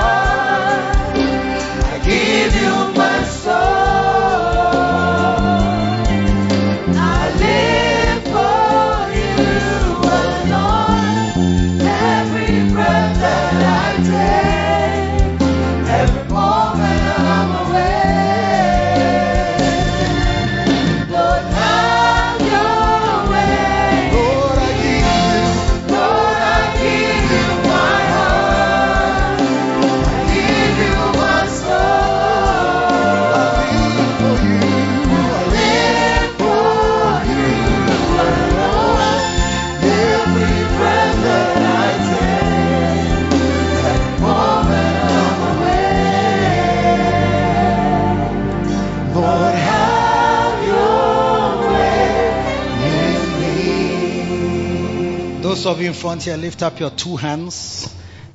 [55.67, 57.93] Those of you in front here, lift up your two hands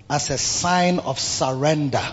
[0.10, 2.04] as a sign of surrender.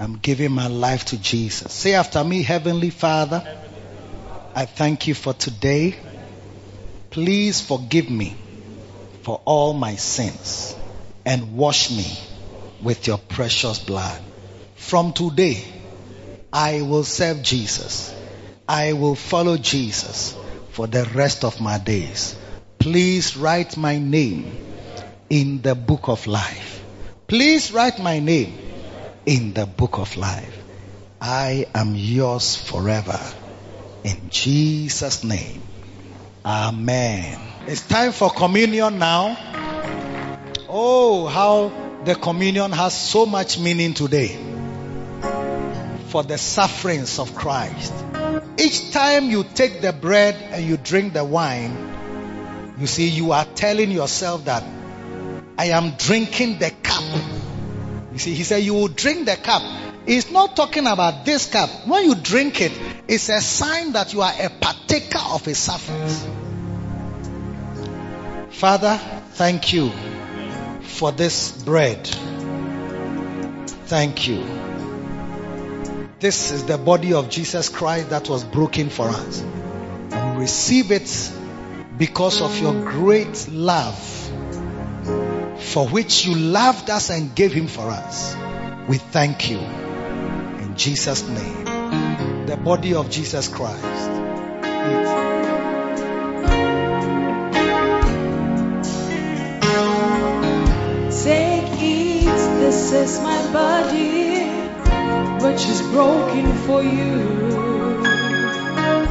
[0.00, 1.72] I'm giving my life to Jesus.
[1.72, 3.40] Say after me, Heavenly Father,
[4.52, 5.94] I thank you for today.
[7.10, 8.34] Please forgive me
[9.22, 10.74] for all my sins
[11.24, 12.18] and wash me
[12.82, 14.20] with your precious blood.
[14.74, 15.62] From today,
[16.52, 18.12] I will serve Jesus.
[18.66, 20.36] I will follow Jesus
[20.72, 22.34] for the rest of my days.
[22.90, 24.56] Please write my name
[25.28, 26.82] in the book of life.
[27.26, 28.56] Please write my name
[29.26, 30.56] in the book of life.
[31.20, 33.20] I am yours forever.
[34.04, 35.60] In Jesus' name.
[36.46, 37.38] Amen.
[37.66, 39.36] It's time for communion now.
[40.66, 41.70] Oh, how
[42.06, 44.34] the communion has so much meaning today
[46.06, 47.92] for the sufferings of Christ.
[48.56, 51.97] Each time you take the bread and you drink the wine,
[52.80, 54.62] you see, you are telling yourself that
[55.58, 57.02] I am drinking the cup.
[58.12, 59.62] You see, he said, You will drink the cup.
[60.06, 61.68] He's not talking about this cup.
[61.86, 62.72] When you drink it,
[63.08, 66.26] it's a sign that you are a partaker of his sufferings.
[68.50, 68.98] Father,
[69.32, 69.90] thank you
[70.82, 72.06] for this bread.
[73.86, 74.44] Thank you.
[76.20, 79.40] This is the body of Jesus Christ that was broken for us.
[79.40, 81.06] And we receive it
[81.98, 83.98] because of your great love
[85.58, 88.36] for which you loved us and gave him for us.
[88.88, 89.58] We thank you.
[89.58, 92.46] In Jesus' name.
[92.46, 93.84] The body of Jesus Christ.
[101.24, 104.44] Take, eat, this is my body,
[105.44, 107.38] which is broken for you.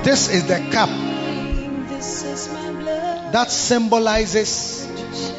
[0.03, 1.06] This is the cup
[3.37, 4.83] that symbolizes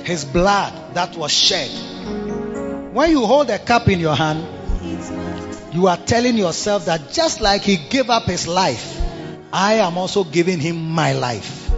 [0.04, 1.68] his blood that was shed.
[2.94, 4.46] When you hold a cup in your hand,
[5.74, 9.02] you are telling yourself that just like he gave up his life,
[9.52, 11.72] I am also giving him my life.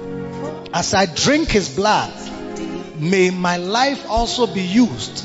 [0.74, 2.12] As I drink his blood,
[2.98, 5.24] may my life also be used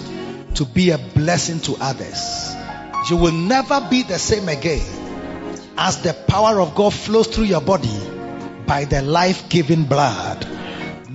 [0.55, 2.55] to be a blessing to others.
[3.09, 4.87] You will never be the same again
[5.77, 7.99] as the power of God flows through your body
[8.65, 10.54] by the life giving blood.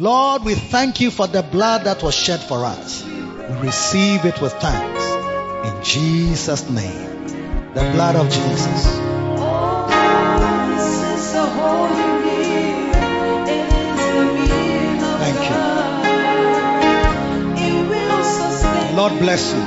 [0.01, 3.05] Lord, we thank you for the blood that was shed for us.
[3.05, 5.05] We receive it with thanks.
[5.69, 7.27] In Jesus' name.
[7.75, 8.97] The blood of Jesus.
[15.21, 15.57] Thank you.
[18.97, 19.61] Lord bless you.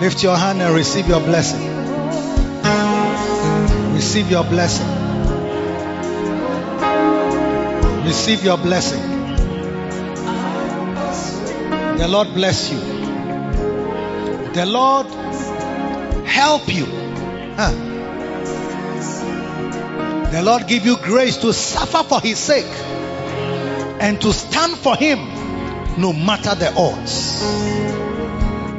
[0.00, 1.66] Lift your hand and receive your blessing.
[3.92, 4.99] Receive your blessing.
[8.10, 9.00] Receive your blessing.
[11.96, 12.80] The Lord bless you.
[14.52, 15.06] The Lord
[16.26, 16.86] help you.
[17.56, 17.70] Huh.
[20.32, 22.66] The Lord give you grace to suffer for His sake
[24.00, 25.20] and to stand for Him
[25.96, 27.40] no matter the odds.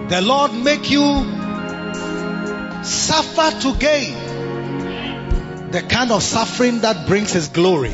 [0.10, 1.24] The Lord make you
[2.84, 4.14] suffer to gain
[5.72, 7.94] the kind of suffering that brings His glory.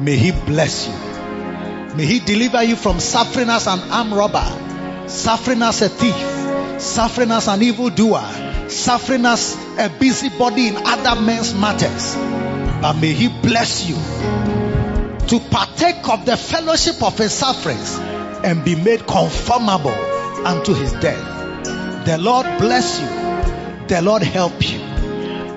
[0.00, 1.96] May He bless you.
[1.96, 7.30] May He deliver you from suffering as an armed robber, suffering as a thief, suffering
[7.30, 12.14] as an evildoer, suffering as a busybody in other men's matters.
[12.14, 13.96] But may He bless you
[15.28, 17.96] to partake of the fellowship of His sufferings
[18.44, 19.94] and be made conformable
[20.46, 22.04] unto His death.
[22.04, 23.86] The Lord bless you.
[23.88, 24.78] The Lord help you.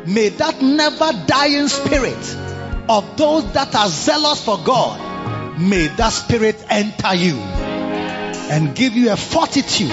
[0.05, 2.48] May that never dying spirit
[2.89, 9.11] of those that are zealous for God, may that spirit enter you and give you
[9.11, 9.91] a fortitude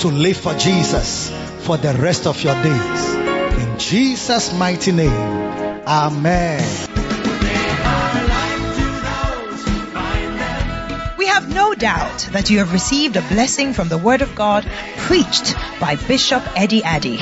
[0.00, 1.30] to live for Jesus
[1.60, 3.14] for the rest of your days.
[3.14, 5.38] In Jesus' mighty name,
[5.86, 6.58] Amen.
[11.16, 14.68] We have no doubt that you have received a blessing from the Word of God
[14.96, 17.20] preached by Bishop Eddie Addy.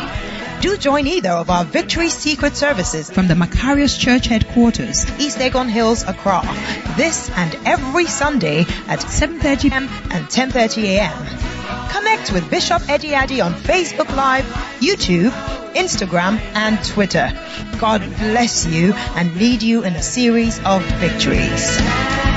[0.66, 5.70] Do join either of our Victory Secret services from the Macarius Church headquarters, East Legon
[5.70, 6.42] Hills, Accra,
[6.96, 9.88] this and every Sunday at 7.30 p.m.
[10.10, 11.88] and 10.30 a.m.
[11.90, 14.44] Connect with Bishop Eddie Addy on Facebook Live,
[14.80, 15.30] YouTube,
[15.74, 17.30] Instagram, and Twitter.
[17.78, 22.35] God bless you and lead you in a series of victories.